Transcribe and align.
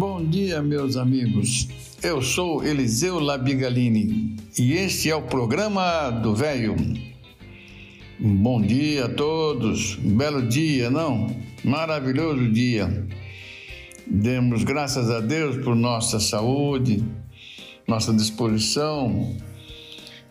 Bom 0.00 0.24
dia, 0.24 0.62
meus 0.62 0.96
amigos. 0.96 1.68
Eu 2.02 2.22
sou 2.22 2.64
Eliseu 2.64 3.20
Labigalini 3.20 4.34
e 4.58 4.72
este 4.72 5.10
é 5.10 5.14
o 5.14 5.20
programa 5.20 6.08
do 6.08 6.34
Velho. 6.34 6.74
Bom 8.18 8.62
dia 8.62 9.04
a 9.04 9.08
todos, 9.10 9.96
belo 9.96 10.48
dia, 10.48 10.88
não? 10.88 11.26
Maravilhoso 11.62 12.50
dia. 12.50 13.06
Demos 14.06 14.64
graças 14.64 15.10
a 15.10 15.20
Deus 15.20 15.62
por 15.62 15.76
nossa 15.76 16.18
saúde, 16.18 17.04
nossa 17.86 18.10
disposição. 18.14 19.36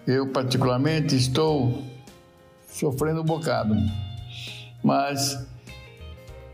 Eu, 0.08 0.30
particularmente, 0.30 1.16
estou 1.16 1.84
sofrendo 2.68 3.22
um 3.22 3.26
bocado, 3.26 3.76
mas 4.84 5.46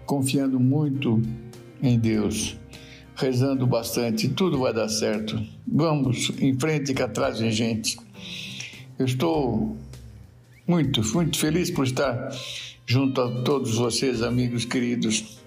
confiando 0.05 0.59
muito 0.59 1.21
em 1.81 1.97
Deus 1.97 2.57
rezando 3.15 3.65
bastante, 3.65 4.29
tudo 4.29 4.59
vai 4.59 4.73
dar 4.73 4.89
certo. 4.89 5.41
Vamos 5.65 6.31
em 6.39 6.57
frente 6.59 6.93
que 6.93 7.01
atrás 7.01 7.39
vem 7.39 7.51
gente. 7.51 7.97
Eu 8.99 9.05
estou 9.05 9.77
muito, 10.67 11.01
muito 11.13 11.39
feliz 11.39 11.71
por 11.71 11.85
estar 11.85 12.29
junto 12.85 13.21
a 13.21 13.43
todos 13.43 13.75
vocês, 13.75 14.21
amigos 14.21 14.65
queridos, 14.65 15.39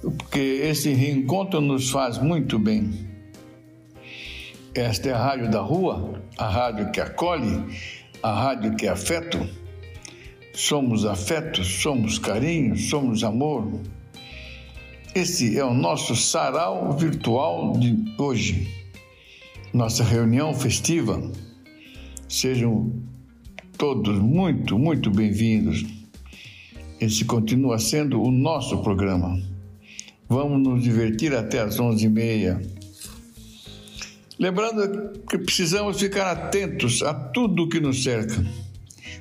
porque 0.00 0.38
esse 0.38 0.92
reencontro 0.92 1.60
nos 1.60 1.90
faz 1.90 2.18
muito 2.18 2.58
bem. 2.58 3.06
Esta 4.74 5.08
é 5.08 5.12
a 5.12 5.18
rádio 5.18 5.50
da 5.50 5.60
rua, 5.60 6.22
a 6.36 6.48
rádio 6.48 6.90
que 6.90 7.00
acolhe, 7.00 7.62
a 8.22 8.32
rádio 8.32 8.76
que 8.76 8.86
é 8.86 8.90
afeto. 8.90 9.48
Somos 10.52 11.04
afeto, 11.04 11.62
somos 11.64 12.18
carinho, 12.18 12.76
somos 12.76 13.22
amor, 13.22 13.80
esse 15.16 15.58
é 15.58 15.64
o 15.64 15.72
nosso 15.72 16.14
sarau 16.14 16.92
virtual 16.92 17.72
de 17.78 17.96
hoje, 18.18 18.68
nossa 19.72 20.04
reunião 20.04 20.52
festiva. 20.52 21.32
Sejam 22.28 22.92
todos 23.78 24.18
muito, 24.18 24.78
muito 24.78 25.10
bem-vindos. 25.10 25.86
Esse 27.00 27.24
continua 27.24 27.78
sendo 27.78 28.20
o 28.20 28.30
nosso 28.30 28.82
programa. 28.82 29.40
Vamos 30.28 30.60
nos 30.68 30.82
divertir 30.82 31.34
até 31.34 31.60
às 31.60 31.78
11h30. 31.78 32.60
Lembrando 34.38 35.18
que 35.20 35.38
precisamos 35.38 35.98
ficar 35.98 36.30
atentos 36.30 37.02
a 37.02 37.14
tudo 37.14 37.70
que 37.70 37.80
nos 37.80 38.02
cerca, 38.02 38.44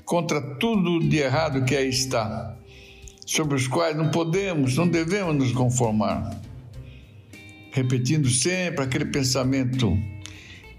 contra 0.04 0.42
tudo 0.58 1.00
de 1.00 1.20
errado 1.20 1.64
que 1.64 1.74
aí 1.74 1.88
está 1.88 2.54
sobre 3.26 3.56
os 3.56 3.68
quais 3.68 3.98
não 3.98 4.12
podemos, 4.12 4.78
não 4.78 4.88
devemos 4.88 5.36
nos 5.36 5.52
conformar. 5.52 6.40
Repetindo 7.72 8.30
sempre 8.30 8.84
aquele 8.84 9.06
pensamento: 9.06 9.98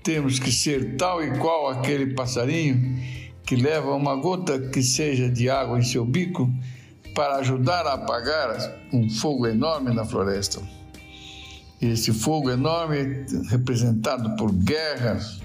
temos 0.02 0.38
que 0.38 0.52
ser 0.52 0.96
tal 0.96 1.22
e 1.22 1.38
qual 1.38 1.68
aquele 1.68 2.14
passarinho 2.14 2.96
que 3.44 3.56
leva 3.56 3.94
uma 3.94 4.14
gota 4.16 4.58
que 4.58 4.82
seja 4.82 5.28
de 5.28 5.50
água 5.50 5.78
em 5.78 5.82
seu 5.82 6.04
bico 6.04 6.50
para 7.14 7.36
ajudar 7.36 7.86
a 7.86 7.94
apagar 7.94 8.80
um 8.92 9.08
fogo 9.08 9.46
enorme 9.46 9.92
na 9.94 10.04
floresta. 10.04 10.60
Esse 11.80 12.12
fogo 12.12 12.50
enorme 12.50 13.24
representado 13.48 14.34
por 14.36 14.52
guerras, 14.52 15.40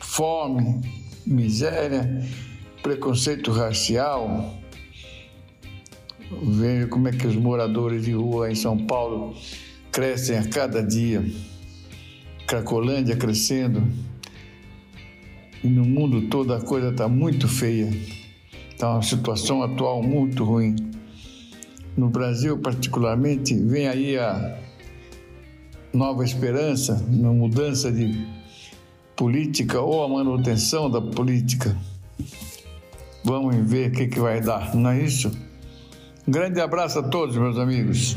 fome, 0.00 0.80
miséria, 1.24 2.22
preconceito 2.82 3.52
racial, 3.52 4.59
Veja 6.30 6.86
como 6.86 7.08
é 7.08 7.12
que 7.12 7.26
os 7.26 7.34
moradores 7.34 8.04
de 8.04 8.12
rua 8.12 8.52
em 8.52 8.54
São 8.54 8.78
Paulo 8.86 9.34
crescem 9.90 10.38
a 10.38 10.48
cada 10.48 10.80
dia. 10.80 11.24
Cracolândia 12.46 13.16
crescendo. 13.16 13.82
E 15.62 15.68
no 15.68 15.84
mundo 15.84 16.28
todo 16.28 16.54
a 16.54 16.60
coisa 16.60 16.90
está 16.90 17.08
muito 17.08 17.48
feia. 17.48 17.92
Está 18.70 18.92
uma 18.92 19.02
situação 19.02 19.60
atual 19.62 20.02
muito 20.04 20.44
ruim. 20.44 20.76
No 21.96 22.08
Brasil, 22.08 22.56
particularmente, 22.58 23.52
vem 23.54 23.88
aí 23.88 24.16
a 24.16 24.56
nova 25.92 26.24
esperança 26.24 27.04
na 27.10 27.32
mudança 27.32 27.90
de 27.90 28.24
política 29.16 29.80
ou 29.80 30.04
a 30.04 30.08
manutenção 30.08 30.88
da 30.88 31.00
política. 31.00 31.76
Vamos 33.24 33.56
ver 33.68 33.90
o 33.90 33.92
que, 33.92 34.06
que 34.06 34.20
vai 34.20 34.40
dar, 34.40 34.74
não 34.76 34.90
é 34.90 35.02
isso? 35.02 35.49
Um 36.30 36.32
grande 36.32 36.60
abraço 36.60 37.00
a 37.00 37.02
todos, 37.02 37.36
meus 37.36 37.58
amigos. 37.58 38.16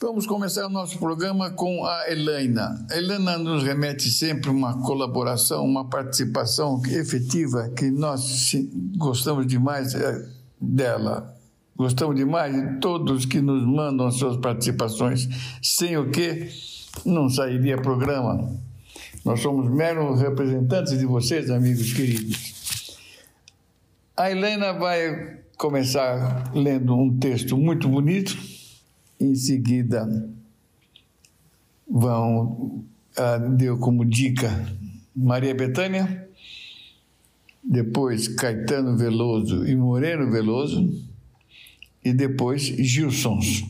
Vamos 0.00 0.26
começar 0.26 0.64
o 0.64 0.70
nosso 0.70 0.98
programa 0.98 1.50
com 1.50 1.84
a 1.84 2.10
Helena. 2.10 2.86
A 2.90 2.96
Helena 2.96 3.36
nos 3.36 3.62
remete 3.62 4.10
sempre 4.10 4.48
uma 4.48 4.80
colaboração, 4.80 5.62
uma 5.62 5.90
participação 5.90 6.80
efetiva 6.86 7.68
que 7.76 7.90
nós 7.90 8.50
gostamos 8.96 9.46
demais 9.46 9.94
é, 9.94 10.26
dela. 10.58 11.36
Gostamos 11.76 12.16
demais 12.16 12.54
de 12.54 12.80
todos 12.80 13.26
que 13.26 13.42
nos 13.42 13.62
mandam 13.66 14.06
as 14.06 14.14
suas 14.14 14.38
participações, 14.38 15.28
sem 15.62 15.98
o 15.98 16.10
que 16.10 16.48
não 17.04 17.28
sairia 17.28 17.76
programa. 17.76 18.50
Nós 19.22 19.40
somos 19.40 19.70
meros 19.70 20.18
representantes 20.18 20.98
de 20.98 21.04
vocês, 21.04 21.50
amigos 21.50 21.92
queridos. 21.92 22.96
A 24.16 24.30
Helena 24.30 24.72
vai 24.72 25.40
começar 25.60 26.50
lendo 26.54 26.96
um 26.96 27.18
texto 27.18 27.54
muito 27.54 27.86
bonito, 27.86 28.34
em 29.20 29.34
seguida 29.34 30.08
vão 31.86 32.82
uh, 33.18 33.56
deu 33.56 33.76
como 33.76 34.02
dica 34.02 34.48
Maria 35.14 35.54
Bethânia, 35.54 36.30
depois 37.62 38.26
Caetano 38.26 38.96
Veloso 38.96 39.66
e 39.68 39.76
Moreno 39.76 40.32
Veloso 40.32 40.90
e 42.02 42.14
depois 42.14 42.62
Gilsons. 42.62 43.62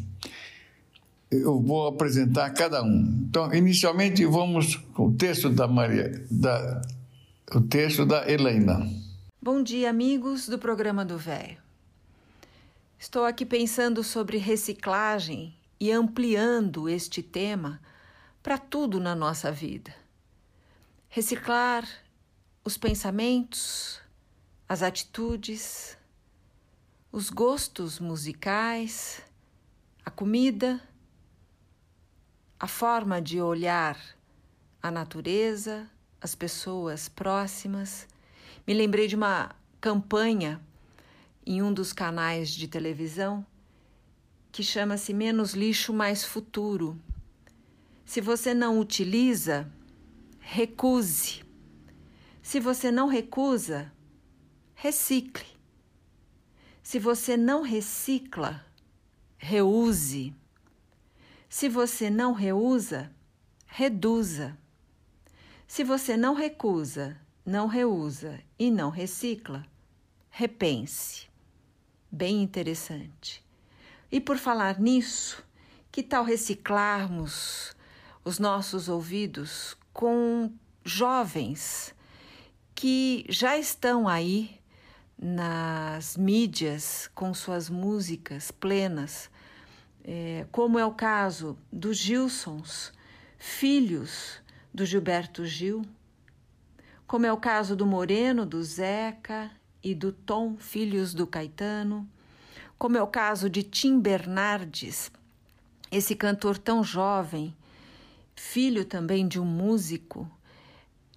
Eu 1.29 1.61
vou 1.61 1.89
apresentar 1.89 2.51
cada 2.51 2.85
um. 2.85 3.25
Então, 3.29 3.53
inicialmente 3.53 4.25
vamos 4.27 4.77
com 4.95 5.09
o 5.09 5.13
texto 5.13 5.51
da 5.51 5.67
Maria, 5.67 6.25
da, 6.31 6.83
o 7.53 7.61
texto 7.61 8.07
da 8.07 8.31
Helena. 8.31 8.89
Bom 9.43 9.61
dia, 9.61 9.91
amigos 9.91 10.49
do 10.49 10.57
programa 10.57 11.05
do 11.05 11.19
Velho. 11.19 11.70
Estou 13.01 13.25
aqui 13.25 13.47
pensando 13.47 14.05
sobre 14.05 14.37
reciclagem 14.37 15.57
e 15.81 15.91
ampliando 15.91 16.87
este 16.87 17.23
tema 17.23 17.81
para 18.43 18.59
tudo 18.59 19.01
na 19.01 19.15
nossa 19.15 19.51
vida. 19.51 19.97
Reciclar 21.09 21.89
os 22.63 22.77
pensamentos, 22.77 24.03
as 24.69 24.83
atitudes, 24.83 25.97
os 27.11 27.31
gostos 27.31 27.99
musicais, 27.99 29.23
a 30.05 30.11
comida, 30.11 30.79
a 32.59 32.67
forma 32.67 33.19
de 33.23 33.41
olhar 33.41 33.99
a 34.83 34.91
natureza, 34.91 35.91
as 36.21 36.35
pessoas 36.35 37.09
próximas. 37.09 38.07
Me 38.67 38.75
lembrei 38.75 39.09
de 39.09 39.17
uma 39.17 39.57
campanha 39.81 40.61
em 41.47 41.63
um 41.63 41.73
dos 41.73 41.93
canais 41.93 42.51
de 42.51 42.69
televisão 42.69 43.45
que 44.53 44.63
chama-se 44.63 45.15
Menos 45.15 45.55
Lixo 45.55 45.93
Mais 45.93 46.25
Futuro. 46.25 47.01
Se 48.05 48.21
você 48.21 48.53
não 48.53 48.81
utiliza, 48.81 49.71
recuse. 50.41 51.45
Se 52.43 52.59
você 52.59 52.91
não 52.91 53.07
recusa, 53.07 53.93
recicle. 54.75 55.47
Se 56.83 56.99
você 56.99 57.37
não 57.37 57.63
recicla, 57.63 58.65
reuse. 59.39 60.35
Se 61.49 61.69
você 61.69 62.11
não 62.11 62.33
reusa, 62.33 63.13
reduza. 63.67 64.59
Se 65.69 65.85
você 65.85 66.17
não 66.17 66.35
recusa, 66.35 67.17
não 67.47 67.69
reusa 67.69 68.41
e 68.59 68.73
não 68.73 68.91
recicla, 68.91 69.65
repense. 70.29 71.30
Bem 72.11 72.43
interessante. 72.43 73.45
E 74.11 74.21
por 74.21 74.37
falar 74.37 74.81
nisso, 74.81 75.45
que 75.93 76.03
tal 76.03 76.25
reciclarmos 76.25 77.77
os 78.25 78.39
nossos 78.39 78.89
ouvidos 78.89 79.77
com 79.93 80.53
jovens 80.85 81.95
que 82.75 83.25
já 83.29 83.59
estão 83.59 84.09
aí 84.09 84.59
nas 85.19 86.17
mídias 86.17 87.11
com 87.15 87.35
suas 87.35 87.69
músicas 87.69 88.51
plenas, 88.51 89.31
é, 90.03 90.47
como 90.51 90.79
é 90.79 90.85
o 90.85 90.95
caso 90.95 91.59
dos 91.71 91.99
Gilsons, 91.99 92.93
filhos 93.37 94.41
do 94.73 94.87
Gilberto 94.87 95.45
Gil, 95.45 95.85
como 97.07 97.27
é 97.27 97.33
o 97.33 97.37
caso 97.37 97.77
do 97.77 97.85
Moreno, 97.85 98.47
do 98.47 98.63
Zeca 98.63 99.51
e 99.83 99.95
do 99.95 100.13
Tom, 100.13 100.57
filhos 100.57 101.15
do 101.15 101.27
Caetano, 101.27 102.09
como 102.79 102.97
é 102.97 103.03
o 103.03 103.07
caso 103.07 103.51
de 103.51 103.63
Tim 103.63 104.01
Bernardes, 104.01 105.11
esse 105.91 106.15
cantor 106.15 106.57
tão 106.57 106.83
jovem, 106.83 107.55
filho 108.35 108.85
também 108.85 109.27
de 109.29 109.39
um 109.39 109.45
músico, 109.45 110.31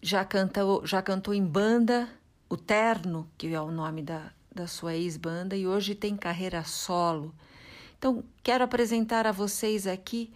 já 0.01 0.25
cantou, 0.25 0.85
já 0.85 1.01
cantou 1.01 1.33
em 1.33 1.45
banda, 1.45 2.09
o 2.49 2.57
Terno, 2.57 3.29
que 3.37 3.47
é 3.53 3.61
o 3.61 3.71
nome 3.71 4.01
da, 4.01 4.31
da 4.53 4.67
sua 4.67 4.93
ex-banda, 4.93 5.55
e 5.55 5.65
hoje 5.65 5.95
tem 5.95 6.17
carreira 6.17 6.63
solo. 6.63 7.33
Então, 7.97 8.23
quero 8.43 8.63
apresentar 8.63 9.25
a 9.25 9.31
vocês 9.31 9.87
aqui 9.87 10.33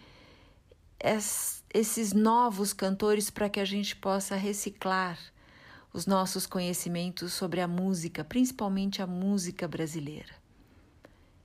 es, 0.98 1.62
esses 1.72 2.12
novos 2.12 2.72
cantores 2.72 3.30
para 3.30 3.48
que 3.48 3.60
a 3.60 3.64
gente 3.64 3.94
possa 3.94 4.36
reciclar 4.36 5.18
os 5.98 6.06
nossos 6.06 6.46
conhecimentos 6.46 7.32
sobre 7.32 7.60
a 7.60 7.66
música, 7.66 8.22
principalmente 8.22 9.02
a 9.02 9.06
música 9.06 9.66
brasileira. 9.66 10.32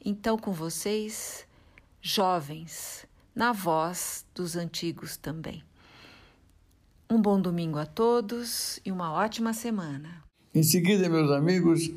Então, 0.06 0.38
com 0.38 0.52
vocês, 0.52 1.48
jovens, 2.00 3.08
na 3.36 3.52
voz 3.52 4.24
dos 4.36 4.56
antigos 4.56 5.18
também. 5.18 5.64
Um 7.10 7.20
bom 7.20 7.42
domingo 7.42 7.80
a 7.80 7.86
todos 7.88 8.80
e 8.86 8.92
uma 8.92 9.12
ótima 9.12 9.54
semana. 9.54 10.24
Em 10.54 10.62
seguida, 10.62 11.10
meus 11.10 11.32
amigos, 11.32 11.90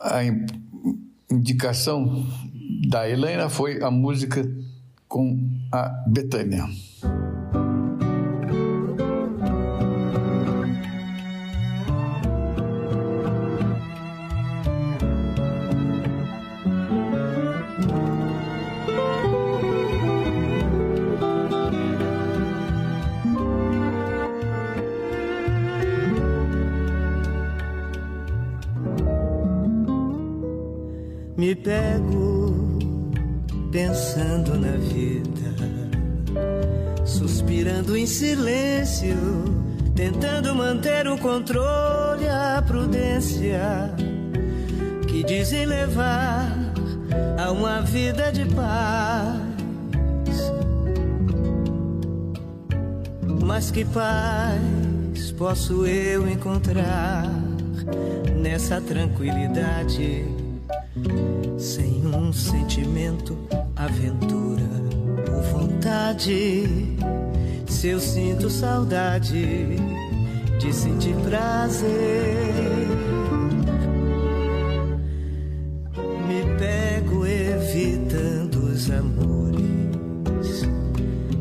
a 0.00 0.20
indicação 1.30 2.26
da 2.88 3.06
Helena 3.06 3.50
foi 3.50 3.82
a 3.82 3.90
música 3.90 4.50
com 5.06 5.38
a 5.70 5.88
Betânia. 6.08 6.64
Que 53.80 53.84
paz 53.86 55.32
posso 55.38 55.86
eu 55.86 56.28
encontrar 56.28 57.24
nessa 58.36 58.78
tranquilidade? 58.78 60.26
sem 61.56 62.06
um 62.06 62.30
sentimento, 62.30 63.38
aventura 63.74 64.68
ou 65.32 65.42
vontade. 65.42 66.64
Se 67.66 67.88
eu 67.88 68.00
sinto 68.00 68.50
saudade 68.50 69.76
de 70.58 70.72
sentir 70.74 71.14
prazer, 71.16 71.88
me 76.28 76.58
pego 76.58 77.26
evitando 77.26 78.56
os 78.56 78.90
amores 78.90 80.68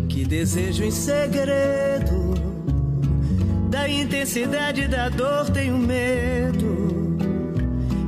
que 0.07 0.23
desejo 0.23 0.83
em 0.85 0.91
segredo. 0.91 2.08
Da 3.79 3.87
intensidade 3.87 4.89
da 4.89 5.07
dor 5.07 5.49
tenho 5.51 5.77
medo 5.77 7.17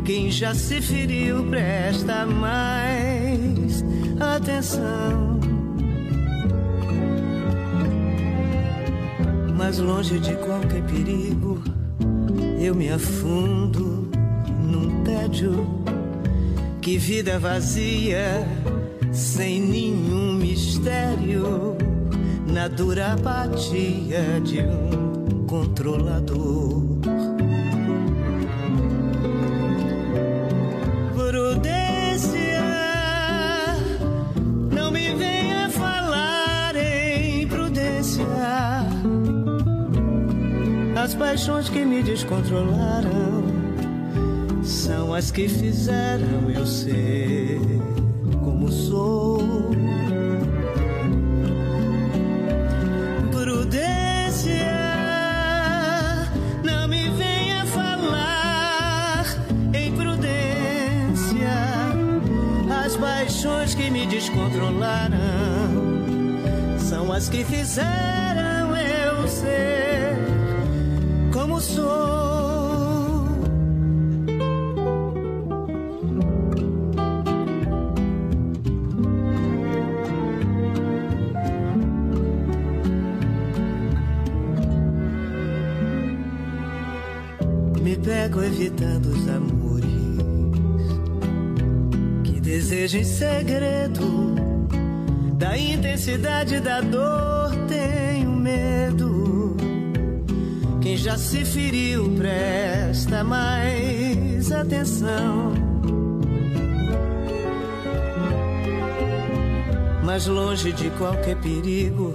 quem 0.04 0.30
já 0.30 0.54
se 0.54 0.82
feriu, 0.82 1.46
presta 1.46 2.26
mais 2.26 3.82
atenção. 4.20 5.40
Mas 9.56 9.80
longe 9.80 10.20
de 10.20 10.36
qualquer 10.36 10.84
perigo, 10.84 11.64
eu 12.60 12.76
me 12.76 12.90
afundo 12.90 14.12
num 14.60 15.02
tédio. 15.06 15.66
Que 16.82 16.98
vida 16.98 17.40
vazia, 17.40 18.46
sem 19.14 19.62
nenhum 19.62 20.34
mistério, 20.34 21.78
na 22.46 22.68
dura 22.68 23.14
apatia 23.14 24.42
de 24.44 24.60
um 24.60 24.91
controlador. 25.82 26.82
As 40.96 41.16
paixões 41.16 41.68
que 41.68 41.84
me 41.84 42.04
descontrolaram 42.04 43.44
são 44.64 45.16
as 45.16 45.32
que 45.32 45.50
fizeram 45.50 46.52
eu 46.54 46.66
ser 46.66 47.60
como 48.44 48.72
sou. 48.72 49.42
Descontrolaram 64.12 65.18
são 66.78 67.14
as 67.14 67.30
que 67.30 67.46
fizeram 67.46 68.76
eu 68.76 69.28
ser 69.30 70.18
como 71.32 71.62
sou. 71.62 72.12
Me 87.82 87.96
pego 87.96 88.44
evitando 88.44 89.06
os 89.06 89.30
amores 89.30 89.61
desejo 92.72 92.98
em 93.00 93.04
segredo 93.04 94.36
da 95.34 95.58
intensidade 95.58 96.62
da 96.62 96.80
dor. 96.80 97.52
Tenho 97.68 98.32
medo 98.32 99.58
quem 100.82 100.96
já 100.96 101.18
se 101.18 101.44
feriu, 101.44 102.16
presta 102.16 103.26
mais 103.26 104.50
atenção. 104.54 105.52
Mas 110.06 110.28
longe 110.28 110.72
de 110.72 110.90
qualquer 110.92 111.36
perigo, 111.42 112.14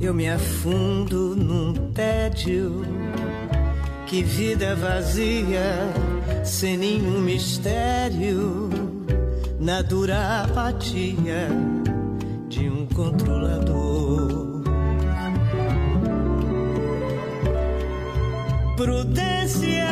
eu 0.00 0.14
me 0.14 0.30
afundo 0.30 1.36
num 1.36 1.92
tédio. 1.92 2.82
Que 4.06 4.22
vida 4.22 4.74
vazia, 4.74 5.62
sem 6.44 6.76
nenhum 6.76 7.20
mistério, 7.20 8.61
na 9.62 9.80
dura 9.80 10.42
apatia 10.42 11.46
de 12.48 12.68
um 12.68 12.84
controlador. 12.86 14.60
Prudência, 18.76 19.88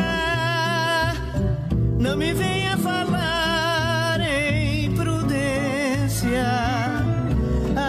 não 1.97 2.17
me 2.17 2.33
venha 2.33 2.77
falar 2.79 4.19
em 4.19 4.93
prudência. 4.93 6.43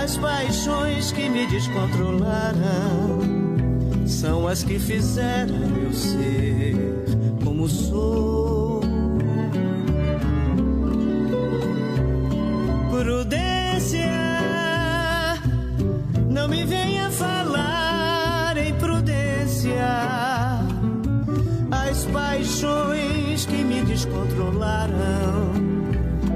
As 0.04 0.16
paixões 0.16 1.10
que 1.10 1.28
me 1.28 1.48
descontrolaram 1.48 3.18
são 4.06 4.46
as 4.46 4.62
que 4.62 4.78
fizeram 4.78 5.56
eu 5.82 5.92
ser 5.92 6.76
como 7.42 7.68
sou. 7.68 8.81
Me 16.52 16.64
venha 16.66 17.10
falar 17.10 18.54
em 18.58 18.74
prudência. 18.74 19.72
As 21.70 22.04
paixões 22.12 23.46
que 23.46 23.64
me 23.64 23.80
descontrolaram 23.82 25.54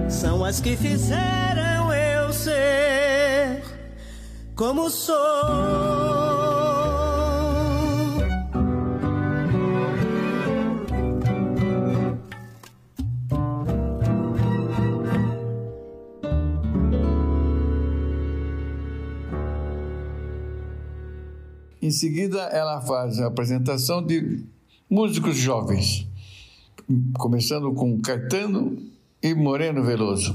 são 0.09 0.43
as 0.43 0.59
que 0.59 0.75
fizeram 0.75 1.93
eu 1.93 2.33
ser 2.33 3.63
como 4.55 4.89
sou. 4.89 6.36
Em 21.87 21.91
seguida, 21.93 22.41
ela 22.49 22.81
faz 22.81 23.21
a 23.21 23.29
apresentação 23.29 24.05
de 24.05 24.43
músicos 24.91 25.37
jovens, 25.37 26.05
começando 27.17 27.73
com 27.75 28.01
Caetano 28.01 28.77
e 29.23 29.33
Moreno 29.33 29.85
Veloso. 29.85 30.35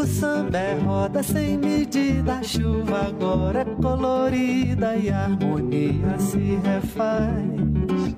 O 0.00 0.06
samba 0.06 0.56
é 0.56 0.78
roda 0.78 1.22
sem 1.22 1.58
medida, 1.58 2.38
a 2.38 2.42
chuva 2.42 3.08
agora 3.08 3.60
é 3.60 3.64
colorida 3.82 4.96
e 4.96 5.10
a 5.10 5.24
harmonia 5.24 6.18
se 6.18 6.58
refaz. 6.64 8.16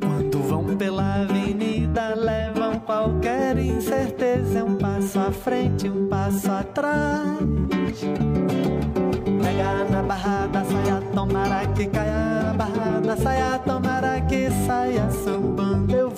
Quando 0.00 0.42
vão 0.48 0.76
pela 0.76 1.22
avenida, 1.22 2.12
levam 2.16 2.80
qualquer 2.80 3.56
incerteza, 3.56 4.58
é 4.58 4.64
um 4.64 4.74
passo 4.74 5.20
à 5.20 5.30
frente, 5.30 5.88
um 5.88 6.08
passo 6.08 6.50
atrás. 6.50 7.38
Pega 9.44 9.84
na 9.88 10.02
barra 10.02 10.48
da 10.48 10.64
saia, 10.64 11.00
tomara 11.14 11.66
que 11.68 11.86
caia 11.86 12.50
a 12.50 12.54
barra 12.54 13.00
da 13.00 13.16
saia, 13.16 13.60
tomara 13.60 14.20
que 14.22 14.50
saia 14.66 15.08
sambando 15.08 15.94
eu 15.94 16.11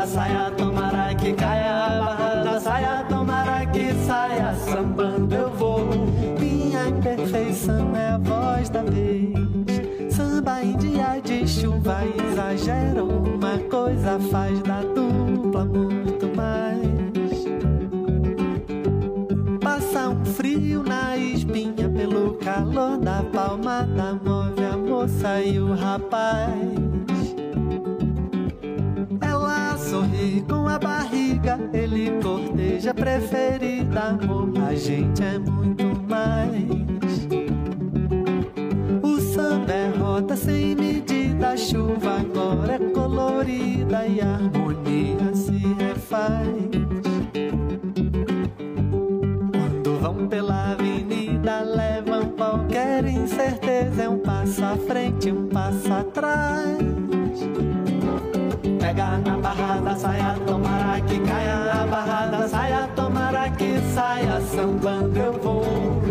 da 0.00 0.06
saia, 0.06 0.50
tomara 0.52 1.14
que 1.14 1.34
caia 1.34 1.84
a 1.84 1.88
barra 2.00 2.42
da 2.42 2.58
saia, 2.58 3.04
tomara 3.06 3.66
que 3.66 3.92
saia 4.06 4.54
sambando 4.54 5.34
eu 5.34 5.50
vou. 5.50 5.84
Minha 6.38 6.88
imperfeição 6.88 7.94
é 7.94 8.08
a 8.12 8.16
voz 8.16 8.70
da 8.70 8.82
vez. 8.82 9.34
Samba 10.10 10.62
em 10.62 10.74
dia 10.78 11.20
de 11.22 11.46
chuva 11.46 12.00
exagera 12.06 13.04
uma 13.04 13.58
coisa, 13.70 14.18
faz 14.30 14.58
da 14.62 14.80
dupla 14.80 15.66
muito 15.66 16.34
mais. 16.34 16.80
frio 20.36 20.82
na 20.82 21.16
espinha 21.16 21.88
pelo 21.88 22.34
calor 22.34 22.96
da 22.96 23.22
palmada 23.24 24.18
move 24.24 24.64
a 24.64 24.76
moça 24.76 25.42
e 25.42 25.58
o 25.58 25.74
rapaz. 25.74 26.89
Com 30.48 30.68
a 30.68 30.78
barriga, 30.78 31.58
ele 31.72 32.10
corteja 32.22 32.94
preferida, 32.94 34.00
amor. 34.00 34.52
A 34.68 34.74
gente 34.74 35.22
é 35.22 35.38
muito 35.38 35.84
mais. 36.08 37.26
O 39.02 39.20
samba 39.20 39.72
é 39.72 39.88
rota 39.98 40.36
sem 40.36 40.74
medida, 40.74 41.50
a 41.50 41.56
chuva 41.56 42.20
agora 42.20 42.74
é 42.74 42.78
colorida 42.78 44.06
e 44.06 44.20
a 44.20 44.34
harmonia 44.34 45.34
se 45.34 45.58
refaz. 45.78 46.80
pela 50.30 50.72
avenida 50.72 51.60
levam 51.60 52.30
qualquer 52.30 53.04
incerteza. 53.04 54.04
É 54.04 54.08
um 54.08 54.18
passo 54.18 54.64
à 54.64 54.76
frente, 54.76 55.30
um 55.30 55.48
passo 55.48 55.92
atrás. 55.92 56.78
Pega 58.90 59.18
na 59.18 59.36
barra 59.36 59.80
da 59.80 59.94
saia, 59.94 60.36
tomara 60.44 61.00
que 61.02 61.20
caia 61.20 61.80
a 61.80 61.86
barra 61.86 62.26
da 62.26 62.48
saia, 62.48 62.88
tomara 62.96 63.48
que 63.50 63.80
saia, 63.94 64.40
sambando 64.40 65.16
eu 65.16 65.32
vou. 65.34 66.02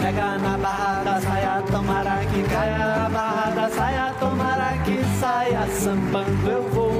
Pega 0.00 0.38
na 0.38 0.56
barra 0.56 1.02
da 1.04 1.20
saia, 1.20 1.62
tomara 1.70 2.24
que 2.32 2.42
caia 2.44 3.04
a 3.04 3.08
barra 3.10 3.50
da 3.50 3.68
saia, 3.68 4.14
tomara 4.18 4.78
que 4.86 5.04
saia, 5.20 5.66
sambando 5.66 6.50
eu 6.50 6.62
vou. 6.70 6.92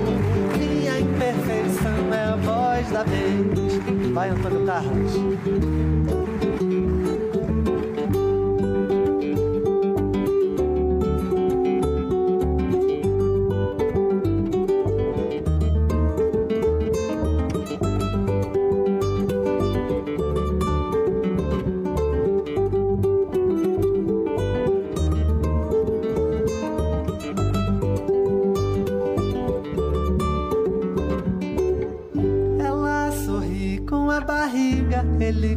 Minha 0.58 1.00
imperfeição 1.00 2.12
é 2.12 2.22
a 2.22 2.36
voz 2.36 2.90
da 2.90 3.02
vez. 3.02 4.12
Vai, 4.12 4.28
Antônio 4.28 4.66
Carlos. 4.66 5.75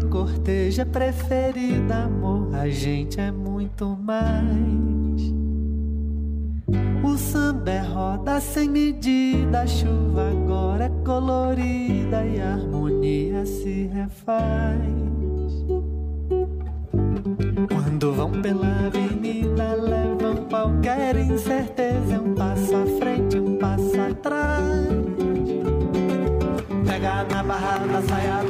Corteja 0.09 0.83
preferida, 0.83 2.05
amor, 2.05 2.55
a 2.55 2.67
gente 2.69 3.19
é 3.19 3.31
muito 3.31 3.85
mais. 4.01 5.31
O 7.03 7.17
samba 7.17 7.69
é 7.69 7.79
roda 7.79 8.39
sem 8.39 8.67
medida, 8.67 9.61
a 9.61 9.67
chuva 9.67 10.31
agora 10.31 10.85
é 10.85 11.05
colorida 11.05 12.25
e 12.25 12.41
a 12.41 12.53
harmonia 12.53 13.45
se 13.45 13.87
refaz. 13.93 14.79
Quando 17.67 18.13
vão 18.13 18.31
pela 18.41 18.87
avenida, 18.87 19.73
levam 19.75 20.47
qualquer 20.49 21.15
incerteza, 21.17 22.15
é 22.15 22.19
um 22.19 22.33
passo 22.33 22.75
à 22.75 22.85
frente, 22.99 23.37
um 23.37 23.57
passo 23.57 24.01
atrás 24.01 25.09
pega 26.99 27.23
na 27.23 27.43
barra 27.43 27.77
da 27.77 28.01
saia, 28.01 28.43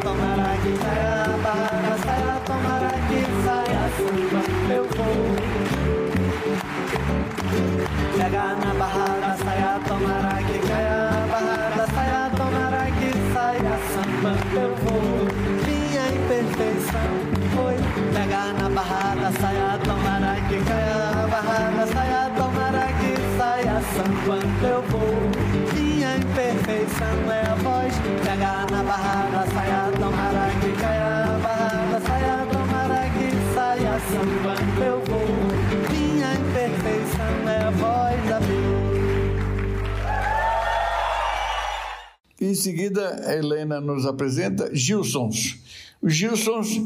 Em 42.41 42.55
seguida, 42.55 43.27
a 43.27 43.35
Helena 43.35 43.81
nos 43.81 44.05
apresenta 44.05 44.73
Gilsons. 44.73 45.59
Os 46.01 46.15
Gilsons 46.15 46.81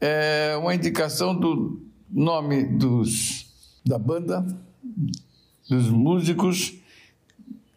é 0.00 0.56
uma 0.58 0.74
indicação 0.74 1.38
do 1.38 1.82
nome 2.10 2.64
dos, 2.64 3.52
da 3.84 3.98
banda, 3.98 4.46
dos 5.68 5.90
músicos 5.90 6.74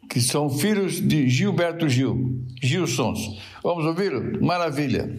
que 0.10 0.22
são 0.22 0.50
filhos 0.50 0.96
de 0.96 1.30
Gilberto 1.30 1.88
Gil, 1.90 2.44
Gilsons. 2.62 3.20
Vamos 3.64 3.86
ouvi-lo? 3.86 4.44
Maravilha. 4.44 5.10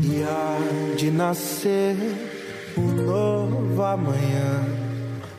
E 0.00 0.22
há 0.22 0.94
de 0.96 1.10
nascer 1.10 1.96
um 2.76 3.04
novo 3.04 3.82
amanhã 3.82 4.64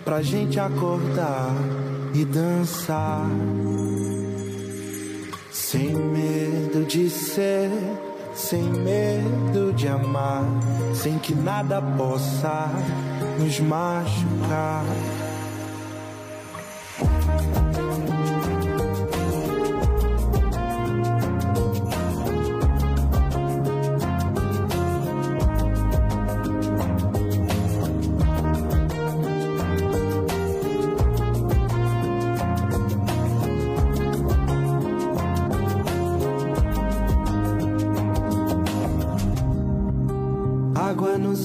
pra 0.03 0.21
gente 0.21 0.59
acordar 0.59 1.55
e 2.13 2.25
dançar. 2.25 3.25
Sem 5.51 5.93
medo 5.93 6.85
de 6.85 7.09
ser, 7.09 7.69
sem 8.33 8.63
medo 8.63 9.71
de 9.73 9.87
amar, 9.87 10.43
sem 10.93 11.17
que 11.19 11.33
nada 11.33 11.81
possa 11.81 12.69
nos 13.39 13.59
machucar. 13.59 14.83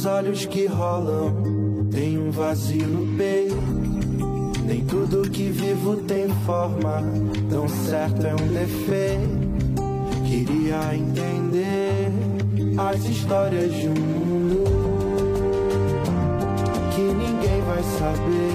Olhos 0.06 0.44
que 0.44 0.66
rolam, 0.66 1.34
tem 1.90 2.18
um 2.18 2.30
vazio 2.30 2.86
no 2.86 3.16
peito. 3.16 3.56
Nem 4.66 4.84
tudo 4.84 5.30
que 5.30 5.48
vivo 5.48 5.96
tem 6.02 6.28
forma, 6.44 7.02
tão 7.48 7.66
certo 7.68 8.26
é 8.26 8.34
um 8.34 8.48
defeito. 8.48 9.44
Queria 10.26 10.94
entender 10.94 12.12
as 12.76 13.02
histórias 13.06 13.72
de 13.72 13.88
um 13.88 13.94
mundo 13.94 14.64
que 16.94 17.00
ninguém 17.00 17.62
vai 17.62 17.82
saber. 17.98 18.52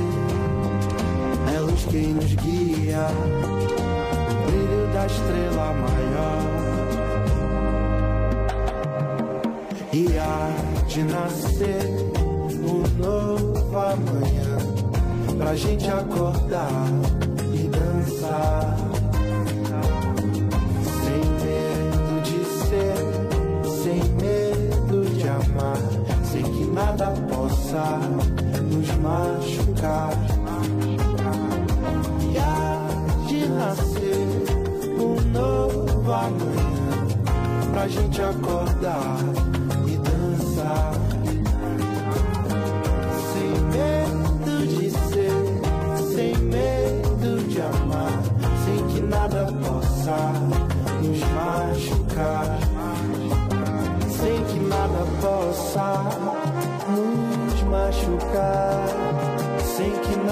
É 1.55 1.59
luz 1.61 1.83
quem 1.89 2.13
nos 2.13 2.35
guia, 2.35 3.07
o 4.29 4.45
brilho 4.45 4.93
da 4.93 5.05
estrela 5.07 5.73
maior. 5.73 6.59
E 9.91 10.17
há 10.17 10.78
de 10.89 11.03
nascer 11.03 11.85
um 12.63 12.81
novo 12.97 13.77
amanhã 13.77 14.57
pra 15.37 15.55
gente 15.55 15.87
acordar 15.87 16.87
e 17.53 17.67
dançar. 17.67 18.75
Sem 21.03 21.21
medo 21.45 22.21
de 22.23 22.43
ser, 22.65 22.97
sem 23.83 24.03
medo 24.15 25.05
de 25.15 25.27
amar, 25.29 25.77
sem 26.23 26.43
que 26.43 26.65
nada 26.65 27.13
possa 27.29 27.99
nos 28.63 28.89
machucar. 28.95 30.11
E 32.19 32.37
há 32.39 33.27
de 33.27 33.47
nascer 33.47 34.27
um 34.99 35.21
novo 35.29 36.11
amanhã 36.11 37.69
pra 37.71 37.87
gente 37.87 38.19
acordar 38.19 39.48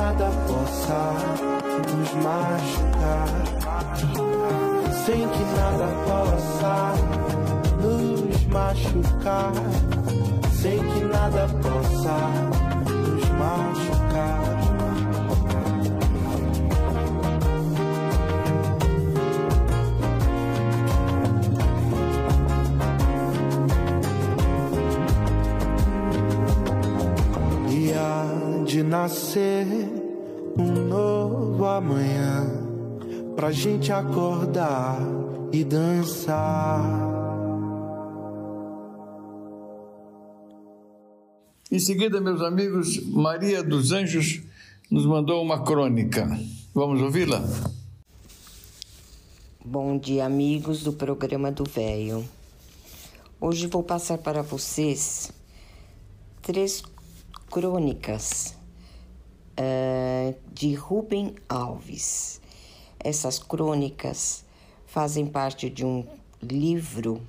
nada 0.08 0.32
possa 0.48 1.13
nos 1.98 2.13
machucar. 2.24 3.28
Sem 5.06 5.28
que 5.28 5.43
nada 5.60 5.88
possa 6.06 6.93
nos 7.82 8.46
machucar, 8.46 9.52
sem 10.54 10.80
que 10.80 11.04
nada 11.04 11.48
possa 11.62 12.17
nos 12.88 13.30
machucar. 13.32 14.58
De 28.65 28.84
nascer 28.84 29.87
pra 33.47 33.53
gente 33.53 33.93
acordar 33.93 34.99
e 35.53 35.63
dançar. 35.63 36.83
Em 41.71 41.79
seguida, 41.79 42.19
meus 42.19 42.41
amigos, 42.41 43.01
Maria 43.05 43.63
dos 43.63 43.93
Anjos 43.93 44.41
nos 44.91 45.05
mandou 45.05 45.41
uma 45.41 45.63
crônica. 45.63 46.27
Vamos 46.73 47.01
ouvi-la? 47.01 47.41
Bom 49.63 49.97
dia, 49.97 50.25
amigos 50.25 50.83
do 50.83 50.91
programa 50.91 51.49
do 51.49 51.63
Véio. 51.63 52.27
Hoje 53.39 53.67
vou 53.67 53.81
passar 53.81 54.17
para 54.17 54.41
vocês 54.41 55.31
três 56.41 56.83
crônicas 57.49 58.57
uh, 59.57 60.36
de 60.53 60.73
Rubem 60.73 61.33
Alves. 61.47 62.41
Essas 62.99 63.39
crônicas 63.39 64.43
fazem 64.86 65.25
parte 65.25 65.69
de 65.69 65.86
um 65.86 66.05
livro 66.41 67.21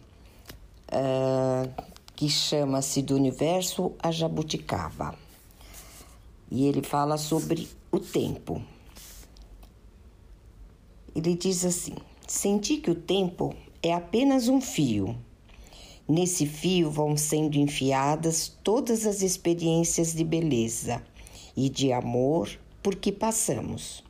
uh, 0.92 1.82
que 2.14 2.28
chama-se 2.28 3.02
Do 3.02 3.14
Universo 3.14 3.92
a 3.98 4.10
Jabuticaba. 4.10 5.14
E 6.50 6.66
ele 6.66 6.82
fala 6.82 7.16
sobre 7.18 7.68
o 7.92 8.00
tempo. 8.00 8.62
Ele 11.14 11.34
diz 11.34 11.64
assim: 11.64 11.94
Senti 12.26 12.78
que 12.78 12.90
o 12.90 12.94
tempo 12.94 13.54
é 13.82 13.92
apenas 13.92 14.48
um 14.48 14.60
fio. 14.60 15.16
Nesse 16.08 16.46
fio 16.46 16.90
vão 16.90 17.16
sendo 17.16 17.58
enfiadas 17.58 18.48
todas 18.64 19.06
as 19.06 19.20
experiências 19.20 20.14
de 20.14 20.24
beleza 20.24 21.02
e 21.54 21.68
de 21.68 21.92
amor 21.92 22.48
por 22.82 22.96
que 22.96 23.12
passamos. 23.12 24.02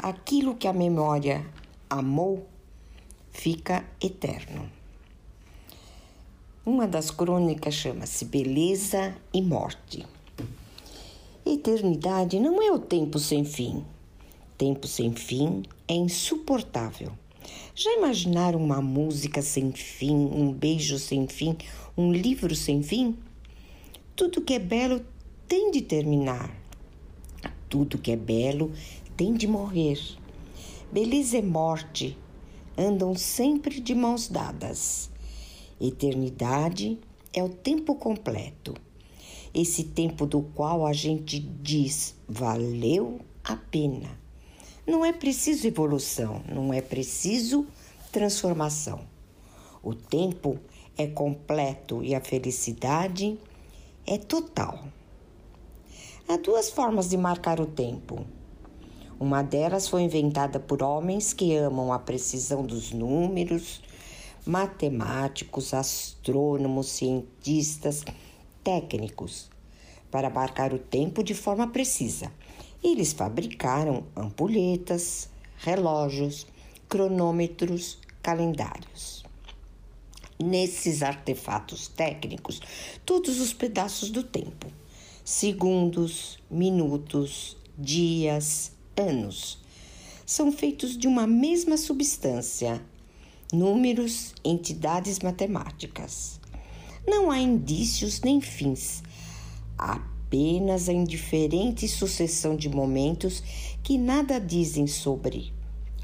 Aquilo 0.00 0.54
que 0.54 0.68
a 0.68 0.72
memória 0.72 1.44
amou 1.90 2.46
fica 3.32 3.84
eterno. 4.00 4.70
Uma 6.64 6.86
das 6.86 7.10
crônicas 7.10 7.74
chama-se 7.74 8.24
Beleza 8.24 9.16
e 9.34 9.42
Morte. 9.42 10.06
Eternidade 11.44 12.38
não 12.38 12.62
é 12.62 12.70
o 12.70 12.78
tempo 12.78 13.18
sem 13.18 13.44
fim. 13.44 13.84
Tempo 14.56 14.86
sem 14.86 15.12
fim 15.12 15.64
é 15.88 15.94
insuportável. 15.94 17.10
Já 17.74 17.92
imaginaram 17.94 18.62
uma 18.62 18.80
música 18.80 19.42
sem 19.42 19.72
fim, 19.72 20.14
um 20.14 20.52
beijo 20.52 20.96
sem 20.96 21.26
fim, 21.26 21.56
um 21.96 22.12
livro 22.12 22.54
sem 22.54 22.84
fim? 22.84 23.18
Tudo 24.14 24.42
que 24.42 24.54
é 24.54 24.60
belo 24.60 25.04
tem 25.48 25.72
de 25.72 25.82
terminar. 25.82 26.54
Tudo 27.68 27.98
que 27.98 28.12
é 28.12 28.16
belo 28.16 28.72
tem 29.18 29.34
de 29.34 29.48
morrer. 29.48 29.98
Beleza 30.92 31.38
e 31.38 31.42
morte 31.42 32.16
andam 32.78 33.16
sempre 33.16 33.80
de 33.80 33.92
mãos 33.92 34.28
dadas. 34.28 35.10
Eternidade 35.80 36.96
é 37.32 37.42
o 37.42 37.48
tempo 37.48 37.96
completo. 37.96 38.74
Esse 39.52 39.82
tempo 39.82 40.24
do 40.24 40.42
qual 40.42 40.86
a 40.86 40.92
gente 40.92 41.40
diz 41.40 42.14
valeu 42.28 43.20
a 43.42 43.56
pena. 43.56 44.08
Não 44.86 45.04
é 45.04 45.12
preciso 45.12 45.66
evolução, 45.66 46.40
não 46.48 46.72
é 46.72 46.80
preciso 46.80 47.66
transformação. 48.12 49.00
O 49.82 49.96
tempo 49.96 50.60
é 50.96 51.08
completo 51.08 52.04
e 52.04 52.14
a 52.14 52.20
felicidade 52.20 53.36
é 54.06 54.16
total. 54.16 54.84
Há 56.28 56.36
duas 56.36 56.70
formas 56.70 57.08
de 57.08 57.16
marcar 57.16 57.58
o 57.60 57.66
tempo. 57.66 58.24
Uma 59.20 59.42
delas 59.42 59.88
foi 59.88 60.02
inventada 60.02 60.60
por 60.60 60.80
homens 60.80 61.32
que 61.32 61.56
amam 61.56 61.92
a 61.92 61.98
precisão 61.98 62.64
dos 62.64 62.92
números, 62.92 63.82
matemáticos, 64.46 65.74
astrônomos, 65.74 66.86
cientistas, 66.86 68.04
técnicos, 68.62 69.50
para 70.08 70.30
marcar 70.30 70.72
o 70.72 70.78
tempo 70.78 71.24
de 71.24 71.34
forma 71.34 71.66
precisa. 71.66 72.32
Eles 72.82 73.12
fabricaram 73.12 74.04
ampulhetas, 74.14 75.28
relógios, 75.56 76.46
cronômetros, 76.88 77.98
calendários. 78.22 79.24
Nesses 80.38 81.02
artefatos 81.02 81.88
técnicos, 81.88 82.60
todos 83.04 83.40
os 83.40 83.52
pedaços 83.52 84.10
do 84.10 84.22
tempo, 84.22 84.68
segundos, 85.24 86.38
minutos, 86.48 87.56
dias, 87.76 88.77
anos, 88.98 89.58
são 90.26 90.52
feitos 90.52 90.96
de 90.96 91.06
uma 91.06 91.26
mesma 91.26 91.76
substância, 91.76 92.82
números, 93.52 94.34
entidades 94.44 95.20
matemáticas. 95.20 96.38
Não 97.06 97.30
há 97.30 97.38
indícios 97.38 98.20
nem 98.20 98.40
fins, 98.40 99.02
apenas 99.78 100.88
a 100.88 100.92
indiferente 100.92 101.88
sucessão 101.88 102.54
de 102.54 102.68
momentos 102.68 103.42
que 103.82 103.96
nada 103.96 104.38
dizem 104.38 104.86
sobre 104.86 105.52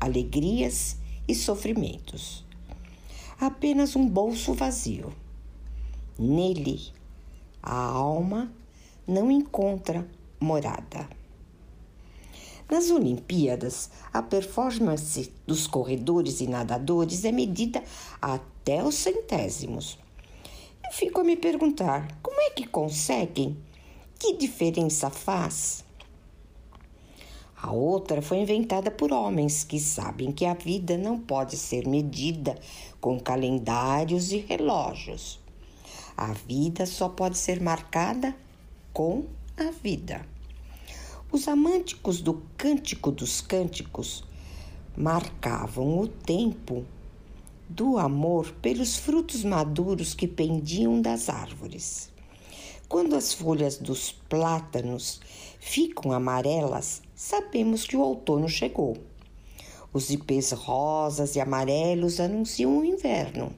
alegrias 0.01 0.97
e 1.29 1.35
sofrimentos. 1.35 2.45
Apenas 3.39 3.97
um 3.97 4.09
bolso 4.09 4.55
vazio. 4.55 5.13
Nele, 6.19 6.81
a 7.63 7.75
alma 7.75 8.51
não 9.07 9.31
encontra 9.31 10.09
morada. 10.41 11.09
Nas 12.71 12.91
Olimpíadas, 12.91 13.91
a 14.13 14.23
performance 14.23 15.33
dos 15.47 15.67
corredores 15.67 16.41
e 16.41 16.47
nadadores 16.47 17.25
é 17.25 17.31
medida 17.31 17.83
até 18.21 18.83
os 18.83 18.95
centésimos. 18.95 19.99
Eu 20.85 20.93
fico 20.93 21.21
a 21.21 21.25
me 21.25 21.37
perguntar: 21.37 22.09
como 22.23 22.41
é 22.41 22.51
que 22.51 22.67
conseguem? 22.67 23.57
Que 24.19 24.37
diferença 24.37 25.11
faz? 25.11 25.85
A 27.65 27.73
outra 27.73 28.21
foi 28.21 28.39
inventada 28.39 28.91
por 28.91 29.13
homens 29.13 29.65
que 29.65 29.81
sabem 29.81 30.33
que 30.33 30.45
a 30.45 30.55
vida 30.55 30.99
não 30.99 31.19
pode 31.19 31.57
ser 31.57 31.87
medida 31.87 32.59
com 33.01 33.19
calendários 33.19 34.33
e 34.33 34.39
relógios. 34.39 35.41
A 36.17 36.33
vida 36.33 36.87
só 36.87 37.09
pode 37.09 37.39
ser 37.39 37.61
marcada 37.61 38.37
com 38.93 39.25
a 39.57 39.71
vida. 39.71 40.34
Os 41.35 41.49
amânticos 41.49 42.21
do 42.21 42.41
Cântico 42.57 43.11
dos 43.11 43.41
Cânticos 43.41 44.23
marcavam 44.97 45.99
o 45.99 46.07
tempo 46.07 46.85
do 47.69 47.99
amor 47.99 48.53
pelos 48.63 48.97
frutos 48.97 49.43
maduros 49.43 50.15
que 50.15 50.29
pendiam 50.29 51.03
das 51.03 51.29
árvores. 51.29 52.09
Quando 52.89 53.17
as 53.17 53.35
folhas 53.35 53.79
dos 53.79 54.13
plátanos 54.13 55.21
ficam 55.59 56.13
amarelas, 56.13 57.03
sabemos 57.17 57.85
que 57.85 57.97
o 57.97 58.01
outono 58.01 58.49
chegou. 58.49 58.97
Os 59.93 60.11
ipês 60.11 60.53
rosas 60.53 61.35
e 61.35 61.41
amarelos 61.41 62.21
anunciam 62.21 62.79
o 62.79 62.85
inverno. 62.85 63.53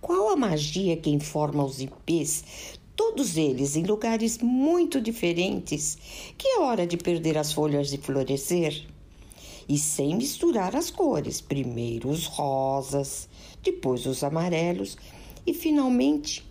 Qual 0.00 0.30
a 0.30 0.36
magia 0.36 0.96
que 0.96 1.10
informa 1.10 1.64
os 1.64 1.80
ipês 1.80 2.77
todos 2.98 3.36
eles 3.36 3.76
em 3.76 3.84
lugares 3.84 4.38
muito 4.38 5.00
diferentes, 5.00 5.96
que 6.36 6.48
é 6.48 6.58
hora 6.58 6.84
de 6.84 6.96
perder 6.96 7.38
as 7.38 7.52
folhas 7.52 7.92
e 7.92 7.96
florescer. 7.96 8.84
E 9.68 9.78
sem 9.78 10.16
misturar 10.16 10.74
as 10.74 10.90
cores, 10.90 11.40
primeiro 11.40 12.08
os 12.10 12.26
rosas, 12.26 13.28
depois 13.62 14.04
os 14.04 14.24
amarelos 14.24 14.96
e 15.46 15.54
finalmente 15.54 16.44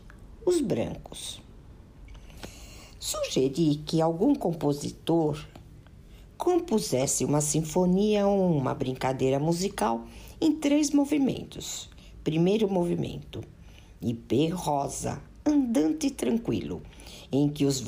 os 0.46 0.62
brancos. 0.62 1.42
Sugeri 2.98 3.84
que 3.86 4.02
algum 4.02 4.34
compositor 4.34 5.46
compusesse 6.38 7.26
uma 7.26 7.42
sinfonia 7.42 8.26
ou 8.26 8.56
uma 8.56 8.74
brincadeira 8.74 9.38
musical 9.38 10.06
em 10.40 10.54
três 10.54 10.92
movimentos. 10.92 11.90
Primeiro 12.24 12.70
movimento, 12.70 13.44
IP 14.02 14.48
rosa, 14.48 15.22
andante 15.48 16.12
tranquilo, 16.12 16.82
em 17.32 17.50
que 17.50 17.66
os 17.66 17.84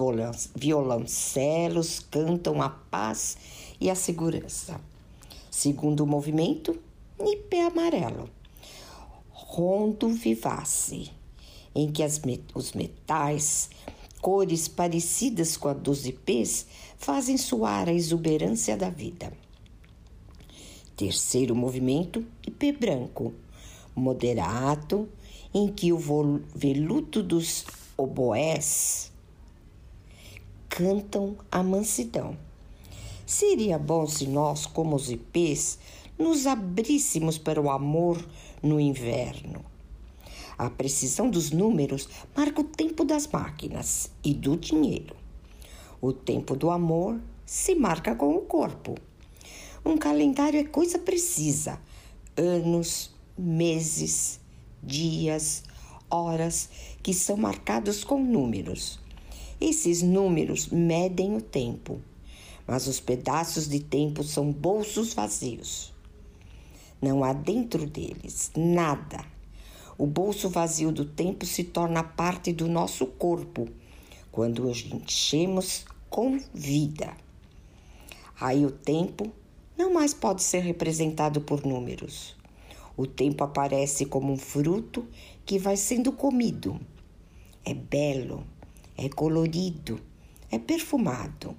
violoncelos 0.56 2.00
cantam 2.00 2.62
a 2.62 2.69
paz 2.69 3.38
e 3.80 3.89
a 3.89 3.95
segurança. 3.95 4.80
Segundo 5.52 6.08
movimento, 6.08 6.80
nipe 7.19 7.60
amarelo, 7.60 8.30
rondo 9.30 10.10
vivace, 10.10 11.12
em 11.76 11.91
que 11.91 12.02
as, 12.02 12.22
os 12.54 12.74
metais, 12.74 13.69
cores 14.22 14.67
parecidas 14.67 15.58
com 15.58 15.67
a 15.67 15.74
dos 15.74 16.06
ipês, 16.06 16.65
fazem 16.98 17.38
soar 17.38 17.89
a 17.89 17.93
exuberância 17.93 18.78
da 18.78 18.89
vida. 18.89 19.32
Terceiro 20.95 21.56
movimento, 21.56 22.26
ipê 22.45 22.72
branco, 22.72 23.34
moderato, 23.95 25.08
em 25.53 25.67
que 25.67 25.91
o 25.91 25.97
veludo 26.55 27.23
dos 27.23 27.65
oboés 27.97 29.12
cantam 30.67 31.35
a 31.51 31.63
mansidão. 31.63 32.38
Seria 33.25 33.77
bom 33.77 34.07
se 34.07 34.27
nós, 34.27 34.65
como 34.65 34.95
os 34.95 35.12
ipês, 35.12 35.79
nos 36.17 36.45
abríssemos 36.45 37.38
para 37.38 37.62
o 37.62 37.69
amor 37.69 38.23
no 38.62 38.79
inverno. 38.79 39.63
A 40.57 40.69
precisão 40.69 41.29
dos 41.29 41.51
números 41.51 42.09
marca 42.35 42.62
o 42.62 42.63
tempo 42.63 43.05
das 43.05 43.27
máquinas 43.27 44.12
e 44.23 44.33
do 44.33 44.57
dinheiro. 44.57 45.15
O 46.01 46.12
tempo 46.12 46.55
do 46.55 46.69
amor 46.69 47.19
se 47.45 47.75
marca 47.75 48.13
com 48.13 48.35
o 48.35 48.41
corpo. 48.41 48.95
Um 49.85 49.97
calendário 49.97 50.59
é 50.59 50.63
coisa 50.63 50.99
precisa: 50.99 51.79
anos, 52.35 53.12
meses, 53.38 54.39
dias, 54.83 55.63
horas 56.09 56.69
que 57.03 57.13
são 57.13 57.37
marcados 57.37 58.03
com 58.03 58.23
números. 58.23 58.99
Esses 59.59 60.01
números 60.01 60.67
medem 60.67 61.35
o 61.35 61.41
tempo, 61.41 62.01
mas 62.65 62.87
os 62.87 62.99
pedaços 62.99 63.67
de 63.67 63.79
tempo 63.79 64.23
são 64.23 64.51
bolsos 64.51 65.13
vazios. 65.13 65.93
Não 67.01 67.23
há 67.23 67.33
dentro 67.33 67.85
deles 67.85 68.51
nada. 68.55 69.23
O 69.97 70.05
bolso 70.07 70.49
vazio 70.49 70.91
do 70.91 71.03
tempo 71.03 71.45
se 71.45 71.63
torna 71.63 72.03
parte 72.03 72.53
do 72.53 72.67
nosso 72.67 73.05
corpo 73.05 73.67
quando 74.31 74.65
o 74.65 74.71
enchemos 74.71 75.85
com 76.09 76.39
vida. 76.53 77.15
Aí 78.39 78.65
o 78.65 78.71
tempo 78.71 79.31
não 79.77 79.93
mais 79.93 80.13
pode 80.13 80.41
ser 80.43 80.59
representado 80.59 81.41
por 81.41 81.65
números. 81.65 82.38
O 82.99 83.07
tempo 83.07 83.45
aparece 83.45 84.05
como 84.07 84.33
um 84.33 84.38
fruto 84.38 85.07
que 85.45 85.57
vai 85.57 85.77
sendo 85.77 86.12
comido. 86.12 86.77
É 87.63 87.73
belo, 87.73 88.43
é 88.97 89.07
colorido, 89.07 90.01
é 90.51 90.59
perfumado. 90.59 91.55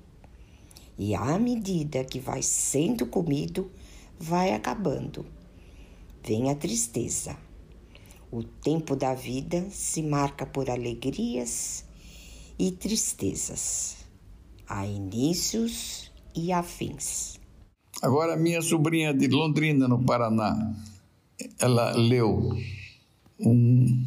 E 0.98 1.14
à 1.14 1.38
medida 1.38 2.04
que 2.04 2.20
vai 2.20 2.42
sendo 2.42 3.06
comido, 3.06 3.70
vai 4.18 4.52
acabando. 4.52 5.24
Vem 6.22 6.50
a 6.50 6.54
tristeza. 6.54 7.34
O 8.30 8.44
tempo 8.44 8.94
da 8.94 9.14
vida 9.14 9.66
se 9.70 10.02
marca 10.02 10.44
por 10.44 10.68
alegrias 10.68 11.86
e 12.58 12.70
tristezas. 12.70 13.96
Há 14.68 14.84
inícios 14.84 16.12
e 16.36 16.52
há 16.52 16.62
fins. 16.62 17.40
Agora, 18.02 18.36
minha 18.36 18.60
sobrinha 18.60 19.14
de 19.14 19.26
Londrina, 19.26 19.88
no 19.88 20.04
Paraná, 20.04 20.74
ela 21.58 21.92
leu 21.92 22.56
um 23.38 24.04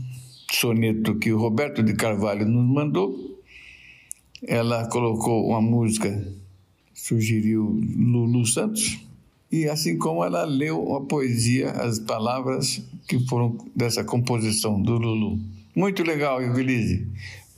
soneto 0.52 1.16
que 1.16 1.32
o 1.32 1.38
Roberto 1.38 1.82
de 1.82 1.94
Carvalho 1.94 2.46
nos 2.46 2.66
mandou. 2.66 3.42
Ela 4.46 4.88
colocou 4.90 5.50
uma 5.50 5.62
música, 5.62 6.26
sugeriu 6.94 7.80
Lulu 7.96 8.46
Santos, 8.46 9.00
e 9.52 9.68
assim 9.68 9.98
como 9.98 10.24
ela 10.24 10.44
leu 10.44 10.96
a 10.96 11.02
poesia, 11.02 11.72
as 11.72 12.00
palavras 12.00 12.84
que 13.08 13.20
foram 13.28 13.58
dessa 13.76 14.04
composição 14.04 14.82
do 14.82 14.98
Lulu. 14.98 15.40
Muito 15.76 16.04
legal, 16.04 16.42
Ivelise. 16.42 17.08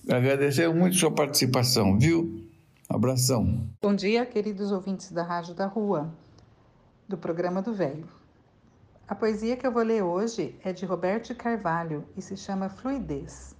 Agradecer 0.10 0.72
muito 0.74 0.96
sua 0.96 1.12
participação, 1.12 1.98
viu? 1.98 2.44
Abração. 2.88 3.68
Bom 3.82 3.96
dia, 3.96 4.26
queridos 4.26 4.72
ouvintes 4.72 5.12
da 5.12 5.24
Rádio 5.24 5.56
da 5.56 5.66
Rua, 5.66 6.14
do 7.10 7.18
programa 7.18 7.62
do 7.62 7.74
Velho. 7.74 8.06
A 9.08 9.14
poesia 9.14 9.56
que 9.56 9.68
eu 9.68 9.72
vou 9.72 9.84
ler 9.84 10.02
hoje 10.02 10.60
é 10.64 10.74
de 10.74 10.84
Roberto 10.84 11.36
Carvalho 11.36 12.04
e 12.18 12.22
se 12.24 12.36
chama 12.36 12.70
Fluidez. 12.70 13.56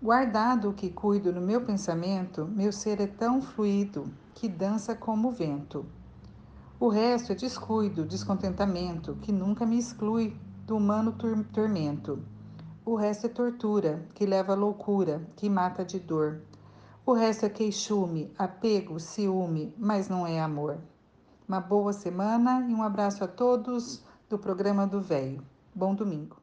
Guardado 0.00 0.70
o 0.70 0.72
que 0.72 0.88
cuido 0.88 1.32
no 1.32 1.40
meu 1.40 1.62
pensamento, 1.62 2.44
meu 2.44 2.70
ser 2.70 3.00
é 3.00 3.08
tão 3.08 3.42
fluido 3.42 4.04
que 4.34 4.48
dança 4.48 4.94
como 4.94 5.28
o 5.28 5.32
vento. 5.32 5.84
O 6.78 6.86
resto 6.86 7.32
é 7.32 7.34
descuido, 7.34 8.04
descontentamento, 8.04 9.16
que 9.16 9.32
nunca 9.32 9.66
me 9.66 9.80
exclui 9.80 10.36
do 10.64 10.76
humano 10.76 11.16
tormento. 11.52 12.22
O 12.84 12.94
resto 12.94 13.26
é 13.26 13.30
tortura, 13.30 14.06
que 14.14 14.24
leva 14.24 14.52
à 14.52 14.56
loucura, 14.56 15.26
que 15.34 15.50
mata 15.50 15.84
de 15.84 15.98
dor. 15.98 16.40
O 17.04 17.12
resto 17.12 17.46
é 17.46 17.48
queixume, 17.48 18.32
apego, 18.38 19.00
ciúme, 19.00 19.74
mas 19.76 20.08
não 20.08 20.24
é 20.24 20.40
amor. 20.40 20.78
Uma 21.48 21.58
boa 21.58 21.92
semana 21.92 22.64
e 22.68 22.72
um 22.72 22.82
abraço 22.84 23.24
a 23.24 23.28
todos 23.28 24.06
do 24.28 24.36
programa 24.36 24.88
do 24.88 25.00
Velho. 25.00 25.40
Bom 25.72 25.94
domingo. 25.94 26.42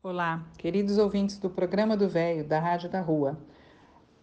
Olá, 0.00 0.46
queridos 0.56 0.96
ouvintes 0.96 1.38
do 1.38 1.50
programa 1.50 1.96
do 1.96 2.08
Velho, 2.08 2.44
da 2.44 2.60
Rádio 2.60 2.88
da 2.88 3.00
Rua. 3.00 3.36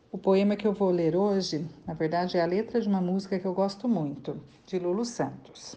O 0.09 0.17
poema 0.17 0.55
que 0.55 0.65
eu 0.65 0.71
vou 0.71 0.89
ler 0.89 1.13
hoje, 1.13 1.67
na 1.85 1.93
verdade, 1.93 2.37
é 2.37 2.41
a 2.41 2.45
letra 2.45 2.79
de 2.79 2.87
uma 2.87 3.01
música 3.01 3.37
que 3.37 3.45
eu 3.45 3.53
gosto 3.53 3.89
muito, 3.89 4.41
de 4.65 4.79
Lulu 4.79 5.03
Santos. 5.03 5.75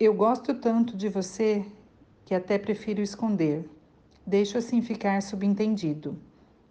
Eu 0.00 0.14
gosto 0.14 0.54
tanto 0.54 0.96
de 0.96 1.10
você 1.10 1.62
que 2.24 2.34
até 2.34 2.56
prefiro 2.56 3.02
esconder. 3.02 3.68
Deixo 4.26 4.56
assim 4.56 4.80
ficar 4.80 5.20
subentendido, 5.20 6.18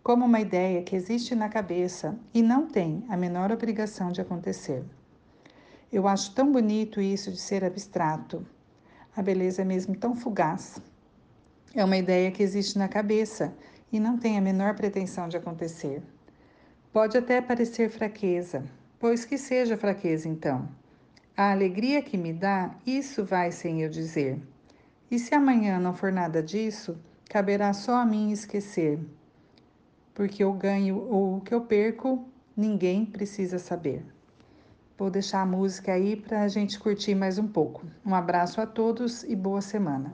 como 0.01 0.25
uma 0.25 0.39
ideia 0.39 0.81
que 0.81 0.95
existe 0.95 1.35
na 1.35 1.47
cabeça 1.47 2.17
e 2.33 2.41
não 2.41 2.65
tem 2.65 3.05
a 3.07 3.15
menor 3.15 3.51
obrigação 3.51 4.11
de 4.11 4.19
acontecer. 4.19 4.83
Eu 5.91 6.07
acho 6.07 6.33
tão 6.33 6.51
bonito 6.51 6.99
isso 6.99 7.31
de 7.31 7.37
ser 7.37 7.63
abstrato. 7.63 8.43
A 9.15 9.21
beleza 9.21 9.61
é 9.61 9.65
mesmo 9.65 9.95
tão 9.95 10.15
fugaz 10.15 10.81
é 11.75 11.83
uma 11.83 11.97
ideia 11.97 12.31
que 12.31 12.43
existe 12.43 12.77
na 12.77 12.87
cabeça 12.87 13.51
e 13.91 13.99
não 13.99 14.15
tem 14.15 14.37
a 14.37 14.41
menor 14.41 14.75
pretensão 14.75 15.27
de 15.27 15.35
acontecer. 15.35 16.03
Pode 16.91 17.17
até 17.17 17.41
parecer 17.41 17.89
fraqueza, 17.89 18.63
pois 18.99 19.25
que 19.25 19.39
seja 19.39 19.75
fraqueza 19.75 20.29
então. 20.29 20.69
A 21.35 21.51
alegria 21.51 22.03
que 22.03 22.15
me 22.15 22.31
dá, 22.31 22.75
isso 22.85 23.25
vai 23.25 23.51
sem 23.51 23.81
eu 23.81 23.89
dizer. 23.89 24.39
E 25.09 25.17
se 25.17 25.33
amanhã 25.33 25.79
não 25.79 25.95
for 25.95 26.11
nada 26.11 26.43
disso, 26.43 26.95
caberá 27.27 27.73
só 27.73 27.95
a 27.95 28.05
mim 28.05 28.31
esquecer. 28.31 28.99
Porque 30.13 30.43
eu 30.43 30.53
ganho 30.53 30.99
ou 31.09 31.37
o 31.37 31.41
que 31.41 31.55
eu 31.55 31.61
perco, 31.61 32.23
ninguém 32.55 33.03
precisa 33.03 33.57
saber. 33.57 34.05
Vou 34.97 35.09
deixar 35.09 35.41
a 35.41 35.45
música 35.45 35.93
aí 35.93 36.15
para 36.15 36.43
a 36.43 36.47
gente 36.47 36.79
curtir 36.79 37.15
mais 37.15 37.37
um 37.39 37.47
pouco. 37.47 37.85
Um 38.05 38.13
abraço 38.13 38.61
a 38.61 38.65
todos 38.65 39.23
e 39.23 39.35
boa 39.35 39.61
semana. 39.61 40.13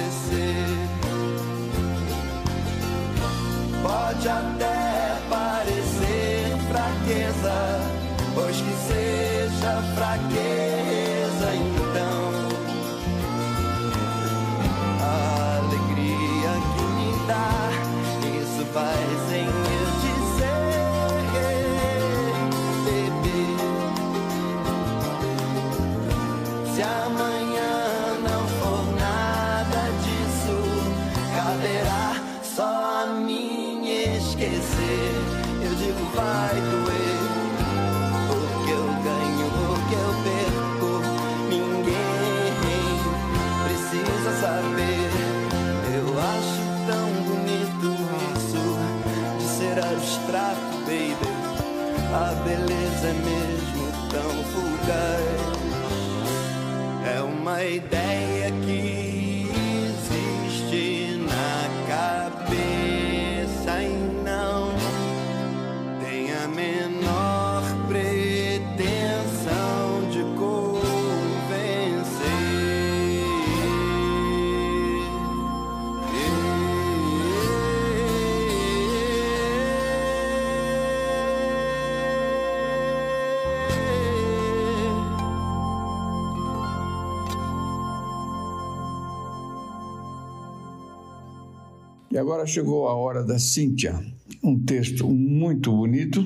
agora 92.21 92.45
chegou 92.45 92.87
a 92.87 92.93
hora 92.93 93.23
da 93.23 93.39
Cíntia. 93.39 93.99
Um 94.43 94.63
texto 94.63 95.09
muito 95.09 95.71
bonito 95.71 96.23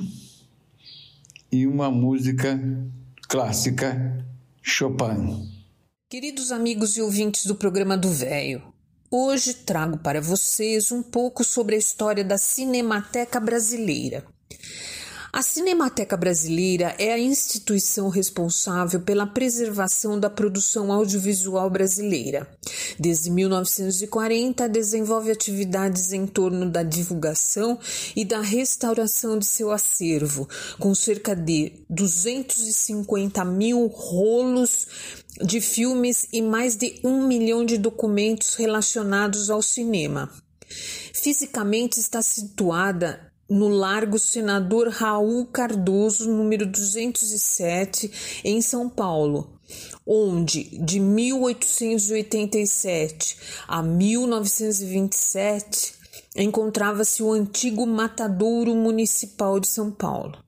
e 1.50 1.66
uma 1.66 1.90
música 1.90 2.60
clássica 3.30 4.26
Chopin. 4.62 5.50
Queridos 6.10 6.52
amigos 6.52 6.98
e 6.98 7.02
ouvintes 7.02 7.46
do 7.46 7.56
programa 7.56 7.98
do 7.98 8.10
Véio, 8.10 8.62
hoje 9.10 9.54
trago 9.54 9.98
para 9.98 10.20
vocês 10.20 10.92
um 10.92 11.02
pouco 11.02 11.46
sobre 11.46 11.76
a 11.76 11.80
história 11.80 12.26
da 12.26 12.38
Cinemateca 12.38 13.40
Brasileira. 13.40 14.26
A 15.36 15.42
Cinemateca 15.42 16.16
Brasileira 16.16 16.96
é 16.98 17.12
a 17.12 17.20
instituição 17.20 18.08
responsável 18.08 19.02
pela 19.02 19.28
preservação 19.28 20.18
da 20.18 20.30
produção 20.30 20.94
audiovisual 20.94 21.70
brasileira. 21.70 22.48
Desde 22.98 23.30
1940, 23.30 24.70
desenvolve 24.70 25.30
atividades 25.30 26.14
em 26.14 26.26
torno 26.26 26.70
da 26.70 26.84
divulgação 26.84 27.78
e 28.16 28.24
da 28.24 28.40
restauração 28.40 29.38
de 29.38 29.46
seu 29.46 29.72
acervo, 29.72 30.48
com 30.80 30.96
cerca 30.96 31.36
de 31.36 31.84
250 31.90 33.44
mil 33.44 33.88
rolos 33.88 34.88
de 35.44 35.60
filmes 35.60 36.28
e 36.32 36.42
mais 36.42 36.78
de 36.78 37.02
um 37.04 37.28
milhão 37.28 37.66
de 37.66 37.78
documentos 37.78 38.56
relacionados 38.56 39.50
ao 39.50 39.62
cinema. 39.62 40.32
Fisicamente 41.14 42.00
está 42.00 42.22
situada 42.22 43.25
no 43.50 43.70
Largo 43.70 44.18
Senador 44.18 44.88
Raul 44.90 45.46
Cardoso, 45.46 46.28
número 46.32 46.66
207, 46.66 48.42
em 48.44 48.60
São 48.62 48.90
Paulo, 48.90 49.60
onde 50.06 50.64
de 50.84 51.00
1887 51.00 53.38
a 53.68 53.84
1927 53.84 55.94
encontrava-se 56.36 57.24
o 57.24 57.32
antigo 57.32 57.86
Matadouro 57.86 58.76
Municipal 58.76 59.60
de 59.60 59.70
São 59.70 59.92
Paulo. 59.92 60.44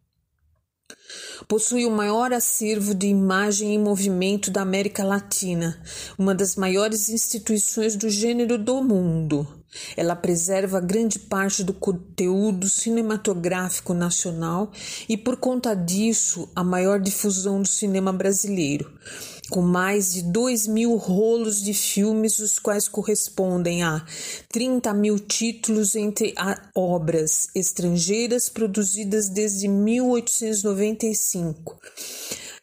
Possui 1.48 1.86
o 1.86 1.92
maior 1.92 2.34
acervo 2.34 2.94
de 2.94 3.08
imagem 3.08 3.76
em 3.76 3.80
movimento 3.80 4.52
da 4.52 4.62
América 4.62 5.04
Latina, 5.04 5.82
uma 6.18 6.36
das 6.36 6.56
maiores 6.56 7.10
instituições 7.10 7.96
do 7.96 8.10
gênero 8.10 8.58
do 8.58 8.84
mundo. 8.84 9.57
Ela 9.96 10.16
preserva 10.16 10.80
grande 10.80 11.20
parte 11.20 11.64
do 11.64 11.74
conteúdo 11.74 12.68
cinematográfico 12.70 13.94
nacional 13.94 14.72
e, 15.08 15.16
por 15.18 15.38
conta 15.38 15.76
disso, 15.76 16.50
a 16.56 16.64
maior 16.64 17.00
difusão 17.00 17.62
do 17.62 17.68
cinema 17.68 18.12
brasileiro, 18.14 18.92
com 19.50 19.62
mais 19.62 20.14
de 20.14 20.24
2 20.24 20.68
mil 20.68 20.96
rolos 20.96 21.62
de 21.62 21.74
filmes, 21.74 22.40
os 22.40 22.58
quais 22.60 22.88
correspondem 22.88 23.84
a 23.84 24.06
30 24.50 24.94
mil 24.94 25.20
títulos 25.20 25.96
entre 25.96 26.34
obras 26.74 27.50
estrangeiras 27.54 28.48
produzidas 28.50 29.30
desde 29.30 29.68
1895 29.68 31.78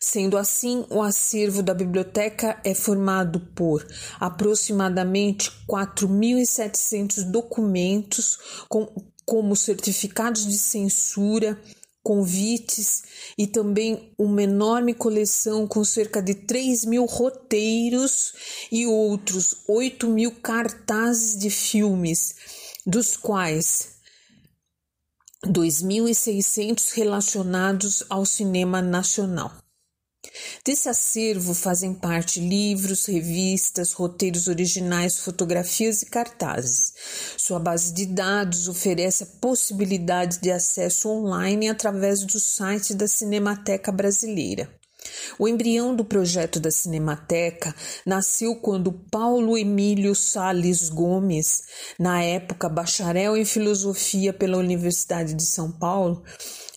Sendo 0.07 0.37
assim, 0.37 0.85
o 0.91 1.01
acervo 1.01 1.63
da 1.63 1.73
biblioteca 1.73 2.61
é 2.63 2.75
formado 2.75 3.41
por 3.41 3.85
aproximadamente 4.21 5.51
4.700 5.67 7.31
documentos, 7.31 8.39
com, 8.69 8.87
como 9.25 9.57
certificados 9.57 10.47
de 10.47 10.59
censura, 10.59 11.59
convites 12.03 13.03
e 13.39 13.47
também 13.47 14.13
uma 14.19 14.43
enorme 14.43 14.93
coleção 14.93 15.67
com 15.67 15.83
cerca 15.83 16.21
de 16.21 16.35
3 16.35 16.85
mil 16.85 17.07
roteiros 17.07 18.35
e 18.71 18.87
outros 18.87 19.65
8 19.67 20.07
mil 20.07 20.33
cartazes 20.33 21.35
de 21.35 21.49
filmes, 21.49 22.37
dos 22.87 23.17
quais 23.17 23.95
2.600 25.47 26.93
relacionados 26.93 28.05
ao 28.11 28.27
cinema 28.27 28.83
nacional. 28.83 29.64
Desse 30.65 30.89
acervo 30.89 31.55
fazem 31.55 31.95
parte 31.95 32.41
livros, 32.41 33.07
revistas, 33.07 33.93
roteiros 33.93 34.49
originais, 34.49 35.19
fotografias 35.19 36.03
e 36.03 36.07
cartazes. 36.07 36.93
Sua 37.37 37.59
base 37.59 37.93
de 37.93 38.07
dados 38.07 38.69
oferece 38.69 39.25
a 39.25 39.29
possibilidade 39.41 40.41
de 40.41 40.51
acesso 40.51 41.09
online 41.09 41.69
através 41.69 42.25
do 42.25 42.41
site 42.41 42.95
da 42.95 43.07
Cinemateca 43.07 43.93
Brasileira. 43.93 44.69
O 45.39 45.47
embrião 45.47 45.95
do 45.95 46.05
projeto 46.05 46.59
da 46.59 46.71
Cinemateca 46.71 47.75
nasceu 48.07 48.57
quando 48.57 48.93
Paulo 48.93 49.59
Emílio 49.59 50.15
Sales 50.15 50.89
Gomes, 50.89 51.63
na 51.99 52.23
época 52.23 52.69
bacharel 52.69 53.37
em 53.37 53.45
filosofia 53.45 54.33
pela 54.33 54.57
Universidade 54.57 55.35
de 55.35 55.45
São 55.45 55.71
Paulo, 55.71 56.23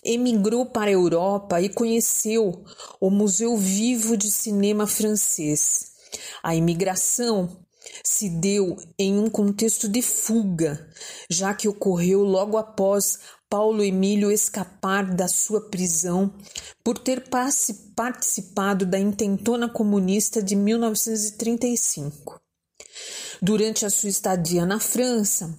emigrou 0.04 0.66
para 0.66 0.90
a 0.90 0.92
Europa 0.92 1.60
e 1.60 1.68
conheceu 1.68 2.64
o 3.00 3.10
Museu 3.10 3.56
Vivo 3.56 4.16
de 4.16 4.30
Cinema 4.30 4.86
francês. 4.86 5.92
A 6.42 6.54
imigração 6.54 7.58
se 8.04 8.28
deu 8.28 8.76
em 8.98 9.18
um 9.18 9.28
contexto 9.30 9.88
de 9.88 10.02
fuga, 10.02 10.88
já 11.30 11.54
que 11.54 11.68
ocorreu 11.68 12.22
logo 12.22 12.56
após 12.56 13.18
Paulo 13.48 13.82
Emílio 13.82 14.30
escapar 14.30 15.14
da 15.14 15.26
sua 15.26 15.70
prisão 15.70 16.34
por 16.84 16.98
ter 16.98 17.24
participado 17.94 18.84
da 18.84 18.98
intentona 18.98 19.68
comunista 19.68 20.42
de 20.42 20.54
1935. 20.54 22.40
Durante 23.40 23.86
a 23.86 23.90
sua 23.90 24.10
estadia 24.10 24.66
na 24.66 24.78
França, 24.78 25.56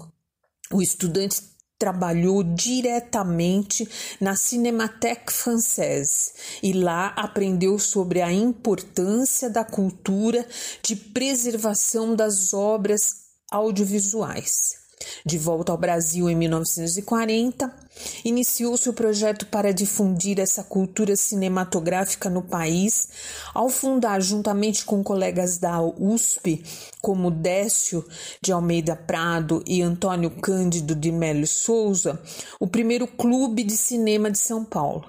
o 0.71 0.81
estudante 0.81 1.41
trabalhou 1.79 2.43
diretamente 2.43 3.87
na 4.19 4.35
Cinémathèque 4.35 5.31
Française 5.31 6.33
e 6.61 6.73
lá 6.73 7.07
aprendeu 7.15 7.79
sobre 7.79 8.21
a 8.21 8.31
importância 8.31 9.49
da 9.49 9.63
cultura 9.63 10.45
de 10.83 10.95
preservação 10.95 12.13
das 12.15 12.53
obras 12.53 13.29
audiovisuais. 13.49 14.88
De 15.25 15.37
volta 15.37 15.71
ao 15.71 15.77
Brasil 15.77 16.29
em 16.29 16.35
1940, 16.35 17.73
iniciou 18.23 18.75
seu 18.75 18.93
projeto 18.93 19.45
para 19.45 19.73
difundir 19.73 20.39
essa 20.39 20.63
cultura 20.63 21.15
cinematográfica 21.15 22.29
no 22.29 22.41
país, 22.41 23.07
ao 23.53 23.69
fundar, 23.69 24.21
juntamente 24.21 24.83
com 24.83 25.03
colegas 25.03 25.57
da 25.57 25.81
USP, 25.81 26.63
como 27.01 27.31
Décio 27.31 28.05
de 28.41 28.51
Almeida 28.51 28.95
Prado 28.95 29.63
e 29.65 29.81
Antônio 29.81 30.31
Cândido 30.31 30.95
de 30.95 31.11
Melo 31.11 31.47
Souza, 31.47 32.21
o 32.59 32.67
primeiro 32.67 33.07
clube 33.07 33.63
de 33.63 33.77
cinema 33.77 34.29
de 34.29 34.37
São 34.37 34.65
Paulo. 34.65 35.05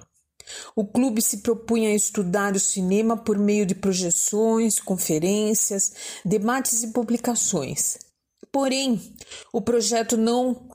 O 0.74 0.84
clube 0.84 1.22
se 1.22 1.38
propunha 1.38 1.90
a 1.90 1.94
estudar 1.94 2.54
o 2.54 2.60
cinema 2.60 3.16
por 3.16 3.38
meio 3.38 3.64
de 3.64 3.74
projeções, 3.74 4.80
conferências, 4.80 5.92
debates 6.24 6.82
e 6.82 6.88
publicações. 6.88 8.09
Porém, 8.52 9.00
o 9.52 9.60
projeto 9.60 10.16
não 10.16 10.70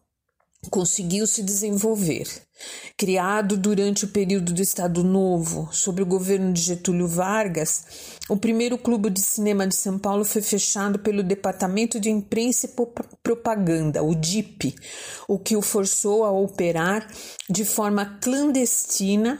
conseguiu 0.69 1.28
se 1.28 1.43
desenvolver. 1.43 2.28
Criado 2.97 3.57
durante 3.57 4.05
o 4.05 4.07
período 4.07 4.53
do 4.53 4.61
Estado 4.61 5.03
Novo, 5.03 5.67
sob 5.73 6.01
o 6.01 6.05
governo 6.05 6.53
de 6.53 6.61
Getúlio 6.61 7.07
Vargas, 7.07 7.86
o 8.30 8.38
primeiro 8.38 8.78
clube 8.78 9.09
de 9.09 9.21
cinema 9.21 9.67
de 9.67 9.76
São 9.76 9.99
Paulo 9.99 10.23
foi 10.23 10.41
fechado 10.41 10.99
pelo 10.99 11.21
Departamento 11.21 11.99
de 11.99 12.09
Imprensa 12.09 12.65
e 12.65 12.69
Propaganda, 13.21 14.01
o 14.01 14.15
DIP, 14.15 14.73
o 15.28 15.38
que 15.38 15.57
o 15.57 15.61
forçou 15.61 16.23
a 16.23 16.32
operar 16.32 17.05
de 17.49 17.65
forma 17.65 18.17
clandestina 18.21 19.39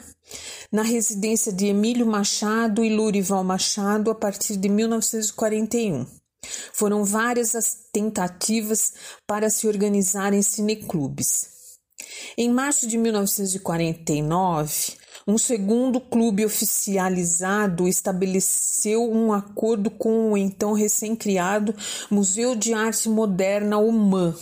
na 0.72 0.82
residência 0.82 1.54
de 1.54 1.68
Emílio 1.68 2.06
Machado 2.06 2.84
e 2.84 2.94
Lurival 2.94 3.44
Machado 3.44 4.12
a 4.12 4.16
partir 4.16 4.58
de 4.58 4.68
1941. 4.68 6.25
Foram 6.74 7.04
várias 7.04 7.56
as 7.56 7.78
tentativas 7.92 8.94
para 9.28 9.50
se 9.50 9.68
organizar 9.68 10.34
em 10.34 10.42
cineclubes. 10.42 11.54
Em 12.38 12.50
março 12.50 12.88
de 12.88 12.98
1949, 12.98 14.94
um 15.28 15.38
segundo 15.38 16.00
clube 16.00 16.46
oficializado 16.46 17.88
estabeleceu 17.88 19.10
um 19.10 19.34
acordo 19.34 19.90
com 19.90 20.32
o 20.32 20.38
então 20.38 20.74
recém-criado 20.74 21.74
Museu 22.12 22.56
de 22.56 22.74
Arte 22.74 23.10
Moderna 23.10 23.78
UMAN 23.78 24.36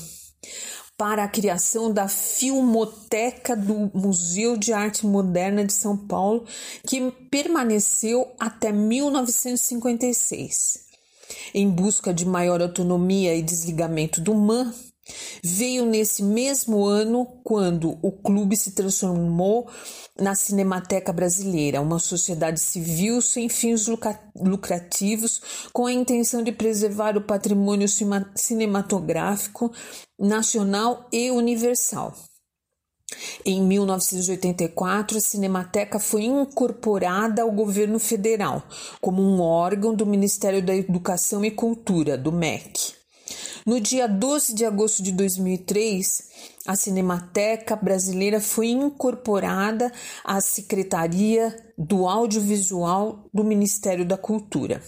para 0.97 1.23
a 1.23 1.27
criação 1.27 1.91
da 1.91 2.07
Filmoteca 2.07 3.55
do 3.55 3.91
Museu 3.93 4.57
de 4.57 4.73
Arte 4.73 5.05
Moderna 5.05 5.63
de 5.65 5.73
São 5.73 5.95
Paulo, 5.97 6.45
que 6.87 7.11
permaneceu 7.31 8.31
até 8.39 8.71
1956. 8.71 10.92
Em 11.53 11.69
busca 11.69 12.13
de 12.13 12.25
maior 12.25 12.61
autonomia 12.61 13.35
e 13.35 13.41
desligamento 13.41 14.19
do 14.19 14.33
MAN, 14.33 14.73
Veio 15.43 15.85
nesse 15.85 16.23
mesmo 16.23 16.85
ano 16.85 17.25
quando 17.43 17.97
o 18.01 18.11
clube 18.11 18.55
se 18.55 18.71
transformou 18.71 19.69
na 20.17 20.33
Cinemateca 20.33 21.11
Brasileira, 21.11 21.81
uma 21.81 21.99
sociedade 21.99 22.61
civil 22.61 23.21
sem 23.21 23.49
fins 23.49 23.85
lucrativos, 24.35 25.41
com 25.73 25.85
a 25.85 25.91
intenção 25.91 26.41
de 26.41 26.53
preservar 26.53 27.17
o 27.17 27.21
patrimônio 27.21 27.87
cinematográfico 28.35 29.73
nacional 30.17 31.09
e 31.11 31.31
universal. 31.31 32.15
Em 33.45 33.61
1984, 33.61 35.17
a 35.17 35.21
Cinemateca 35.21 35.99
foi 35.99 36.23
incorporada 36.23 37.41
ao 37.41 37.51
governo 37.51 37.99
federal 37.99 38.63
como 39.01 39.21
um 39.21 39.41
órgão 39.41 39.93
do 39.93 40.05
Ministério 40.05 40.61
da 40.61 40.75
Educação 40.75 41.43
e 41.43 41.51
Cultura, 41.51 42.17
do 42.17 42.31
MEC. 42.31 42.93
No 43.65 43.79
dia 43.79 44.07
12 44.07 44.53
de 44.53 44.65
agosto 44.65 45.01
de 45.01 45.11
2003, 45.13 46.29
a 46.67 46.75
Cinemateca 46.75 47.75
Brasileira 47.75 48.41
foi 48.41 48.67
incorporada 48.67 49.91
à 50.23 50.41
Secretaria 50.41 51.55
do 51.77 52.07
Audiovisual 52.07 53.29
do 53.33 53.43
Ministério 53.43 54.05
da 54.05 54.17
Cultura. 54.17 54.81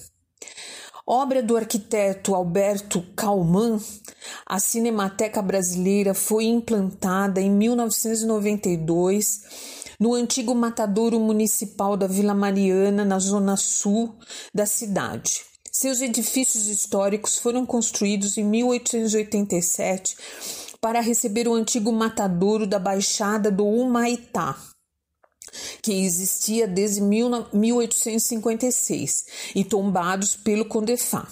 Obra 1.08 1.44
do 1.44 1.56
arquiteto 1.56 2.34
Alberto 2.34 3.00
Calman, 3.16 3.80
a 4.44 4.60
Cinemateca 4.60 5.40
Brasileira 5.40 6.16
foi 6.16 6.46
implantada 6.46 7.40
em 7.40 7.52
1992 7.52 9.42
no 10.00 10.16
antigo 10.16 10.56
matadouro 10.56 11.20
municipal 11.20 11.96
da 11.96 12.08
Vila 12.08 12.34
Mariana, 12.34 13.06
na 13.06 13.20
zona 13.20 13.56
sul 13.56 14.16
da 14.52 14.66
cidade. 14.66 15.44
Seus 15.72 16.02
edifícios 16.02 16.68
históricos 16.68 17.38
foram 17.38 17.68
construídos 17.68 18.36
em 18.36 18.44
1887 18.44 20.18
para 20.82 21.02
receber 21.02 21.48
o 21.48 21.54
antigo 21.54 21.92
matadouro 21.92 22.66
da 22.66 22.80
Baixada 22.80 23.52
do 23.52 23.68
Humaitá, 23.68 24.58
que 25.82 26.06
existia 26.06 26.68
desde 26.68 27.02
1856 27.02 29.26
e 29.56 29.64
tombados 29.64 30.36
pelo 30.36 30.66
Condefá. 30.66 31.28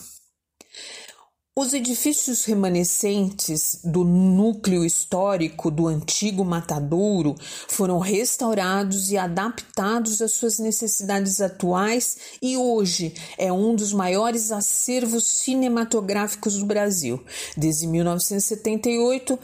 Os 1.56 1.72
edifícios 1.72 2.46
remanescentes 2.46 3.80
do 3.84 4.04
núcleo 4.04 4.84
histórico 4.84 5.70
do 5.70 5.86
antigo 5.86 6.44
matadouro 6.44 7.36
foram 7.68 8.00
restaurados 8.00 9.12
e 9.12 9.20
adaptados 9.20 10.20
às 10.20 10.32
suas 10.32 10.58
necessidades 10.58 11.40
atuais 11.40 12.18
e 12.42 12.58
hoje 12.58 13.14
é 13.38 13.54
um 13.54 13.76
dos 13.76 13.94
maiores 13.94 14.52
acervos 14.52 15.28
cinematográficos 15.28 16.58
do 16.58 16.66
Brasil. 16.66 17.24
Desde 17.56 17.86
1978, 17.86 19.38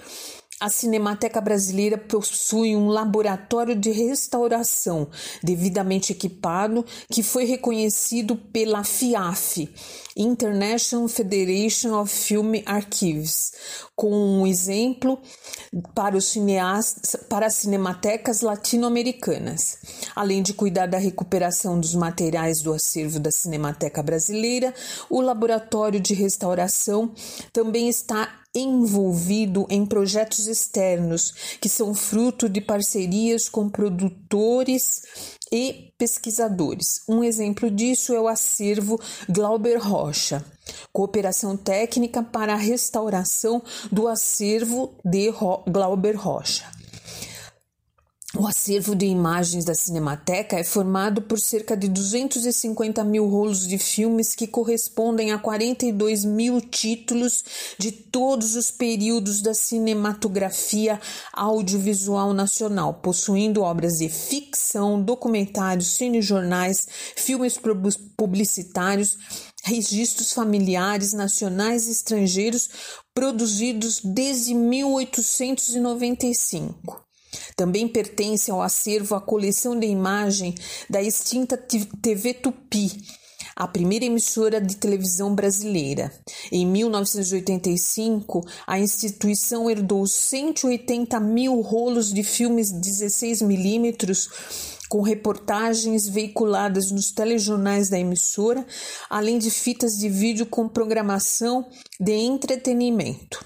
a 0.60 0.70
Cinemateca 0.70 1.40
Brasileira 1.40 1.98
possui 1.98 2.76
um 2.76 2.88
laboratório 2.88 3.76
de 3.76 3.92
restauração 3.92 5.08
devidamente 5.42 6.12
equipado 6.12 6.86
que 7.10 7.24
foi 7.24 7.46
reconhecido 7.46 8.36
pela 8.36 8.84
FIAF, 8.84 9.70
International 10.18 11.08
Federation 11.08 11.98
of 11.98 12.14
Film 12.14 12.56
Archives, 12.66 13.54
com 13.96 14.12
um 14.12 14.46
exemplo 14.46 15.18
para 15.96 16.18
os 16.18 16.26
cineastas, 16.26 17.16
para 17.30 17.46
as 17.46 17.56
cinematecas 17.56 18.42
latino-americanas. 18.42 19.78
Além 20.14 20.44
de 20.44 20.54
cuidar 20.54 20.88
da 20.88 20.98
recuperação 20.98 21.80
dos 21.80 21.96
materiais 21.96 22.62
do 22.62 22.74
acervo 22.74 23.20
da 23.20 23.32
Cinemateca 23.32 24.04
Brasileira, 24.04 24.74
o 25.10 25.22
laboratório 25.22 26.02
de 26.02 26.14
restauração 26.14 27.14
também 27.54 27.88
está 27.88 28.40
envolvido 28.62 29.66
em 29.70 29.86
projetos 29.86 30.48
externos 30.48 31.58
que 31.60 31.70
são 31.70 31.94
fruto 31.94 32.48
de 32.50 32.62
parcerias 32.62 33.48
com 33.48 33.70
produtores 33.70 35.02
e 35.52 35.94
pesquisadores. 35.98 37.02
Um 37.08 37.24
exemplo 37.24 37.70
disso 37.70 38.14
é 38.14 38.20
o 38.20 38.28
acervo 38.28 39.00
Glauber 39.28 39.78
Rocha, 39.78 40.44
cooperação 40.94 41.58
técnica 41.58 42.22
para 42.22 42.54
a 42.54 42.58
restauração 42.58 43.62
do 43.92 44.08
acervo 44.08 44.94
de 45.04 45.32
Glauber 45.68 46.16
Rocha. 46.16 46.79
O 48.38 48.46
acervo 48.46 48.96
de 48.96 49.08
imagens 49.08 49.66
da 49.66 49.74
Cinemateca 49.74 50.56
é 50.56 50.64
formado 50.64 51.20
por 51.20 51.40
cerca 51.40 51.76
de 51.76 51.90
250 51.90 53.04
mil 53.04 53.28
rolos 53.28 53.68
de 53.68 53.80
filmes 53.80 54.36
que 54.36 54.46
correspondem 54.46 55.32
a 55.32 55.40
42 55.40 56.26
mil 56.26 56.62
títulos 56.62 57.44
de 57.80 57.92
todos 57.92 58.56
os 58.56 58.70
períodos 58.70 59.42
da 59.42 59.56
cinematografia 59.56 61.02
audiovisual 61.34 62.32
nacional, 62.32 62.94
possuindo 62.94 63.64
obras 63.64 63.98
de 63.98 64.08
ficção, 64.10 65.02
documentários, 65.02 65.96
cinejornais, 65.96 66.88
filmes 67.16 67.60
publicitários, 68.16 69.18
registros 69.64 70.34
familiares 70.34 71.14
nacionais 71.14 71.88
e 71.88 71.92
estrangeiros 71.92 72.70
produzidos 73.12 74.02
desde 74.04 74.54
1895. 74.54 77.09
Também 77.56 77.88
pertence 77.88 78.50
ao 78.52 78.62
acervo 78.62 79.16
a 79.16 79.22
coleção 79.22 79.78
de 79.78 79.88
imagem 79.88 80.56
da 80.90 81.02
extinta 81.02 81.58
TV 81.58 82.34
Tupi, 82.34 82.92
a 83.56 83.68
primeira 83.68 84.06
emissora 84.06 84.62
de 84.62 84.78
televisão 84.78 85.36
brasileira. 85.36 86.12
Em 86.52 86.66
1985, 86.66 88.46
a 88.66 88.80
instituição 88.80 89.70
herdou 89.70 90.08
180 90.08 91.20
mil 91.20 91.60
rolos 91.60 92.14
de 92.14 92.24
filmes 92.24 92.72
16 92.72 93.42
milímetros 93.42 94.30
com 94.88 95.02
reportagens 95.02 96.08
veiculadas 96.08 96.90
nos 96.90 97.12
telejornais 97.12 97.90
da 97.90 98.00
emissora, 98.00 98.66
além 99.10 99.38
de 99.38 99.52
fitas 99.52 99.98
de 99.98 100.10
vídeo 100.10 100.48
com 100.48 100.68
programação 100.68 101.70
de 102.00 102.14
entretenimento. 102.14 103.46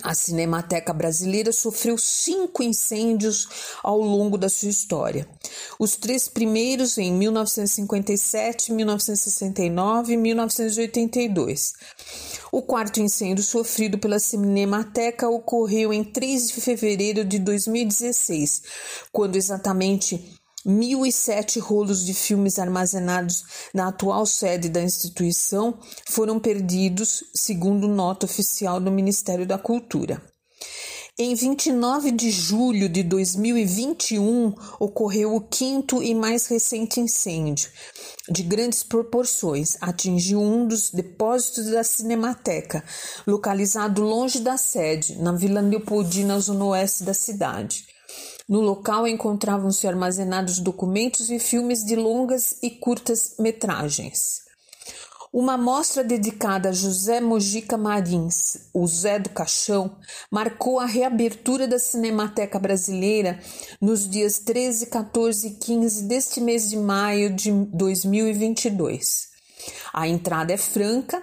A 0.00 0.14
Cinemateca 0.14 0.92
Brasileira 0.92 1.52
sofreu 1.52 1.98
cinco 1.98 2.62
incêndios 2.62 3.46
ao 3.82 4.00
longo 4.00 4.38
da 4.38 4.48
sua 4.48 4.70
história. 4.70 5.28
Os 5.78 5.96
três 5.96 6.28
primeiros 6.28 6.96
em 6.96 7.12
1957, 7.12 8.72
1969 8.72 10.14
e 10.14 10.16
1982. 10.16 11.74
O 12.50 12.62
quarto 12.62 13.00
incêndio 13.00 13.44
sofrido 13.44 13.98
pela 13.98 14.18
Cinemateca 14.18 15.28
ocorreu 15.28 15.92
em 15.92 16.02
3 16.02 16.48
de 16.48 16.60
fevereiro 16.60 17.24
de 17.24 17.38
2016, 17.38 18.62
quando 19.12 19.36
exatamente 19.36 20.40
1.007 20.66 21.60
rolos 21.60 22.04
de 22.04 22.14
filmes 22.14 22.58
armazenados 22.58 23.44
na 23.74 23.88
atual 23.88 24.24
sede 24.24 24.68
da 24.68 24.82
instituição 24.82 25.78
foram 26.08 26.38
perdidos, 26.38 27.24
segundo 27.34 27.88
nota 27.88 28.26
oficial 28.26 28.80
do 28.80 28.90
Ministério 28.90 29.46
da 29.46 29.58
Cultura. 29.58 30.22
Em 31.18 31.34
29 31.34 32.10
de 32.10 32.30
julho 32.30 32.88
de 32.88 33.02
2021, 33.02 34.54
ocorreu 34.80 35.34
o 35.34 35.42
quinto 35.42 36.02
e 36.02 36.14
mais 36.14 36.46
recente 36.46 37.00
incêndio, 37.00 37.68
de 38.30 38.42
grandes 38.42 38.82
proporções, 38.82 39.76
atingiu 39.78 40.40
um 40.40 40.66
dos 40.66 40.90
depósitos 40.90 41.66
da 41.66 41.84
Cinemateca, 41.84 42.82
localizado 43.26 44.00
longe 44.00 44.40
da 44.40 44.56
sede, 44.56 45.16
na 45.16 45.32
Vila 45.32 45.60
Leopoldina, 45.60 46.40
zona 46.40 46.64
oeste 46.64 47.04
da 47.04 47.12
cidade. 47.12 47.91
No 48.48 48.60
local 48.60 49.06
encontravam-se 49.06 49.86
armazenados 49.86 50.58
documentos 50.58 51.30
e 51.30 51.38
filmes 51.38 51.84
de 51.84 51.96
longas 51.96 52.58
e 52.62 52.70
curtas 52.70 53.36
metragens. 53.38 54.42
Uma 55.32 55.56
mostra 55.56 56.04
dedicada 56.04 56.68
a 56.68 56.72
José 56.72 57.18
Mojica 57.18 57.78
Marins, 57.78 58.68
o 58.74 58.86
Zé 58.86 59.18
do 59.18 59.30
Caixão, 59.30 59.96
marcou 60.30 60.78
a 60.78 60.84
reabertura 60.84 61.66
da 61.66 61.78
Cinemateca 61.78 62.58
Brasileira 62.58 63.40
nos 63.80 64.06
dias 64.06 64.40
13, 64.40 64.86
14 64.86 65.46
e 65.46 65.50
15 65.52 66.04
deste 66.04 66.38
mês 66.38 66.68
de 66.68 66.76
maio 66.76 67.34
de 67.34 67.50
2022. 67.50 69.28
A 69.94 70.06
entrada 70.06 70.52
é 70.52 70.58
franca 70.58 71.22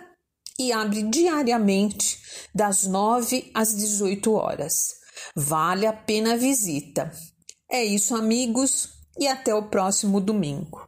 e 0.57 0.71
abre 0.71 1.03
diariamente 1.03 2.17
das 2.53 2.87
9 2.87 3.51
às 3.53 3.75
18 3.75 4.33
horas. 4.33 4.98
Vale 5.35 5.85
a 5.85 5.93
pena 5.93 6.33
a 6.33 6.37
visita. 6.37 7.11
É 7.69 7.83
isso, 7.83 8.15
amigos, 8.15 8.89
e 9.17 9.27
até 9.27 9.53
o 9.53 9.63
próximo 9.63 10.19
domingo. 10.19 10.85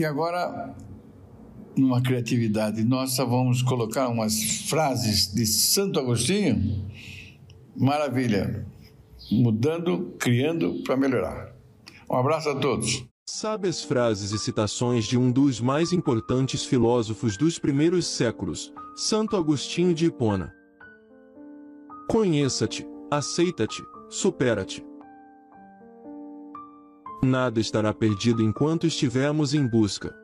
E 0.00 0.04
agora, 0.06 0.74
numa 1.76 2.00
criatividade 2.00 2.82
nossa, 2.82 3.22
vamos 3.22 3.60
colocar 3.60 4.08
umas 4.08 4.62
frases 4.66 5.30
de 5.30 5.44
Santo 5.44 6.00
Agostinho. 6.00 6.86
Maravilha! 7.76 8.66
Mudando, 9.30 10.14
criando 10.18 10.82
para 10.84 10.96
melhorar. 10.96 11.54
Um 12.10 12.16
abraço 12.16 12.48
a 12.48 12.54
todos. 12.54 13.04
Sabe 13.28 13.68
as 13.68 13.84
frases 13.84 14.32
e 14.32 14.38
citações 14.38 15.04
de 15.04 15.18
um 15.18 15.30
dos 15.30 15.60
mais 15.60 15.92
importantes 15.92 16.64
filósofos 16.64 17.36
dos 17.36 17.58
primeiros 17.58 18.06
séculos, 18.06 18.72
Santo 18.96 19.36
Agostinho 19.36 19.92
de 19.92 20.06
Hipona. 20.06 20.50
Conheça-te, 22.08 22.86
aceita-te, 23.10 23.82
supera-te. 24.08 24.82
Nada 27.22 27.60
estará 27.60 27.92
perdido 27.92 28.42
enquanto 28.42 28.86
estivermos 28.86 29.52
em 29.52 29.66
busca. 29.66 30.14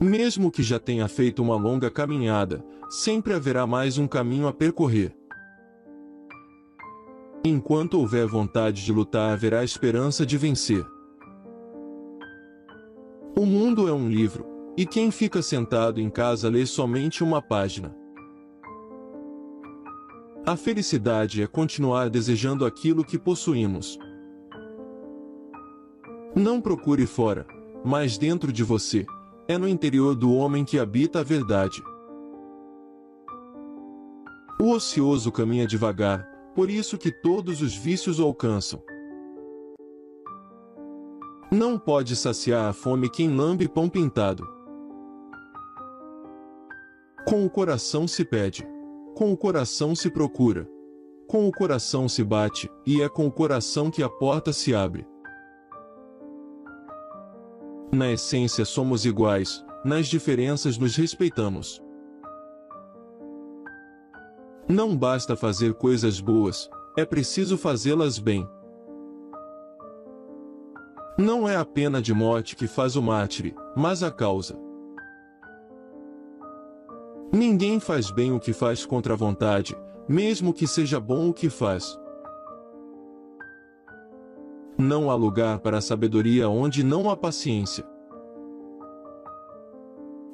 Mesmo 0.00 0.50
que 0.50 0.62
já 0.62 0.78
tenha 0.78 1.06
feito 1.06 1.40
uma 1.40 1.56
longa 1.56 1.90
caminhada, 1.90 2.64
sempre 2.88 3.32
haverá 3.32 3.66
mais 3.66 3.96
um 3.96 4.08
caminho 4.08 4.48
a 4.48 4.52
percorrer. 4.52 5.16
Enquanto 7.44 7.94
houver 7.94 8.26
vontade 8.26 8.84
de 8.84 8.92
lutar, 8.92 9.32
haverá 9.32 9.62
esperança 9.62 10.26
de 10.26 10.36
vencer. 10.36 10.84
O 13.38 13.46
mundo 13.46 13.88
é 13.88 13.92
um 13.92 14.08
livro, 14.08 14.44
e 14.76 14.84
quem 14.84 15.12
fica 15.12 15.40
sentado 15.40 16.00
em 16.00 16.10
casa 16.10 16.48
lê 16.48 16.66
somente 16.66 17.22
uma 17.22 17.40
página. 17.40 17.96
A 20.44 20.56
felicidade 20.56 21.40
é 21.40 21.46
continuar 21.46 22.10
desejando 22.10 22.66
aquilo 22.66 23.04
que 23.04 23.18
possuímos. 23.18 23.98
Não 26.38 26.60
procure 26.60 27.06
fora, 27.06 27.46
mas 27.82 28.18
dentro 28.18 28.52
de 28.52 28.62
você. 28.62 29.06
É 29.48 29.56
no 29.56 29.66
interior 29.66 30.14
do 30.14 30.34
homem 30.34 30.66
que 30.66 30.78
habita 30.78 31.20
a 31.20 31.22
verdade. 31.22 31.82
O 34.60 34.72
ocioso 34.72 35.32
caminha 35.32 35.66
devagar, 35.66 36.28
por 36.54 36.68
isso 36.68 36.98
que 36.98 37.10
todos 37.10 37.62
os 37.62 37.74
vícios 37.74 38.20
o 38.20 38.24
alcançam. 38.24 38.82
Não 41.50 41.78
pode 41.78 42.14
saciar 42.14 42.66
a 42.66 42.72
fome 42.74 43.08
quem 43.08 43.34
lambe 43.34 43.66
pão 43.66 43.88
pintado. 43.88 44.46
Com 47.26 47.46
o 47.46 47.48
coração 47.50 48.06
se 48.06 48.26
pede, 48.26 48.62
com 49.14 49.32
o 49.32 49.36
coração 49.38 49.94
se 49.94 50.10
procura, 50.10 50.68
com 51.26 51.48
o 51.48 51.52
coração 51.52 52.10
se 52.10 52.22
bate, 52.22 52.70
e 52.84 53.00
é 53.00 53.08
com 53.08 53.26
o 53.26 53.32
coração 53.32 53.90
que 53.90 54.02
a 54.02 54.08
porta 54.08 54.52
se 54.52 54.74
abre. 54.74 55.06
Na 57.92 58.10
essência 58.10 58.64
somos 58.64 59.04
iguais, 59.04 59.64
nas 59.84 60.06
diferenças 60.08 60.76
nos 60.76 60.96
respeitamos. 60.96 61.82
Não 64.68 64.96
basta 64.96 65.36
fazer 65.36 65.74
coisas 65.74 66.20
boas, 66.20 66.68
é 66.96 67.04
preciso 67.04 67.56
fazê-las 67.56 68.18
bem. 68.18 68.48
Não 71.16 71.48
é 71.48 71.56
a 71.56 71.64
pena 71.64 72.02
de 72.02 72.12
morte 72.12 72.56
que 72.56 72.66
faz 72.66 72.96
o 72.96 73.02
mártir, 73.02 73.54
mas 73.76 74.02
a 74.02 74.10
causa. 74.10 74.58
Ninguém 77.32 77.78
faz 77.78 78.10
bem 78.10 78.32
o 78.32 78.40
que 78.40 78.52
faz 78.52 78.84
contra 78.84 79.14
a 79.14 79.16
vontade, 79.16 79.76
mesmo 80.08 80.52
que 80.52 80.66
seja 80.66 80.98
bom 80.98 81.28
o 81.28 81.32
que 81.32 81.48
faz. 81.48 81.98
Não 84.78 85.10
há 85.10 85.14
lugar 85.14 85.60
para 85.60 85.78
a 85.78 85.80
sabedoria 85.80 86.48
onde 86.48 86.84
não 86.84 87.08
há 87.08 87.16
paciência. 87.16 87.84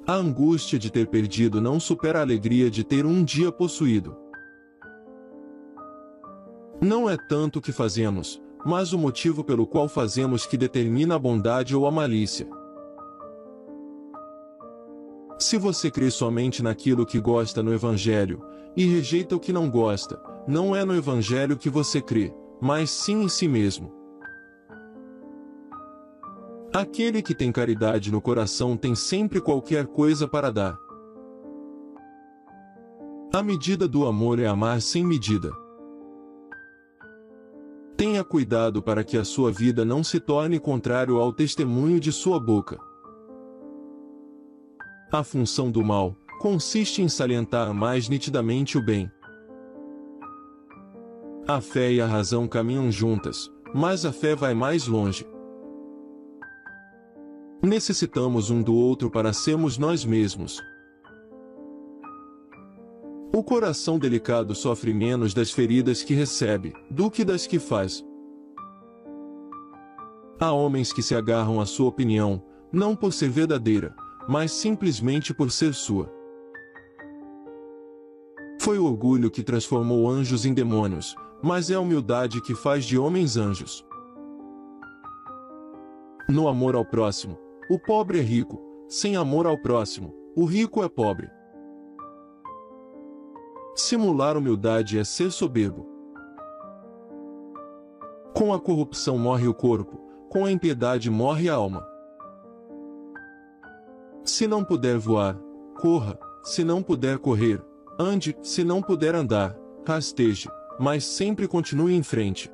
A 0.04 0.14
angústia 0.14 0.78
de 0.80 0.90
ter 0.90 1.06
perdido 1.06 1.60
não 1.60 1.78
supera 1.78 2.18
a 2.18 2.22
alegria 2.22 2.68
de 2.68 2.82
ter 2.82 3.06
um 3.06 3.22
dia 3.22 3.52
possuído. 3.52 4.16
Não 6.80 7.08
é 7.08 7.16
tanto 7.16 7.60
o 7.60 7.62
que 7.62 7.70
fazemos, 7.70 8.42
mas 8.66 8.92
o 8.92 8.98
motivo 8.98 9.44
pelo 9.44 9.64
qual 9.64 9.88
fazemos 9.88 10.44
que 10.44 10.56
determina 10.56 11.14
a 11.14 11.18
bondade 11.18 11.76
ou 11.76 11.86
a 11.86 11.90
malícia. 11.92 12.48
Se 15.38 15.56
você 15.56 15.88
crê 15.88 16.10
somente 16.10 16.62
naquilo 16.62 17.06
que 17.06 17.20
gosta 17.20 17.62
no 17.62 17.72
Evangelho, 17.72 18.42
e 18.76 18.86
rejeita 18.86 19.36
o 19.36 19.40
que 19.40 19.52
não 19.52 19.70
gosta, 19.70 20.20
não 20.48 20.74
é 20.74 20.84
no 20.84 20.96
Evangelho 20.96 21.56
que 21.56 21.70
você 21.70 22.00
crê, 22.00 22.34
mas 22.60 22.90
sim 22.90 23.22
em 23.22 23.28
si 23.28 23.46
mesmo. 23.46 24.01
Aquele 26.74 27.20
que 27.20 27.34
tem 27.34 27.52
caridade 27.52 28.10
no 28.10 28.18
coração 28.18 28.78
tem 28.78 28.94
sempre 28.94 29.42
qualquer 29.42 29.86
coisa 29.86 30.26
para 30.26 30.50
dar. 30.50 30.78
A 33.30 33.42
medida 33.42 33.86
do 33.86 34.06
amor 34.06 34.38
é 34.38 34.46
amar 34.46 34.80
sem 34.80 35.04
medida. 35.04 35.52
Tenha 37.94 38.24
cuidado 38.24 38.82
para 38.82 39.04
que 39.04 39.18
a 39.18 39.24
sua 39.24 39.52
vida 39.52 39.84
não 39.84 40.02
se 40.02 40.18
torne 40.18 40.58
contrário 40.58 41.18
ao 41.18 41.30
testemunho 41.30 42.00
de 42.00 42.10
sua 42.10 42.40
boca. 42.40 42.80
A 45.12 45.22
função 45.22 45.70
do 45.70 45.84
mal 45.84 46.16
consiste 46.40 47.02
em 47.02 47.08
salientar 47.08 47.74
mais 47.74 48.08
nitidamente 48.08 48.78
o 48.78 48.82
bem. 48.82 49.10
A 51.46 51.60
fé 51.60 51.92
e 51.92 52.00
a 52.00 52.06
razão 52.06 52.48
caminham 52.48 52.90
juntas, 52.90 53.50
mas 53.74 54.06
a 54.06 54.12
fé 54.12 54.34
vai 54.34 54.54
mais 54.54 54.86
longe. 54.86 55.26
Necessitamos 57.62 58.50
um 58.50 58.60
do 58.60 58.74
outro 58.74 59.08
para 59.08 59.32
sermos 59.32 59.78
nós 59.78 60.04
mesmos. 60.04 60.60
O 63.32 63.40
coração 63.40 64.00
delicado 64.00 64.52
sofre 64.52 64.92
menos 64.92 65.32
das 65.32 65.52
feridas 65.52 66.02
que 66.02 66.12
recebe 66.12 66.72
do 66.90 67.08
que 67.08 67.24
das 67.24 67.46
que 67.46 67.60
faz. 67.60 68.04
Há 70.40 70.50
homens 70.50 70.92
que 70.92 71.04
se 71.04 71.14
agarram 71.14 71.60
à 71.60 71.64
sua 71.64 71.86
opinião, 71.86 72.42
não 72.72 72.96
por 72.96 73.12
ser 73.12 73.30
verdadeira, 73.30 73.94
mas 74.28 74.50
simplesmente 74.50 75.32
por 75.32 75.52
ser 75.52 75.72
sua. 75.72 76.12
Foi 78.60 78.76
o 78.76 78.86
orgulho 78.86 79.30
que 79.30 79.44
transformou 79.44 80.10
anjos 80.10 80.44
em 80.44 80.52
demônios, 80.52 81.14
mas 81.40 81.70
é 81.70 81.76
a 81.76 81.80
humildade 81.80 82.40
que 82.42 82.56
faz 82.56 82.84
de 82.84 82.98
homens 82.98 83.36
anjos. 83.36 83.86
No 86.28 86.48
amor 86.48 86.74
ao 86.74 86.84
próximo, 86.84 87.38
o 87.72 87.78
pobre 87.78 88.18
é 88.18 88.22
rico, 88.22 88.60
sem 88.86 89.16
amor 89.16 89.46
ao 89.46 89.56
próximo, 89.56 90.14
o 90.36 90.44
rico 90.44 90.84
é 90.84 90.90
pobre. 90.90 91.30
Simular 93.74 94.36
humildade 94.36 94.98
é 94.98 95.04
ser 95.04 95.32
soberbo. 95.32 95.88
Com 98.36 98.52
a 98.52 98.60
corrupção 98.60 99.16
morre 99.16 99.48
o 99.48 99.54
corpo, 99.54 99.98
com 100.28 100.44
a 100.44 100.52
impiedade 100.52 101.08
morre 101.08 101.48
a 101.48 101.54
alma. 101.54 101.88
Se 104.22 104.46
não 104.46 104.62
puder 104.62 104.98
voar, 104.98 105.40
corra, 105.80 106.18
se 106.44 106.62
não 106.62 106.82
puder 106.82 107.16
correr, 107.20 107.64
ande, 107.98 108.36
se 108.42 108.62
não 108.62 108.82
puder 108.82 109.14
andar, 109.14 109.56
rasteje, 109.86 110.46
mas 110.78 111.06
sempre 111.06 111.48
continue 111.48 111.94
em 111.94 112.02
frente. 112.02 112.52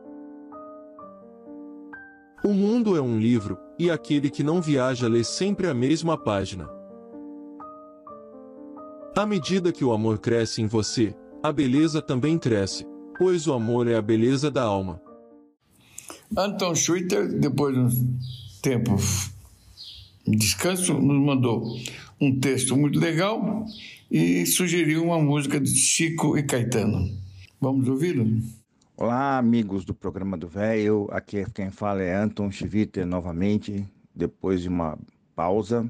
O 2.45 2.51
mundo 2.55 2.97
é 2.97 3.01
um 3.01 3.19
livro, 3.19 3.59
e 3.79 3.91
aquele 3.91 4.31
que 4.31 4.43
não 4.43 4.61
viaja 4.61 5.07
lê 5.09 5.23
sempre 5.23 5.69
a 5.69 5.75
mesma 5.75 6.17
página. 6.17 6.69
À 9.17 9.27
medida 9.27 9.73
que 9.73 9.85
o 9.85 9.93
amor 9.93 10.19
cresce 10.19 10.63
em 10.63 10.67
você, 10.67 11.15
a 11.43 11.53
beleza 11.53 12.01
também 12.01 12.39
cresce, 12.39 12.87
pois 13.19 13.47
o 13.47 13.53
amor 13.53 13.89
é 13.89 13.97
a 13.97 14.03
beleza 14.03 14.51
da 14.51 14.63
alma. 14.63 15.01
Anton 16.37 16.75
Schwitter, 16.75 17.29
depois 17.29 17.75
de 17.75 17.81
um 17.81 18.19
tempo 18.63 18.97
de 20.27 20.37
descanso, 20.37 20.95
nos 20.95 21.25
mandou 21.25 21.77
um 22.21 22.39
texto 22.39 22.77
muito 22.77 22.99
legal 22.99 23.65
e 24.11 24.45
sugeriu 24.47 25.05
uma 25.05 25.21
música 25.21 25.61
de 25.61 25.75
Chico 25.75 26.37
e 26.37 26.43
Caetano. 26.43 27.11
Vamos 27.61 27.89
ouvi-lo? 27.89 28.41
Olá, 29.01 29.39
amigos 29.39 29.85
do 29.85 29.95
programa 29.95 30.37
do 30.37 30.49
Velho. 30.49 31.07
Aqui 31.13 31.49
quem 31.53 31.71
fala 31.71 32.03
é 32.03 32.17
Anton 32.17 32.51
Schwitter 32.51 33.07
novamente, 33.07 33.89
depois 34.13 34.61
de 34.61 34.69
uma 34.69 34.99
pausa. 35.37 35.89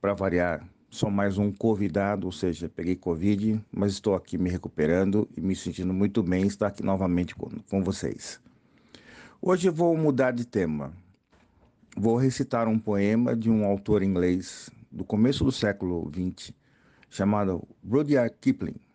Para 0.00 0.14
variar, 0.14 0.64
sou 0.88 1.10
mais 1.10 1.36
um 1.36 1.50
convidado, 1.50 2.26
ou 2.26 2.30
seja, 2.30 2.68
peguei 2.68 2.94
Covid, 2.94 3.60
mas 3.72 3.94
estou 3.94 4.14
aqui 4.14 4.38
me 4.38 4.48
recuperando 4.48 5.28
e 5.36 5.40
me 5.40 5.56
sentindo 5.56 5.92
muito 5.92 6.22
bem 6.22 6.46
estar 6.46 6.68
aqui 6.68 6.80
novamente 6.80 7.34
com, 7.34 7.50
com 7.68 7.82
vocês. 7.82 8.40
Hoje 9.42 9.68
vou 9.68 9.96
mudar 9.96 10.30
de 10.30 10.46
tema. 10.46 10.92
Vou 11.96 12.16
recitar 12.16 12.68
um 12.68 12.78
poema 12.78 13.34
de 13.34 13.50
um 13.50 13.64
autor 13.64 14.04
inglês 14.04 14.70
do 14.92 15.04
começo 15.04 15.42
do 15.42 15.50
século 15.50 16.08
XX, 16.14 16.52
chamado 17.10 17.66
Rudyard 17.84 18.32
Kipling. 18.40 18.85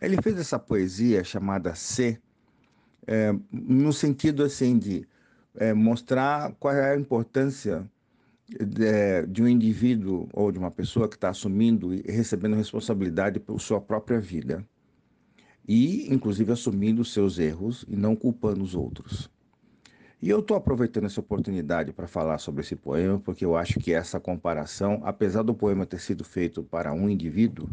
Ele 0.00 0.20
fez 0.22 0.38
essa 0.38 0.58
poesia 0.58 1.24
chamada 1.24 1.74
C, 1.74 2.18
é, 3.06 3.34
no 3.50 3.92
sentido 3.92 4.42
assim 4.42 4.78
de 4.78 5.06
é, 5.56 5.72
mostrar 5.72 6.52
qual 6.60 6.74
é 6.74 6.92
a 6.92 6.98
importância 6.98 7.88
de, 8.48 9.26
de, 9.26 9.42
um 9.42 9.48
indivíduo 9.48 10.28
ou 10.32 10.52
de 10.52 10.58
uma 10.58 10.70
pessoa 10.70 11.08
que 11.08 11.16
está 11.16 11.30
assumindo 11.30 11.92
e 11.94 12.02
recebendo 12.02 12.56
responsabilidade 12.56 13.40
por 13.40 13.60
sua 13.60 13.80
própria 13.80 14.20
vida. 14.20 14.64
E, 15.66 16.12
inclusive, 16.12 16.52
assumindo 16.52 17.04
seus 17.04 17.38
erros 17.38 17.84
e 17.88 17.94
não 17.94 18.16
culpando 18.16 18.62
os 18.62 18.74
outros. 18.74 19.30
E 20.20 20.30
eu 20.30 20.40
estou 20.40 20.56
aproveitando 20.56 21.04
essa 21.04 21.20
oportunidade 21.20 21.92
para 21.92 22.08
falar 22.08 22.38
sobre 22.38 22.62
esse 22.62 22.74
poema, 22.74 23.20
porque 23.20 23.44
eu 23.44 23.54
acho 23.54 23.78
que 23.78 23.92
essa 23.92 24.18
comparação, 24.18 25.00
apesar 25.04 25.42
do 25.42 25.54
poema 25.54 25.86
ter 25.86 26.00
sido 26.00 26.24
feito 26.24 26.62
para 26.62 26.92
um 26.92 27.08
indivíduo, 27.08 27.68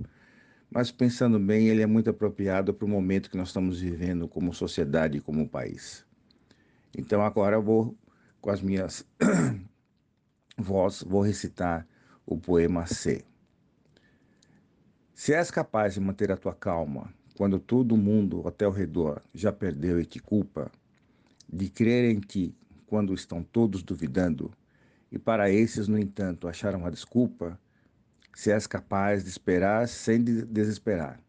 mas 0.70 0.92
pensando 0.92 1.40
bem, 1.40 1.68
ele 1.68 1.82
é 1.82 1.86
muito 1.86 2.10
apropriado 2.10 2.74
para 2.74 2.86
o 2.86 2.90
momento 2.90 3.30
que 3.30 3.38
nós 3.38 3.50
estamos 3.50 3.80
vivendo 3.80 4.28
como 4.28 4.54
sociedade 4.54 5.18
e 5.18 5.22
como 5.22 5.48
país. 5.48 6.06
Então 6.98 7.22
agora 7.22 7.56
eu 7.56 7.62
vou, 7.62 7.96
com 8.42 8.50
as 8.50 8.62
minhas 8.62 9.06
vozes, 10.58 11.04
vou 11.04 11.22
recitar 11.22 11.88
o 12.26 12.38
poema 12.38 12.86
C. 12.86 13.24
Se 15.14 15.34
és 15.34 15.50
capaz 15.50 15.94
de 15.94 16.02
manter 16.02 16.32
a 16.32 16.38
tua 16.38 16.54
calma 16.54 17.14
quando 17.38 17.60
todo 17.60 17.98
mundo 17.98 18.48
até 18.48 18.66
ao 18.66 18.72
redor 18.72 19.22
já 19.34 19.52
perdeu 19.52 20.00
e 20.00 20.06
te 20.06 20.20
culpa, 20.20 20.72
de 21.52 21.70
crer 21.70 22.12
em 22.12 22.20
ti 22.20 22.56
quando 22.86 23.14
estão 23.14 23.44
todos 23.44 23.84
duvidando, 23.84 24.52
e 25.12 25.20
para 25.20 25.50
esses, 25.50 25.88
no 25.88 25.98
entanto, 25.98 26.48
achar 26.48 26.76
uma 26.76 26.92
desculpa, 26.92 27.60
se 28.36 28.52
és 28.52 28.68
capaz 28.68 29.24
de 29.24 29.30
esperar 29.30 29.88
sem 29.88 30.22
desesperar, 30.22 31.20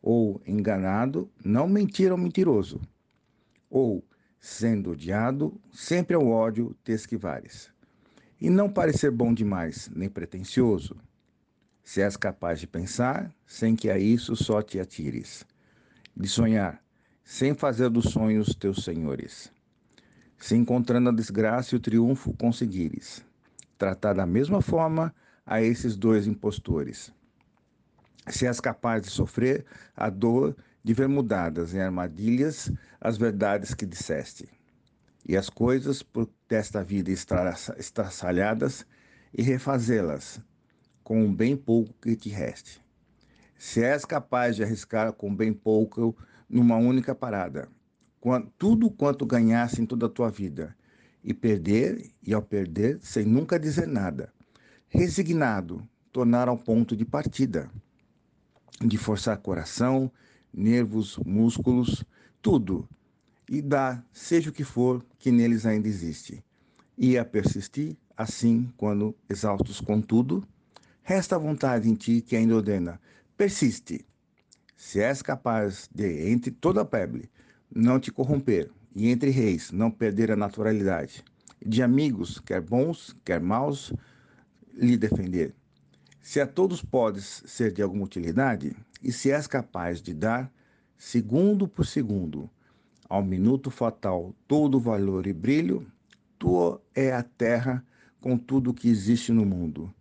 ou 0.00 0.40
enganado, 0.46 1.30
não 1.44 1.68
mentir 1.68 2.10
ao 2.10 2.16
mentiroso, 2.16 2.80
ou 3.68 4.02
sendo 4.40 4.92
odiado, 4.92 5.60
sempre 5.70 6.16
ao 6.16 6.26
ódio 6.26 6.74
te 6.82 6.92
esquivares, 6.92 7.70
e 8.40 8.48
não 8.48 8.70
parecer 8.70 9.10
bom 9.10 9.34
demais, 9.34 9.90
nem 9.94 10.08
pretensioso, 10.08 10.96
se 11.84 12.00
és 12.00 12.16
capaz 12.16 12.58
de 12.58 12.66
pensar 12.66 13.30
sem 13.46 13.76
que 13.76 13.90
a 13.90 13.98
isso 13.98 14.34
só 14.34 14.62
te 14.62 14.80
atires, 14.80 15.44
de 16.16 16.26
sonhar 16.26 16.82
sem 17.22 17.54
fazer 17.54 17.90
dos 17.90 18.06
sonhos 18.06 18.54
teus 18.54 18.82
senhores. 18.82 19.52
Se 20.38 20.56
encontrando 20.56 21.10
a 21.10 21.12
desgraça 21.12 21.74
e 21.74 21.76
o 21.76 21.80
triunfo 21.80 22.32
conseguires, 22.32 23.22
tratar 23.76 24.14
da 24.14 24.26
mesma 24.26 24.62
forma 24.62 25.14
a 25.44 25.62
esses 25.62 25.96
dois 25.96 26.26
impostores. 26.26 27.12
Se 28.28 28.46
és 28.46 28.60
capaz 28.60 29.02
de 29.02 29.10
sofrer 29.10 29.64
a 29.96 30.10
dor 30.10 30.56
de 30.82 30.94
ver 30.94 31.08
mudadas 31.08 31.74
em 31.74 31.80
armadilhas 31.80 32.70
as 33.00 33.16
verdades 33.18 33.74
que 33.74 33.84
disseste, 33.84 34.48
e 35.26 35.36
as 35.36 35.50
coisas 35.50 36.02
por 36.02 36.28
desta 36.48 36.82
vida 36.82 37.10
estraçalhadas, 37.10 38.86
e 39.32 39.42
refazê-las 39.42 40.40
com 41.04 41.24
um 41.24 41.34
bem 41.34 41.56
pouco 41.56 41.94
que 42.00 42.16
te 42.16 42.28
reste. 42.28 42.80
Se 43.56 43.82
és 43.82 44.04
capaz 44.04 44.56
de 44.56 44.64
arriscar 44.64 45.12
com 45.12 45.34
bem 45.34 45.52
pouco 45.52 46.16
numa 46.48 46.76
única 46.76 47.14
parada, 47.14 47.68
tudo 48.58 48.90
quanto 48.90 49.26
ganhasse 49.26 49.80
em 49.80 49.86
toda 49.86 50.06
a 50.06 50.10
tua 50.10 50.30
vida, 50.30 50.76
e 51.22 51.34
perder, 51.34 52.10
e 52.22 52.32
ao 52.32 52.42
perder, 52.42 52.98
sem 53.02 53.24
nunca 53.24 53.58
dizer 53.58 53.86
nada, 53.86 54.32
resignado, 54.90 55.88
tornar 56.12 56.48
ao 56.48 56.58
ponto 56.58 56.96
de 56.96 57.04
partida, 57.04 57.70
de 58.84 58.98
forçar 58.98 59.38
coração, 59.38 60.10
nervos, 60.52 61.16
músculos, 61.24 62.04
tudo, 62.42 62.88
e 63.48 63.62
dar, 63.62 64.04
seja 64.12 64.50
o 64.50 64.52
que 64.52 64.64
for, 64.64 65.04
que 65.16 65.30
neles 65.30 65.64
ainda 65.64 65.86
existe. 65.86 66.44
E 66.98 67.16
a 67.16 67.24
persistir, 67.24 67.96
assim, 68.16 68.68
quando 68.76 69.14
exaustos 69.28 69.80
com 69.80 70.00
tudo, 70.00 70.46
resta 71.02 71.36
a 71.36 71.38
vontade 71.38 71.88
em 71.88 71.94
ti 71.94 72.20
que 72.20 72.34
ainda 72.34 72.56
ordena, 72.56 73.00
persiste, 73.36 74.04
se 74.76 75.00
és 75.00 75.22
capaz 75.22 75.88
de, 75.94 76.30
entre 76.30 76.50
toda 76.50 76.80
a 76.80 76.84
pebre, 76.84 77.30
não 77.72 78.00
te 78.00 78.10
corromper, 78.10 78.70
e 78.94 79.08
entre 79.08 79.30
reis, 79.30 79.70
não 79.70 79.88
perder 79.88 80.32
a 80.32 80.36
naturalidade, 80.36 81.24
de 81.64 81.80
amigos, 81.80 82.40
quer 82.40 82.60
bons, 82.60 83.14
quer 83.24 83.40
maus, 83.40 83.92
lhe 84.74 84.96
defender. 84.96 85.54
Se 86.20 86.40
a 86.40 86.46
todos 86.46 86.82
podes 86.82 87.42
ser 87.46 87.72
de 87.72 87.82
alguma 87.82 88.04
utilidade, 88.04 88.76
e 89.02 89.10
se 89.10 89.30
és 89.30 89.46
capaz 89.46 90.02
de 90.02 90.12
dar, 90.12 90.52
segundo 90.96 91.66
por 91.66 91.86
segundo, 91.86 92.48
ao 93.08 93.22
minuto 93.22 93.70
fatal 93.70 94.34
todo 94.46 94.78
valor 94.78 95.26
e 95.26 95.32
brilho, 95.32 95.86
tua 96.38 96.80
é 96.94 97.12
a 97.12 97.22
terra 97.22 97.84
com 98.20 98.36
tudo 98.36 98.70
o 98.70 98.74
que 98.74 98.88
existe 98.88 99.32
no 99.32 99.44
mundo. 99.44 99.92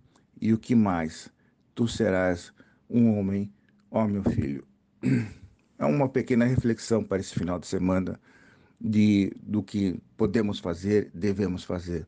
E 0.41 0.53
o 0.53 0.57
que 0.57 0.75
mais? 0.75 1.29
Tu 1.73 1.87
serás 1.87 2.53
um 2.89 3.17
homem, 3.17 3.51
ó 3.89 4.05
meu 4.05 4.23
filho 4.23 4.67
é 5.79 5.85
uma 5.85 6.09
pequena 6.09 6.45
reflexão 6.45 7.03
para 7.03 7.19
esse 7.19 7.33
final 7.33 7.57
de 7.57 7.65
semana 7.65 8.19
de 8.79 9.31
do 9.41 9.63
que 9.63 9.99
podemos 10.17 10.59
fazer, 10.59 11.09
devemos 11.13 11.63
fazer 11.63 12.05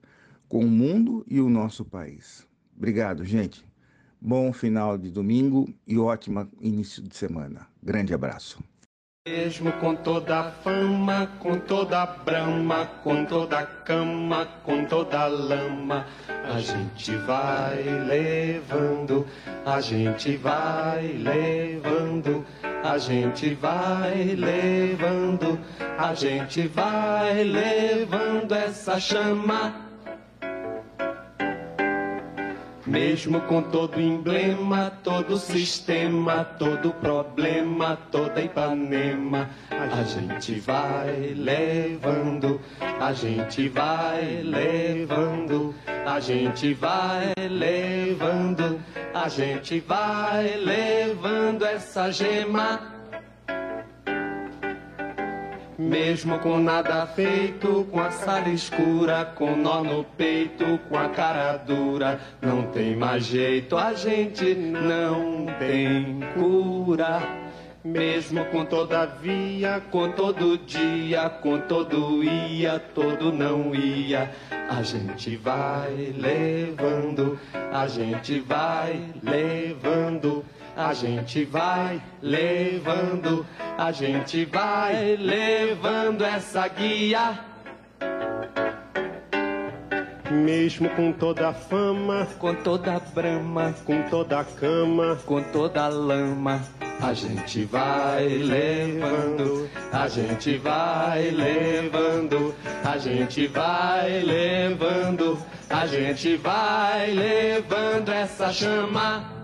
com 0.47 0.65
o 0.65 0.69
mundo 0.69 1.25
e 1.27 1.39
o 1.39 1.49
nosso 1.49 1.85
país. 1.85 2.45
Obrigado, 2.81 3.23
gente. 3.23 3.63
Bom 4.19 4.51
final 4.51 4.97
de 4.97 5.11
domingo 5.11 5.71
e 5.85 5.99
ótimo 5.99 6.49
início 6.59 7.03
de 7.03 7.15
semana. 7.15 7.67
Grande 7.81 8.11
abraço. 8.11 8.57
Mesmo 9.27 9.71
com 9.73 9.95
toda 9.95 10.39
a 10.39 10.51
fama, 10.51 11.27
com 11.37 11.59
toda 11.59 12.01
a 12.01 12.07
brama, 12.07 12.87
com 13.03 13.23
toda 13.23 13.59
a 13.59 13.65
cama, 13.67 14.47
com 14.63 14.83
toda 14.85 15.19
a 15.19 15.27
lama, 15.27 16.07
a 16.27 16.59
gente 16.59 17.15
vai 17.17 17.83
levando, 17.83 19.27
a 19.63 19.79
gente 19.79 20.35
vai 20.37 21.05
levando, 21.09 22.43
a 22.83 22.97
gente 22.97 23.53
vai 23.53 24.23
levando, 24.23 25.59
a 25.99 26.15
gente 26.15 26.67
vai 26.67 27.43
levando 27.43 28.55
essa 28.55 28.99
chama 28.99 29.90
mesmo 32.91 33.39
com 33.41 33.61
todo 33.61 34.01
emblema, 34.01 34.91
todo 35.01 35.37
sistema, 35.37 36.43
todo 36.43 36.91
problema, 36.95 37.97
toda 38.11 38.41
Ipanema, 38.41 39.49
a 39.69 40.03
gente 40.03 40.59
vai 40.59 41.33
levando, 41.33 42.59
a 42.99 43.13
gente 43.13 43.69
vai 43.69 44.41
levando, 44.43 45.73
a 46.05 46.19
gente 46.19 46.73
vai 46.73 47.33
levando, 47.37 48.81
a 49.13 49.29
gente 49.29 49.79
vai 49.79 50.57
levando 50.57 51.63
essa 51.65 52.11
gema 52.11 53.00
mesmo 55.81 56.37
com 56.39 56.59
nada 56.59 57.07
feito, 57.07 57.87
com 57.91 57.99
a 57.99 58.11
sala 58.11 58.49
escura, 58.49 59.25
com 59.25 59.55
nó 59.55 59.83
no 59.83 60.03
peito, 60.03 60.79
com 60.87 60.95
a 60.95 61.09
cara 61.09 61.57
dura, 61.57 62.19
não 62.39 62.63
tem 62.67 62.95
mais 62.95 63.25
jeito, 63.25 63.75
a 63.75 63.93
gente 63.93 64.53
não 64.53 65.47
tem 65.57 66.19
cura. 66.35 67.21
Mesmo 67.83 68.45
com 68.45 68.63
todavia, 68.63 69.81
com 69.89 70.11
todo 70.11 70.55
dia, 70.55 71.27
com 71.41 71.59
todo 71.61 72.23
ia, 72.23 72.77
todo 72.77 73.33
não 73.33 73.73
ia, 73.73 74.29
a 74.69 74.83
gente 74.83 75.35
vai 75.35 76.13
levando, 76.15 77.39
a 77.73 77.87
gente 77.87 78.39
vai 78.39 79.01
levando 79.23 80.45
a 80.75 80.93
gente 80.93 81.43
vai 81.45 82.01
levando, 82.21 83.45
a 83.77 83.91
gente 83.91 84.45
vai 84.45 85.15
levando 85.15 86.23
essa 86.23 86.67
guia. 86.67 87.39
Mesmo 90.31 90.89
com 90.91 91.11
toda 91.11 91.49
a 91.49 91.53
fama, 91.53 92.25
com 92.39 92.55
toda 92.55 92.95
a 92.95 92.99
brama, 92.99 93.75
com 93.85 94.01
toda 94.03 94.39
a 94.39 94.45
cama, 94.45 95.19
com 95.25 95.43
toda 95.43 95.83
a 95.83 95.87
lama, 95.89 96.61
a 97.01 97.13
gente 97.13 97.65
vai 97.65 98.27
levando, 98.27 99.69
a 99.91 100.07
gente 100.07 100.57
vai 100.57 101.31
levando, 101.31 102.55
a 102.83 102.97
gente 102.97 103.47
vai 103.47 104.21
levando, 104.21 105.37
a 105.69 105.85
gente 105.85 106.37
vai 106.37 107.11
levando 107.11 108.09
essa 108.09 108.53
chama 108.53 109.41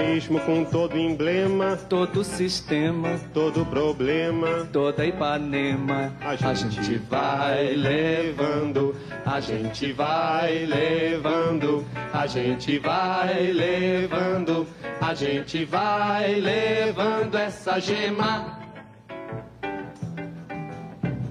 mesmo 0.00 0.40
com 0.40 0.64
todo 0.64 0.96
emblema, 0.96 1.76
todo 1.76 2.24
sistema, 2.24 3.20
todo 3.34 3.66
problema, 3.66 4.66
toda 4.72 5.04
Ipanema, 5.04 6.14
a 6.22 6.34
gente, 6.34 6.48
a 6.48 6.54
gente 6.54 6.98
vai 6.98 7.74
levando, 7.74 8.96
a 9.26 9.40
gente 9.40 9.92
vai 9.92 10.64
levando, 10.64 11.84
a 12.12 12.26
gente 12.26 12.78
vai 12.78 13.52
levando, 13.52 14.66
a 15.00 15.14
gente 15.14 15.64
vai 15.66 16.34
levando 16.34 17.36
essa 17.36 17.78
gema 17.78 18.58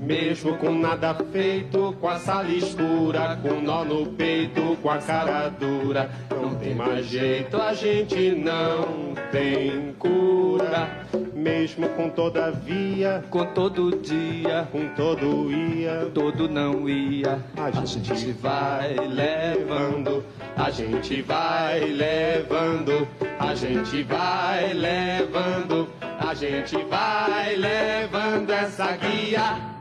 Mesmo 0.10 0.58
com 0.58 0.72
nada 0.72 1.14
feito, 1.32 1.96
com 2.02 2.10
a 2.10 2.18
sala 2.18 2.50
escura, 2.50 3.38
com 3.44 3.62
nó 3.62 3.86
no 3.86 4.08
peito, 4.08 4.76
com 4.82 4.90
a 4.90 4.98
cara 4.98 5.50
dura. 5.50 6.10
Não 6.32 6.56
tem 6.56 6.74
mais 6.74 7.06
jeito, 7.06 7.62
a 7.62 7.76
gente 7.76 8.32
não 8.32 9.14
tem 9.32 9.94
cura. 10.00 11.06
Mesmo 11.36 11.90
com 11.90 12.10
todavia, 12.10 13.24
com 13.30 13.46
todo 13.54 13.96
dia, 13.98 14.68
com 14.72 14.88
todo 14.96 15.52
ia, 15.52 16.10
todo 16.12 16.50
não 16.50 16.90
ia. 16.90 17.38
A 17.56 17.70
gente, 17.70 18.12
a 18.12 18.16
gente 18.16 18.32
vai 18.32 18.96
levando, 18.96 20.26
a 20.58 20.72
gente 20.72 21.22
vai 21.22 21.82
levando, 21.82 23.08
a 23.38 23.54
gente 23.54 24.02
vai 24.02 24.74
levando, 24.74 25.88
a 26.02 26.34
gente 26.34 26.78
vai 26.86 27.56
levando 27.56 28.50
essa 28.50 28.98
guia. 28.98 29.79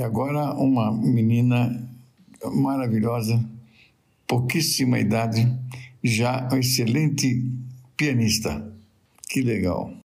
E 0.00 0.02
agora 0.02 0.54
uma 0.54 0.90
menina 0.90 1.86
maravilhosa, 2.54 3.38
pouquíssima 4.26 4.98
idade, 4.98 5.46
já 6.02 6.48
um 6.50 6.56
excelente 6.56 7.44
pianista. 7.98 8.66
Que 9.28 9.42
legal. 9.42 9.99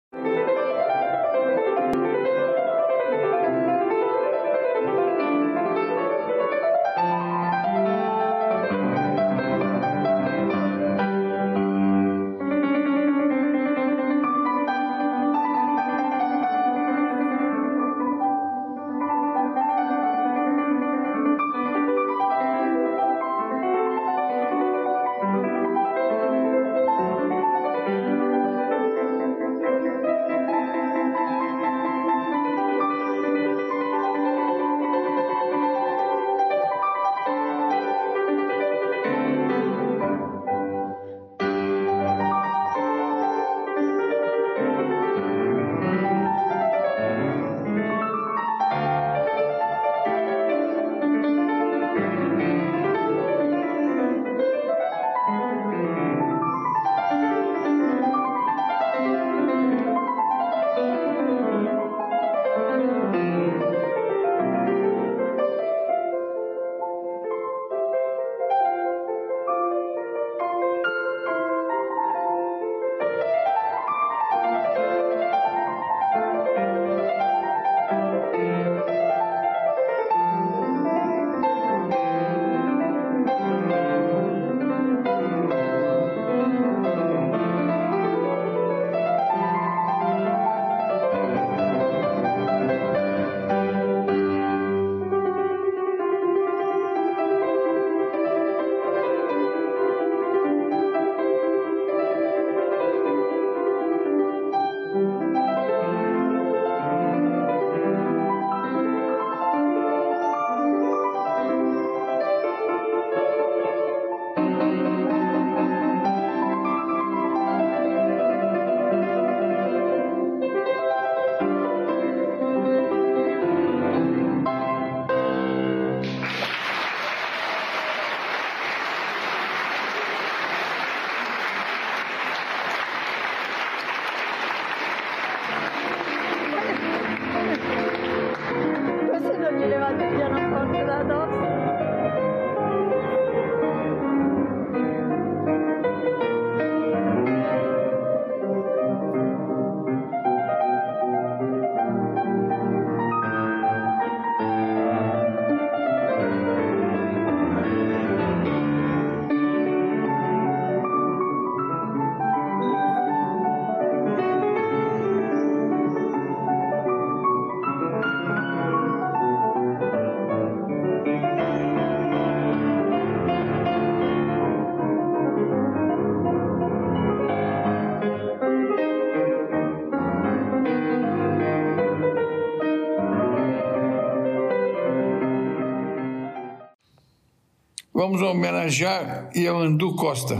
Vamos 188.01 188.19
homenagear 188.23 189.29
Iamandu 189.35 189.95
Costa. 189.95 190.35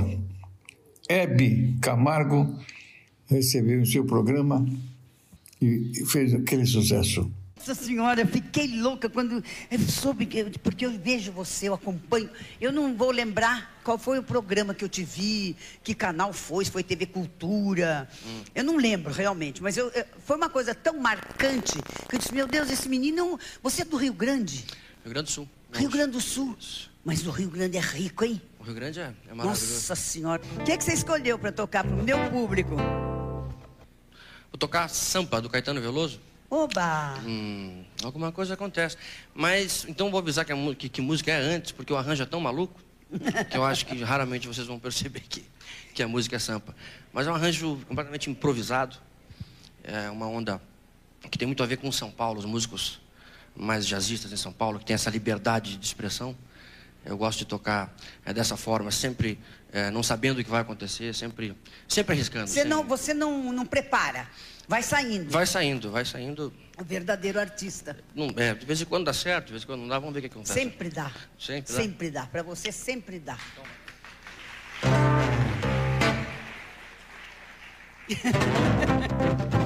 Hebe 1.08 1.78
Camargo 1.80 2.58
recebeu 3.28 3.84
o 3.84 3.86
seu 3.86 4.04
programa 4.04 4.66
e 5.62 6.04
fez 6.08 6.34
aquele 6.34 6.66
sucesso. 6.66 7.32
Nossa 7.56 7.76
Senhora, 7.76 8.22
eu 8.22 8.26
fiquei 8.26 8.82
louca 8.82 9.08
quando 9.08 9.44
eu 9.70 9.80
soube, 9.82 10.26
que, 10.26 10.44
porque 10.58 10.88
eu 10.88 10.92
vejo 10.98 11.32
você, 11.32 11.70
eu 11.70 11.76
acompanho. 11.76 12.32
Eu 12.60 12.72
não 12.72 12.96
vou 12.96 13.12
lembrar 13.12 13.80
qual 13.84 14.00
foi 14.00 14.18
o 14.18 14.24
programa 14.24 14.74
que 14.74 14.84
eu 14.84 14.90
te 14.90 15.04
vi, 15.04 15.56
que 15.84 15.94
canal 15.94 16.34
foi, 16.34 16.66
se 16.66 16.72
foi 16.72 16.82
TV 16.82 17.06
Cultura. 17.06 18.10
Hum. 18.26 18.42
Eu 18.56 18.64
não 18.64 18.76
lembro 18.76 19.14
realmente, 19.14 19.62
mas 19.62 19.78
eu, 19.78 19.88
eu, 19.90 20.04
foi 20.26 20.36
uma 20.36 20.50
coisa 20.50 20.74
tão 20.74 21.00
marcante 21.00 21.74
que 22.10 22.16
eu 22.16 22.20
disse: 22.20 22.34
Meu 22.34 22.48
Deus, 22.48 22.72
esse 22.72 22.90
menino, 22.90 23.40
você 23.62 23.84
é 23.84 23.86
do 23.86 23.98
Rio 23.98 24.14
Grande? 24.14 24.66
Rio 25.04 25.14
Grande 25.14 25.28
do 25.28 25.32
Sul. 25.32 25.48
Rio 25.74 25.90
Grande 25.90 26.12
do 26.12 26.22
Sul. 26.22 26.58
Mas 27.04 27.26
o 27.26 27.32
Rio 27.32 27.50
Grande 27.50 27.78
é 27.78 27.82
rico, 27.82 28.24
hein? 28.24 28.40
O 28.60 28.64
Rio 28.64 28.76
Grande 28.76 29.00
é, 29.00 29.14
é 29.28 29.34
maravilhoso. 29.34 29.74
Nossa 29.74 29.96
Senhora. 29.96 30.42
O 30.60 30.64
que, 30.64 30.72
é 30.72 30.78
que 30.78 30.84
você 30.84 30.94
escolheu 30.94 31.40
para 31.40 31.52
tocar 31.52 31.84
para 31.84 31.96
o 31.96 32.04
meu 32.04 32.30
público? 32.30 32.76
Vou 32.76 34.60
tocar 34.60 34.88
Sampa, 34.90 35.42
do 35.42 35.50
Caetano 35.50 35.82
Veloso. 35.82 36.20
Oba! 36.50 37.16
Hum, 37.26 37.84
alguma 38.04 38.32
coisa 38.32 38.54
acontece. 38.54 38.98
Mas, 39.34 39.86
então 39.88 40.12
vou 40.12 40.20
avisar 40.20 40.46
que, 40.46 40.52
a, 40.52 40.76
que, 40.76 40.90
que 40.90 41.02
música 41.02 41.32
é 41.32 41.40
antes, 41.40 41.72
porque 41.72 41.92
o 41.92 41.98
arranjo 41.98 42.22
é 42.22 42.26
tão 42.26 42.42
maluco, 42.42 42.80
que 43.50 43.58
eu 43.58 43.64
acho 43.64 43.86
que 43.86 43.98
raramente 44.04 44.48
vocês 44.48 44.68
vão 44.68 44.78
perceber 44.78 45.22
que, 45.22 45.44
que 45.94 46.04
a 46.04 46.08
música 46.08 46.36
é 46.36 46.40
Sampa. 46.40 46.76
Mas 47.14 47.26
é 47.26 47.32
um 47.32 47.36
arranjo 47.36 47.80
completamente 47.88 48.30
improvisado. 48.30 48.98
É 49.84 50.10
uma 50.10 50.28
onda 50.28 50.62
que 51.32 51.38
tem 51.38 51.48
muito 51.48 51.64
a 51.64 51.66
ver 51.66 51.78
com 51.78 51.92
São 51.92 52.12
Paulo, 52.12 52.40
os 52.40 52.46
músicos 52.46 53.00
mais 53.56 53.86
jazzistas 53.86 54.32
em 54.32 54.38
São 54.38 54.52
Paulo, 54.52 54.80
que 54.80 54.86
tem 54.86 54.94
essa 54.94 55.10
liberdade 55.10 55.78
de 55.78 55.86
expressão. 55.86 56.36
Eu 57.04 57.18
gosto 57.18 57.40
de 57.40 57.46
tocar 57.46 57.96
é, 58.24 58.32
dessa 58.34 58.56
forma, 58.56 58.92
sempre 58.92 59.40
é, 59.72 59.90
não 59.90 60.04
sabendo 60.04 60.40
o 60.40 60.44
que 60.44 60.50
vai 60.50 60.62
acontecer, 60.62 61.16
sempre, 61.16 61.56
sempre 61.88 62.14
arriscando. 62.14 62.48
Você, 62.48 62.64
não, 62.64 62.84
você 62.84 63.14
não, 63.14 63.52
não 63.52 63.66
prepara, 63.66 64.28
vai 64.68 64.84
saindo. 64.84 65.32
Vai 65.32 65.46
saindo, 65.48 65.90
vai 65.90 66.06
saindo. 66.06 66.54
O 66.78 66.84
verdadeiro 66.84 67.40
artista. 67.40 67.98
Não, 68.14 68.28
é, 68.38 68.54
de 68.54 68.66
vez 68.66 68.82
em 68.82 68.86
quando 68.86 69.06
dá 69.06 69.14
certo, 69.14 69.48
de 69.48 69.54
vez 69.54 69.64
em 69.64 69.66
quando 69.66 69.82
não 69.82 69.88
dá, 69.88 69.98
vamos 69.98 70.14
ver 70.14 70.20
o 70.20 70.22
que 70.24 70.28
acontece. 70.28 70.54
Sempre 70.54 70.90
dá. 70.90 71.12
Sempre 71.40 71.74
dá. 71.74 71.82
Sempre 71.82 72.12
dá. 72.12 72.28
Para 72.28 72.44
você 72.44 72.72
sempre 72.72 73.20
dá. 73.20 73.38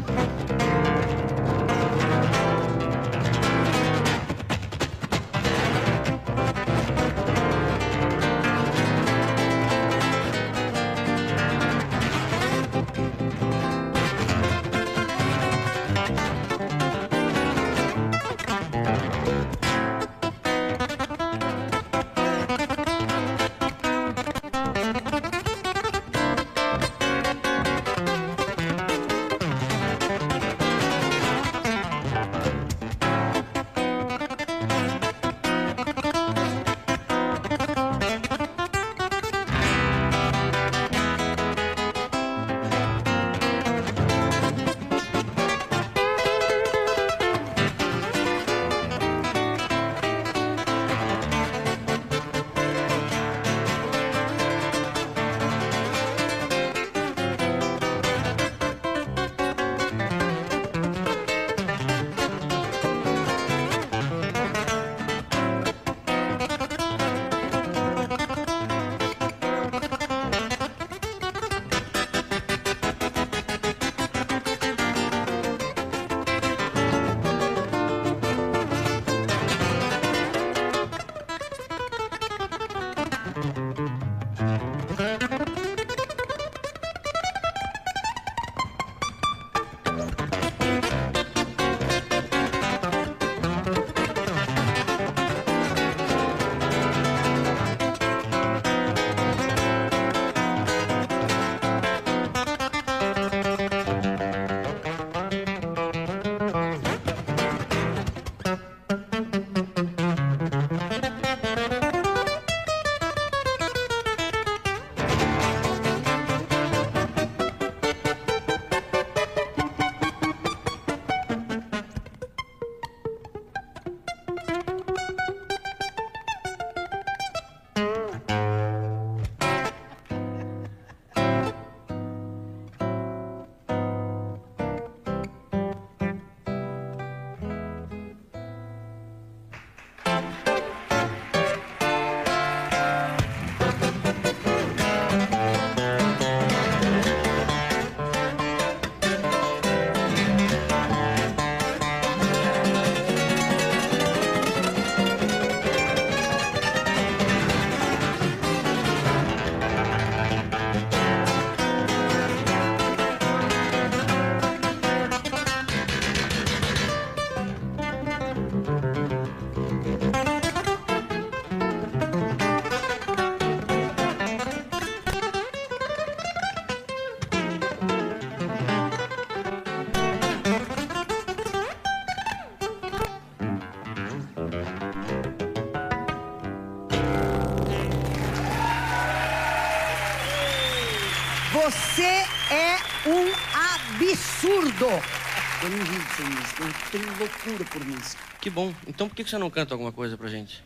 Eu 194.83 195.69
não 195.69 195.85
vivo 195.85 196.15
sem 196.15 196.25
música, 196.25 196.63
eu 196.63 196.91
tenho 196.91 197.17
loucura 197.17 197.65
por 197.65 197.85
música. 197.85 198.21
Que 198.41 198.49
bom. 198.49 198.73
Então 198.85 199.07
por 199.07 199.15
que 199.15 199.23
você 199.23 199.37
não 199.37 199.49
canta 199.49 199.73
alguma 199.73 199.91
coisa 199.91 200.17
pra 200.17 200.27
gente? 200.27 200.61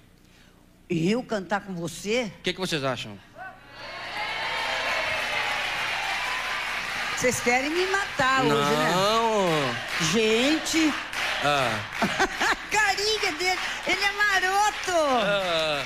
Eu 0.90 1.24
cantar 1.24 1.62
com 1.62 1.76
você? 1.76 2.32
O 2.40 2.42
que, 2.42 2.54
que 2.54 2.60
vocês 2.60 2.84
acham? 2.84 3.18
Vocês 7.16 7.40
querem 7.42 7.70
me 7.70 7.86
matar 7.88 8.44
não. 8.44 8.56
hoje, 8.56 8.76
né? 8.78 8.92
Não. 8.96 10.06
Gente. 10.12 10.94
Ah. 11.44 11.80
A 12.50 12.56
carinha 12.72 13.32
dele, 13.34 13.60
ele 13.86 14.04
é 14.04 14.12
maroto. 14.12 14.92
Ah. 15.24 15.86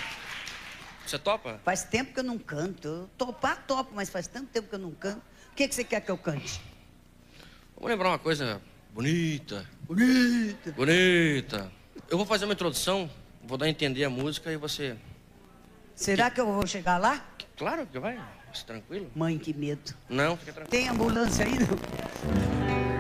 Você 1.06 1.20
topa? 1.20 1.60
Faz 1.66 1.84
tempo 1.84 2.14
que 2.14 2.20
eu 2.22 2.24
não 2.24 2.38
canto. 2.38 2.88
Eu 2.88 3.10
topar, 3.18 3.64
topo, 3.68 3.92
mas 3.94 4.10
faz 4.10 4.28
tanto 4.28 4.48
tempo 4.48 4.70
que 4.70 4.76
eu 4.76 4.80
não 4.80 4.92
canto. 4.92 5.22
O 5.52 5.56
que, 5.56 5.68
que 5.68 5.76
você 5.76 5.84
quer 5.84 6.00
que 6.02 6.10
eu 6.10 6.18
cante? 6.18 6.62
Vamos 7.84 7.98
lembrar 7.98 8.12
uma 8.12 8.20
coisa 8.20 8.62
bonita. 8.94 9.66
Bonita. 9.82 10.72
Bonita. 10.72 11.72
Eu 12.10 12.16
vou 12.16 12.26
fazer 12.26 12.46
uma 12.46 12.54
introdução, 12.54 13.12
vou 13.44 13.58
dar 13.58 13.66
a 13.66 13.70
entender 13.70 14.06
a 14.06 14.10
música 14.10 14.50
e 14.50 14.56
você. 14.56 14.96
Será 15.94 16.32
que 16.32 16.40
eu 16.40 16.46
vou 16.46 16.66
chegar 16.66 16.98
lá? 16.98 17.22
Claro 17.58 17.86
que 17.86 18.00
vai. 18.00 18.18
Tranquilo. 18.66 19.12
Mãe, 19.14 19.38
que 19.38 19.54
medo. 19.54 19.94
Não, 20.08 20.38
fica 20.38 20.54
tranquilo. 20.54 20.70
Tem 20.70 20.88
ambulância 20.88 21.44
aí, 21.44 21.56
não? 21.60 22.93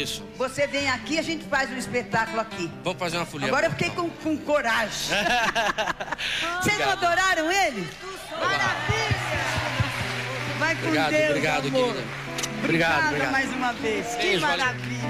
Isso. 0.00 0.24
você 0.38 0.66
vem 0.66 0.88
aqui, 0.88 1.18
a 1.18 1.22
gente 1.22 1.44
faz 1.44 1.70
um 1.70 1.76
espetáculo 1.76 2.40
aqui. 2.40 2.70
Vamos 2.82 2.98
fazer 2.98 3.16
uma 3.18 3.26
folia. 3.26 3.48
Agora 3.48 3.66
eu 3.66 3.70
fiquei 3.72 3.90
com, 3.90 4.08
com 4.08 4.36
coragem. 4.38 4.90
Vocês 6.62 6.78
não 6.78 6.90
adoraram 6.90 7.50
ele? 7.50 7.86
Maravilha! 8.30 9.22
Vai 10.58 10.74
com 10.76 10.86
Obrigado, 10.86 11.10
Deus, 11.10 11.28
obrigado, 11.30 11.66
amor. 11.68 11.92
querida. 11.94 12.04
Obrigado, 12.62 12.64
Obrigada 12.64 13.06
obrigado. 13.08 13.32
mais 13.32 13.52
uma 13.52 13.72
vez. 13.72 14.06
Que 14.14 14.22
Beijo, 14.22 14.40
valeu. 14.40 14.58
maravilha. 14.66 15.02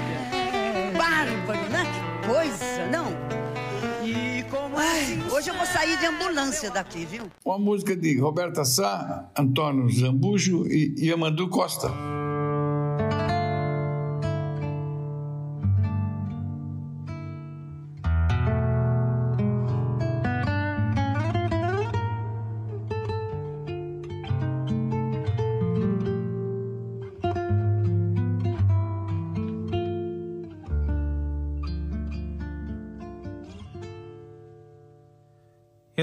Bárbaro, 0.97 1.69
né? 1.69 1.85
Que 2.21 2.27
coisa, 2.27 2.87
não? 2.91 3.13
E 4.03 4.43
como 4.49 4.77
Ai, 4.77 5.23
hoje 5.31 5.49
eu 5.49 5.55
vou 5.55 5.65
sair 5.65 5.97
de 5.97 6.05
ambulância 6.05 6.69
daqui, 6.71 7.05
viu? 7.05 7.31
Uma 7.45 7.57
música 7.59 7.95
de 7.95 8.19
Roberta 8.19 8.65
Sá, 8.65 9.29
Antônio 9.37 9.89
Zambujo 9.91 10.65
e 10.67 10.93
Yamandu 11.07 11.47
Costa. 11.49 11.89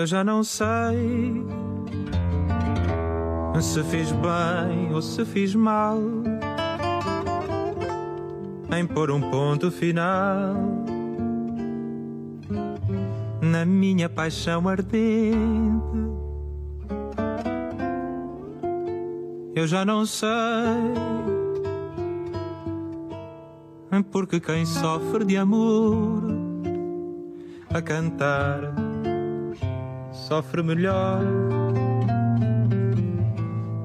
Eu 0.01 0.07
já 0.07 0.25
não 0.25 0.43
sei 0.43 1.45
se 3.61 3.85
fiz 3.85 4.11
bem 4.13 4.95
ou 4.95 5.03
se 5.03 5.27
fiz 5.27 5.55
mal 5.55 5.99
em 8.75 8.87
pôr 8.87 9.11
um 9.11 9.21
ponto 9.31 9.71
final 9.71 10.55
na 13.43 13.67
minha 13.67 14.09
paixão 14.09 14.67
ardente. 14.67 15.37
Eu 19.55 19.67
já 19.67 19.85
não 19.85 20.07
sei 20.07 20.31
porque 24.11 24.41
quem 24.41 24.65
sofre 24.65 25.27
de 25.27 25.37
amor 25.37 26.23
a 27.69 27.83
cantar 27.83 28.90
sofre 30.31 30.63
melhor 30.63 31.19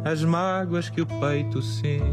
as 0.04 0.24
mágoas 0.24 0.90
que 0.90 1.02
o 1.02 1.06
peito 1.08 1.60
sente. 1.60 2.04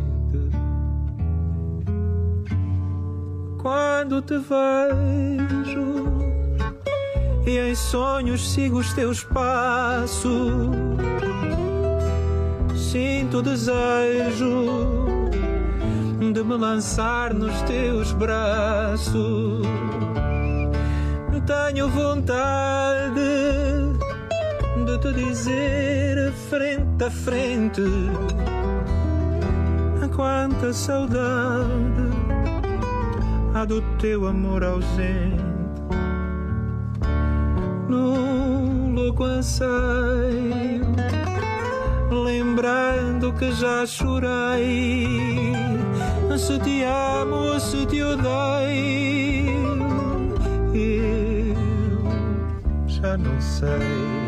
Quando 3.60 4.22
te 4.22 4.38
vejo 4.38 6.06
e 7.46 7.58
em 7.58 7.74
sonhos 7.74 8.54
sigo 8.54 8.78
os 8.78 8.94
teus 8.94 9.22
passos, 9.22 10.32
sinto 12.74 13.36
o 13.36 13.42
desejo 13.42 14.66
de 16.32 16.42
me 16.42 16.56
lançar 16.56 17.34
nos 17.34 17.60
teus 17.62 18.12
braços. 18.12 19.66
Tenho 21.44 21.88
vontade 21.88 23.31
te 25.02 25.12
dizer 25.12 26.32
frente 26.48 27.04
a 27.04 27.10
frente 27.10 27.82
quanta 30.14 30.72
saudade 30.72 32.10
há 33.54 33.64
do 33.64 33.80
teu 33.98 34.26
amor 34.26 34.62
ausente. 34.62 35.42
Num 37.88 38.94
louco 38.94 39.24
anseio, 39.24 40.86
lembrando 42.10 43.32
que 43.32 43.52
já 43.52 43.86
chorei. 43.86 45.52
Se 46.38 46.58
te 46.58 46.82
amo 46.84 47.60
se 47.60 47.86
te 47.86 48.02
odeio, 48.02 49.52
eu 50.74 51.54
já 52.88 53.16
não 53.18 53.40
sei. 53.40 54.21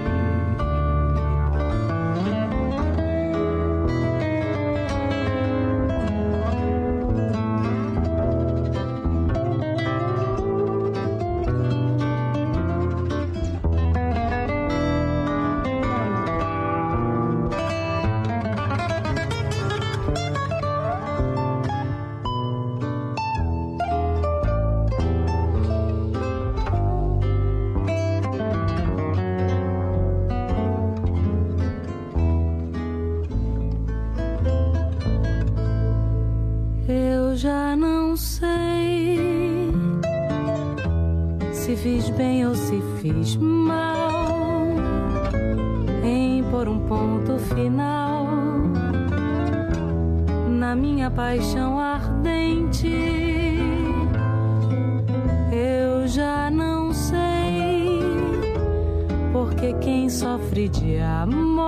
que 59.64 59.72
quem 59.74 60.10
sofre 60.10 60.68
de 60.68 60.98
amor 60.98 61.64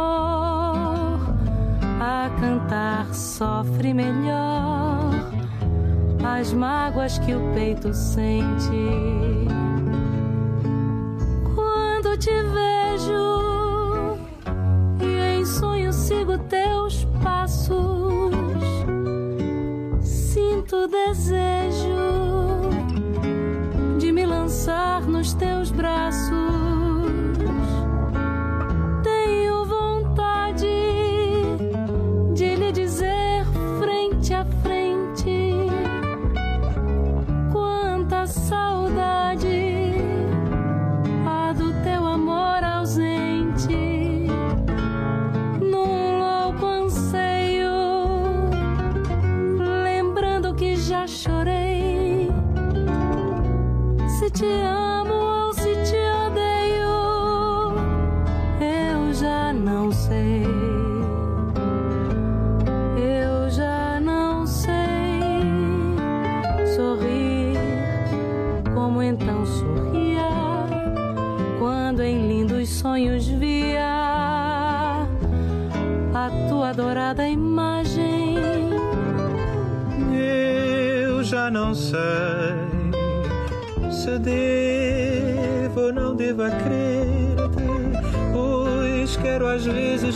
a 1.98 2.28
cantar 2.38 3.14
sofre 3.14 3.94
melhor 3.94 5.10
as 6.22 6.52
mágoas 6.52 7.18
que 7.18 7.34
o 7.34 7.40
peito 7.54 7.94
sente. 7.94 9.65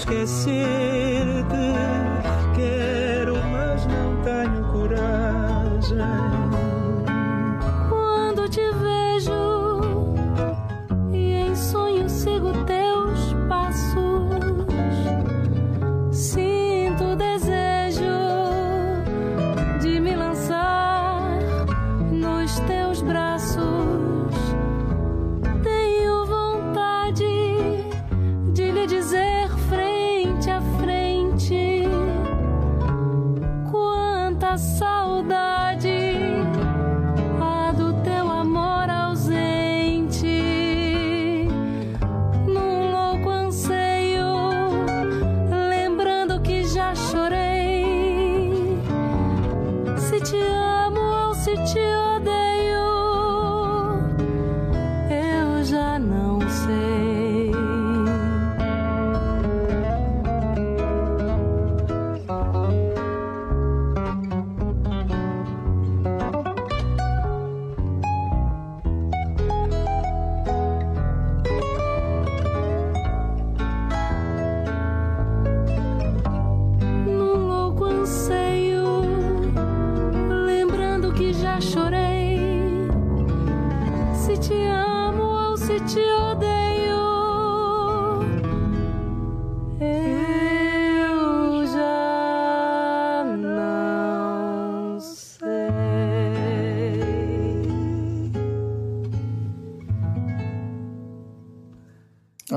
esquecer. 0.00 0.79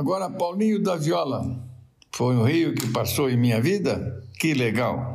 Agora, 0.03 0.30
Paulinho 0.30 0.84
da 0.84 0.97
Viola. 0.97 1.65
Foi 2.11 2.35
um 2.35 2.43
rio 2.43 2.75
que 2.75 2.91
passou 2.91 3.30
em 3.30 3.38
minha 3.38 3.61
vida? 3.61 4.21
Que 4.38 4.53
legal! 4.53 5.12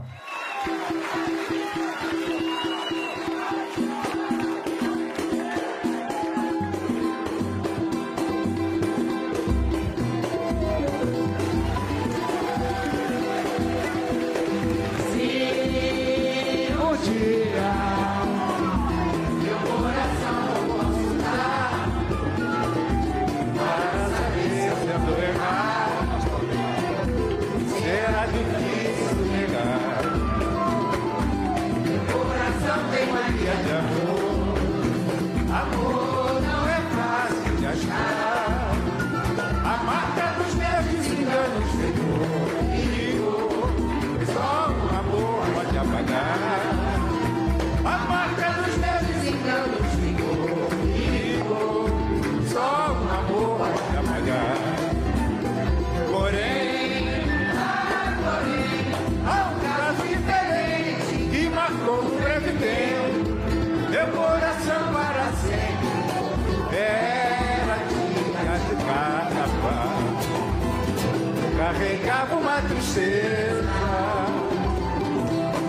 carregava 71.89 72.37
uma 72.37 72.61
tristeza. 72.61 73.65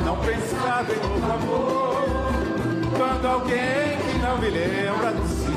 Não 0.05 0.17
pensava 0.17 0.91
em 0.91 1.11
outro 1.11 1.31
amor, 1.31 2.03
quando 2.97 3.25
alguém 3.25 3.97
que 4.11 4.17
não 4.19 4.37
me 4.37 4.49
lembra 4.49 5.11
do 5.13 5.27
Senhor 5.27 5.49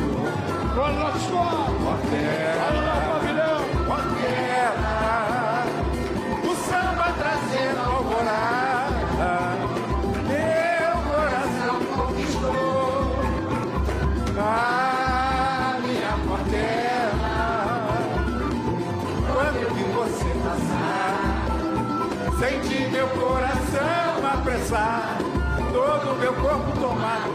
todo 24.73 26.19
meu 26.19 26.32
corpo 26.32 26.73
tomar, 26.81 27.28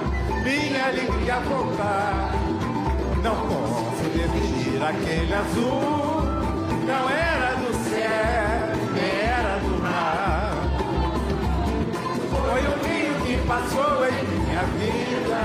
minha 0.44 0.88
alegria 0.88 1.40
voltar. 1.42 2.32
Não 3.22 3.36
posso 3.36 4.04
definir 4.10 4.82
aquele 4.82 5.34
azul, 5.34 6.24
não 6.88 7.10
era 7.10 7.56
do 7.58 7.74
céu, 7.90 8.58
era 9.32 9.60
do 9.60 9.84
mar. 9.84 10.52
Foi 12.32 12.62
o 12.62 12.74
rio 12.88 13.14
que 13.26 13.48
passou 13.48 14.08
em 14.08 14.24
minha 14.40 14.64
vida 14.80 15.40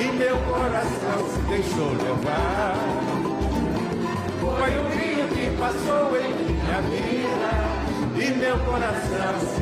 e 0.00 0.12
meu 0.16 0.36
coração 0.38 1.28
se 1.28 1.40
deixou 1.42 1.92
levar. 1.92 2.74
Foi 4.40 4.78
o 4.78 4.88
rio 4.96 5.28
que 5.28 5.56
passou 5.58 6.16
em 6.16 6.32
minha 6.54 6.80
vida 6.80 7.78
e 8.16 8.30
meu 8.38 8.58
coração 8.60 9.40
se 9.40 9.57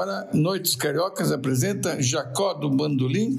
Agora, 0.00 0.30
Noites 0.32 0.74
Cariocas 0.76 1.30
apresenta 1.30 2.00
Jacó 2.00 2.54
do 2.54 2.70
Bandolim. 2.70 3.36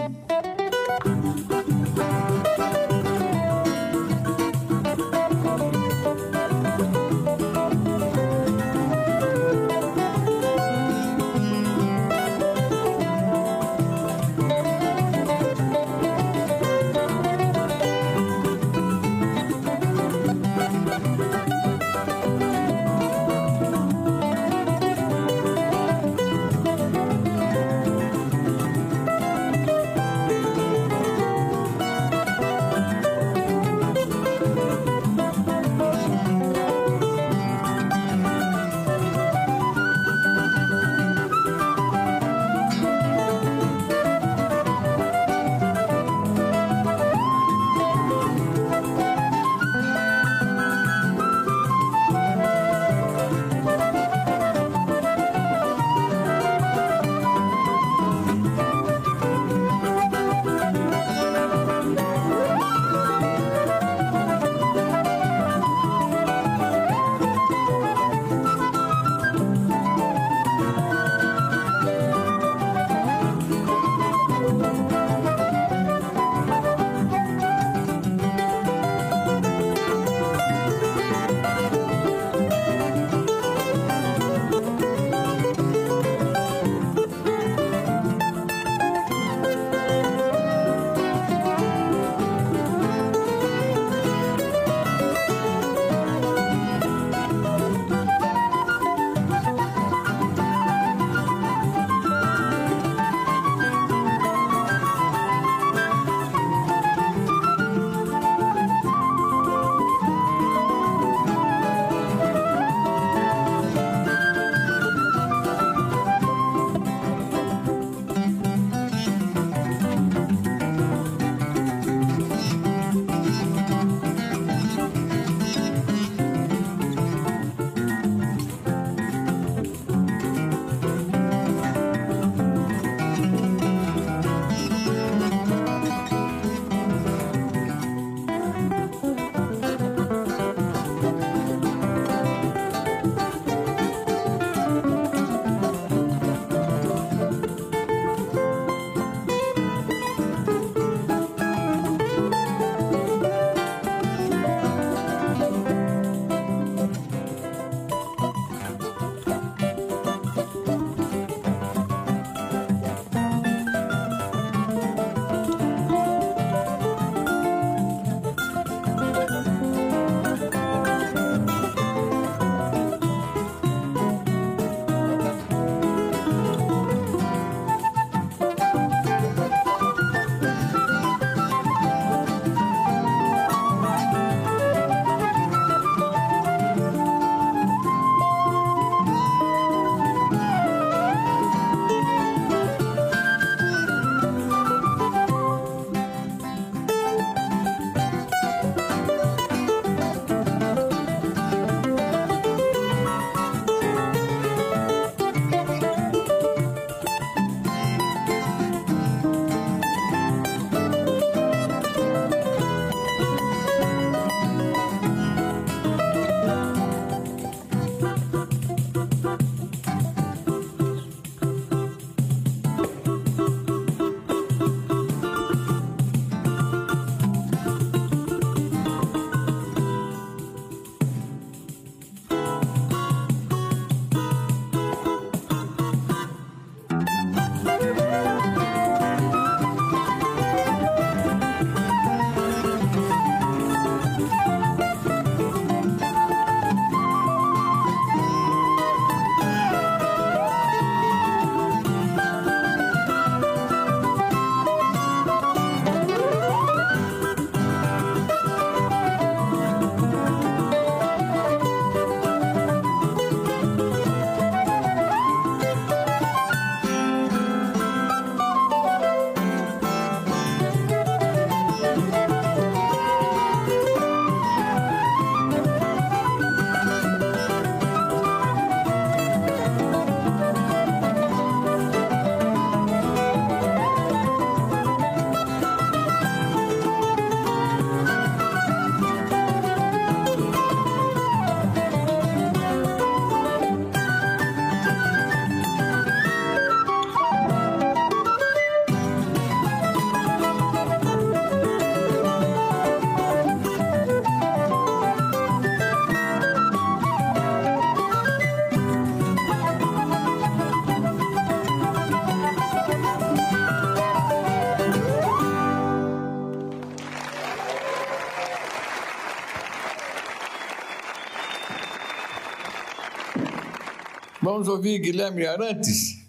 Vamos 324.62 324.76
ouvir 324.76 325.00
Guilherme 325.00 325.44
Arantes. 325.44 326.20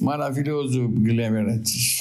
Maravilhoso 0.00 0.88
Guilherme 0.88 1.40
Arantes. 1.40 1.99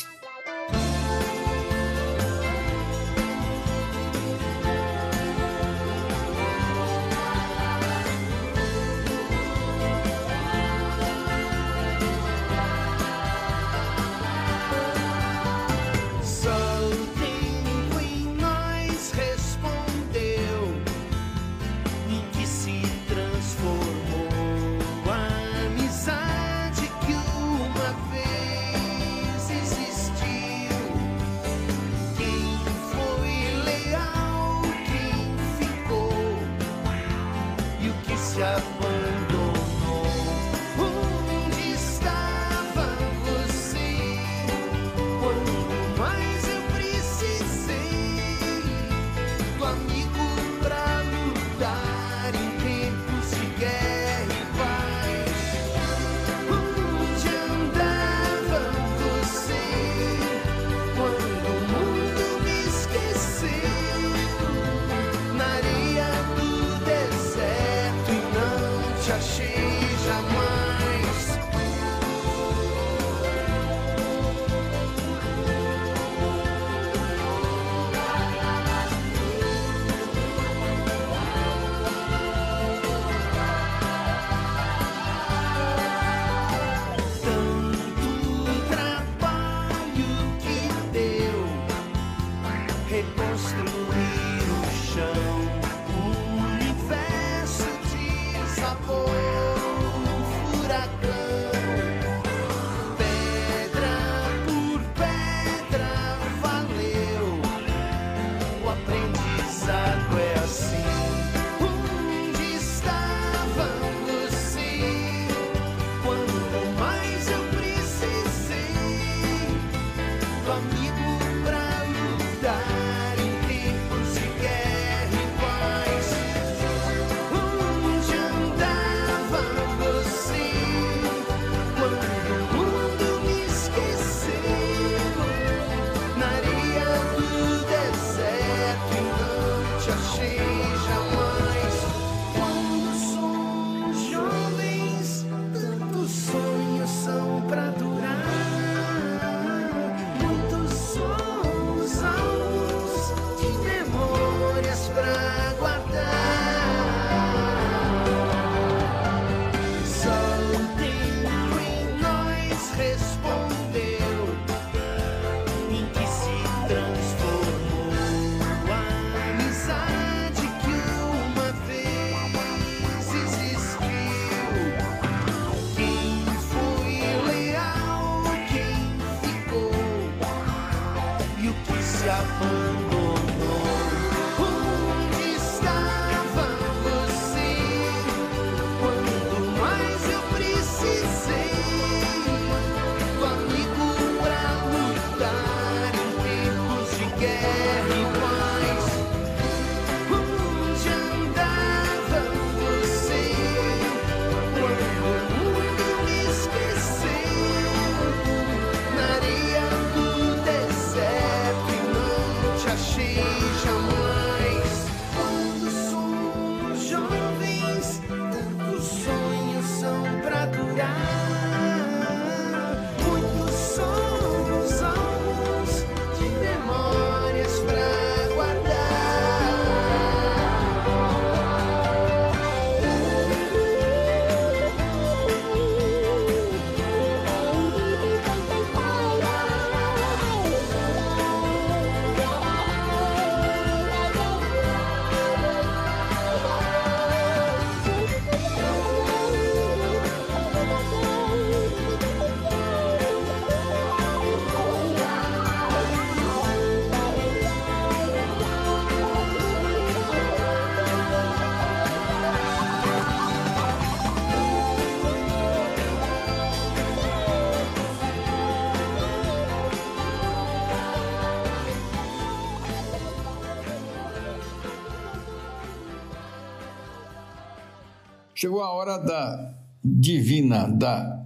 Chegou 278.40 278.62
a 278.62 278.72
hora 278.72 278.98
da 278.98 279.54
divina, 279.84 280.66
da 280.66 281.26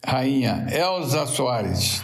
rainha 0.00 0.64
Elza 0.70 1.26
Soares. 1.26 2.00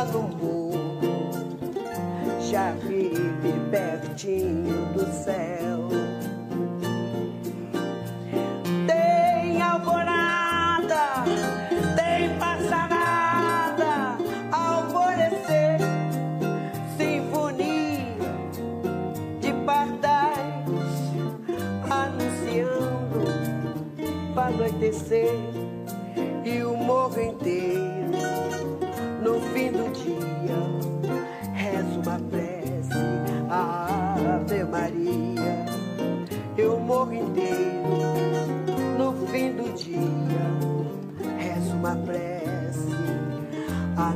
Lá 0.00 0.06
já 2.40 2.72
vive 2.72 3.52
pertinho 3.70 4.92
do 4.94 5.06
céu. 5.12 5.89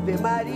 Ave 0.05 0.19
Maria 0.21 0.55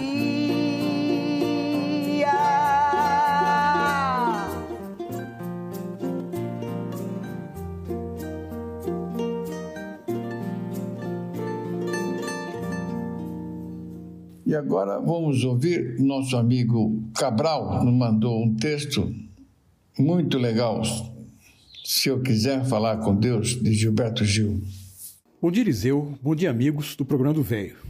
E 14.44 14.54
agora 14.54 14.98
vamos 15.00 15.42
ouvir 15.44 15.98
nosso 15.98 16.36
amigo 16.36 17.02
Cabral, 17.14 17.82
nos 17.82 17.94
mandou 17.94 18.44
um 18.44 18.54
texto 18.54 19.10
muito 19.98 20.36
legal. 20.36 20.82
Se 21.86 22.10
eu 22.10 22.20
quiser 22.20 22.66
falar 22.66 22.98
com 22.98 23.14
Deus, 23.14 23.58
de 23.62 23.72
Gilberto 23.72 24.26
Gil. 24.26 24.60
Bom 25.40 25.50
dia, 25.50 25.62
Eliseu. 25.62 26.18
Bom 26.22 26.34
dia, 26.34 26.50
amigos 26.50 26.94
do 26.94 27.04
programa 27.04 27.32
do 27.32 27.42
Velho. 27.42 27.88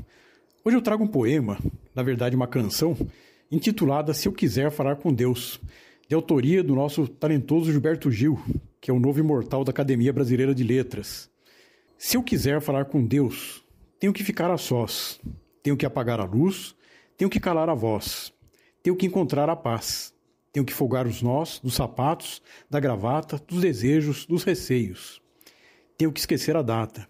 Hoje 0.64 0.76
eu 0.76 0.82
trago 0.82 1.04
um 1.04 1.08
poema, 1.08 1.56
na 1.94 2.02
verdade 2.02 2.34
uma 2.34 2.48
canção, 2.48 2.96
intitulada 3.50 4.12
Se 4.12 4.26
Eu 4.26 4.32
Quiser 4.32 4.72
Falar 4.72 4.96
com 4.96 5.14
Deus, 5.14 5.60
de 6.08 6.14
autoria 6.16 6.64
do 6.64 6.74
nosso 6.74 7.06
talentoso 7.06 7.70
Gilberto 7.70 8.10
Gil, 8.10 8.38
que 8.80 8.90
é 8.90 8.94
o 8.94 8.98
novo 8.98 9.20
imortal 9.20 9.62
da 9.62 9.70
Academia 9.70 10.12
Brasileira 10.12 10.52
de 10.52 10.64
Letras. 10.64 11.30
Se 11.96 12.16
eu 12.16 12.24
quiser 12.24 12.60
falar 12.60 12.86
com 12.86 13.06
Deus, 13.06 13.64
tenho 14.00 14.12
que 14.12 14.24
ficar 14.24 14.50
a 14.50 14.58
sós, 14.58 15.20
tenho 15.62 15.76
que 15.76 15.86
apagar 15.86 16.18
a 16.18 16.24
luz, 16.24 16.74
tenho 17.16 17.30
que 17.30 17.38
calar 17.38 17.68
a 17.68 17.74
voz, 17.74 18.32
tenho 18.82 18.96
que 18.96 19.06
encontrar 19.06 19.48
a 19.48 19.56
paz, 19.56 20.12
tenho 20.52 20.66
que 20.66 20.74
folgar 20.74 21.06
os 21.06 21.22
nós 21.22 21.60
dos 21.62 21.74
sapatos, 21.74 22.42
da 22.68 22.80
gravata, 22.80 23.40
dos 23.46 23.60
desejos, 23.60 24.26
dos 24.26 24.42
receios. 24.42 25.22
Tenho 25.96 26.12
que 26.12 26.18
esquecer 26.18 26.56
a 26.56 26.62
data, 26.62 27.08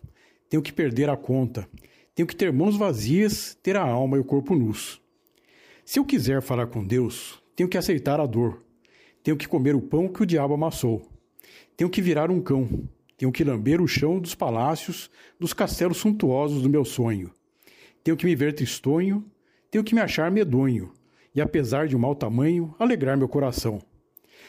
tenho 0.50 0.62
que 0.62 0.72
perder 0.72 1.08
a 1.08 1.16
conta, 1.16 1.66
tenho 2.18 2.26
que 2.26 2.34
ter 2.34 2.52
mãos 2.52 2.76
vazias, 2.76 3.56
ter 3.62 3.76
a 3.76 3.80
alma 3.80 4.16
e 4.16 4.20
o 4.20 4.24
corpo 4.24 4.56
nus. 4.56 5.00
Se 5.84 6.00
eu 6.00 6.04
quiser 6.04 6.42
falar 6.42 6.66
com 6.66 6.84
Deus, 6.84 7.40
tenho 7.54 7.68
que 7.68 7.78
aceitar 7.78 8.18
a 8.18 8.26
dor, 8.26 8.60
tenho 9.22 9.36
que 9.36 9.46
comer 9.46 9.76
o 9.76 9.80
pão 9.80 10.08
que 10.08 10.24
o 10.24 10.26
diabo 10.26 10.52
amassou, 10.52 11.08
tenho 11.76 11.88
que 11.88 12.02
virar 12.02 12.28
um 12.28 12.40
cão, 12.40 12.68
tenho 13.16 13.30
que 13.30 13.44
lamber 13.44 13.80
o 13.80 13.86
chão 13.86 14.18
dos 14.18 14.34
palácios, 14.34 15.08
dos 15.38 15.52
castelos 15.52 15.98
suntuosos 15.98 16.60
do 16.60 16.68
meu 16.68 16.84
sonho. 16.84 17.30
Tenho 18.02 18.16
que 18.16 18.26
me 18.26 18.34
ver 18.34 18.52
tristonho, 18.52 19.24
tenho 19.70 19.84
que 19.84 19.94
me 19.94 20.00
achar 20.00 20.28
medonho, 20.28 20.92
e 21.32 21.40
apesar 21.40 21.86
de 21.86 21.94
um 21.94 22.00
mau 22.00 22.16
tamanho, 22.16 22.74
alegrar 22.80 23.16
meu 23.16 23.28
coração. 23.28 23.78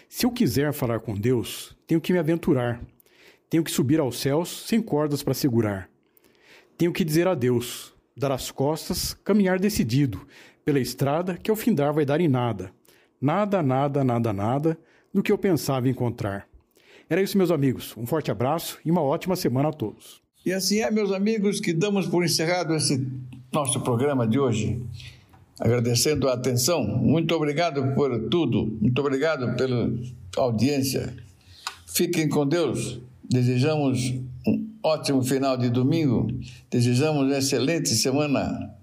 Se 0.10 0.26
eu 0.26 0.32
quiser 0.32 0.74
falar 0.74 1.02
com 1.02 1.14
Deus, 1.14 1.78
tenho 1.86 2.02
que 2.02 2.14
me 2.14 2.18
aventurar. 2.18 2.82
Tenho 3.48 3.64
que 3.64 3.70
subir 3.70 4.00
aos 4.00 4.20
céus 4.20 4.66
sem 4.66 4.82
cordas 4.82 5.22
para 5.22 5.36
segurar. 5.36 5.89
Tenho 6.80 6.94
que 6.94 7.04
dizer 7.04 7.28
adeus, 7.28 7.94
dar 8.16 8.32
as 8.32 8.52
costas, 8.52 9.14
caminhar 9.26 9.60
decidido 9.60 10.26
pela 10.64 10.80
estrada 10.80 11.36
que 11.36 11.52
ao 11.52 11.58
findar 11.58 11.94
vai 11.94 12.06
dar 12.06 12.22
em 12.22 12.30
nada. 12.30 12.72
Nada, 13.20 13.62
nada, 13.62 14.02
nada, 14.02 14.32
nada 14.32 14.80
do 15.14 15.22
que 15.22 15.30
eu 15.30 15.38
pensava 15.38 15.90
encontrar. 15.90 16.48
Era 17.10 17.22
isso, 17.22 17.38
meus 17.38 17.52
amigos. 17.52 17.94
Um 17.98 18.06
forte 18.06 18.32
abraço 18.32 18.80
e 18.86 18.90
uma 18.90 19.02
ótima 19.02 19.36
semana 19.36 19.68
a 19.68 19.74
todos. 19.74 20.22
E 20.46 20.54
assim 20.54 20.80
é, 20.80 20.90
meus 20.90 21.12
amigos, 21.12 21.60
que 21.60 21.74
damos 21.74 22.08
por 22.08 22.24
encerrado 22.24 22.74
esse 22.74 23.06
nosso 23.52 23.82
programa 23.82 24.26
de 24.26 24.40
hoje. 24.40 24.82
Agradecendo 25.60 26.30
a 26.30 26.34
atenção. 26.34 26.82
Muito 26.82 27.36
obrigado 27.36 27.94
por 27.94 28.30
tudo. 28.30 28.66
Muito 28.80 28.98
obrigado 29.00 29.54
pela 29.58 29.92
audiência. 30.38 31.14
Fiquem 31.88 32.30
com 32.30 32.48
Deus. 32.48 33.02
Desejamos 33.22 34.14
ótimo 34.84 35.24
final 35.24 35.58
de 35.58 35.70
domingo. 35.70 36.28
Desejamos 36.70 37.24
uma 37.24 37.38
excelente 37.38 37.90
semana. 37.90 38.74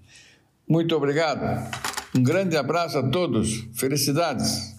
Muito 0.67 0.95
obrigado. 0.95 1.71
Um 2.15 2.23
grande 2.23 2.55
abraço 2.57 2.97
a 2.97 3.09
todos. 3.09 3.67
Felicidades. 3.73 4.76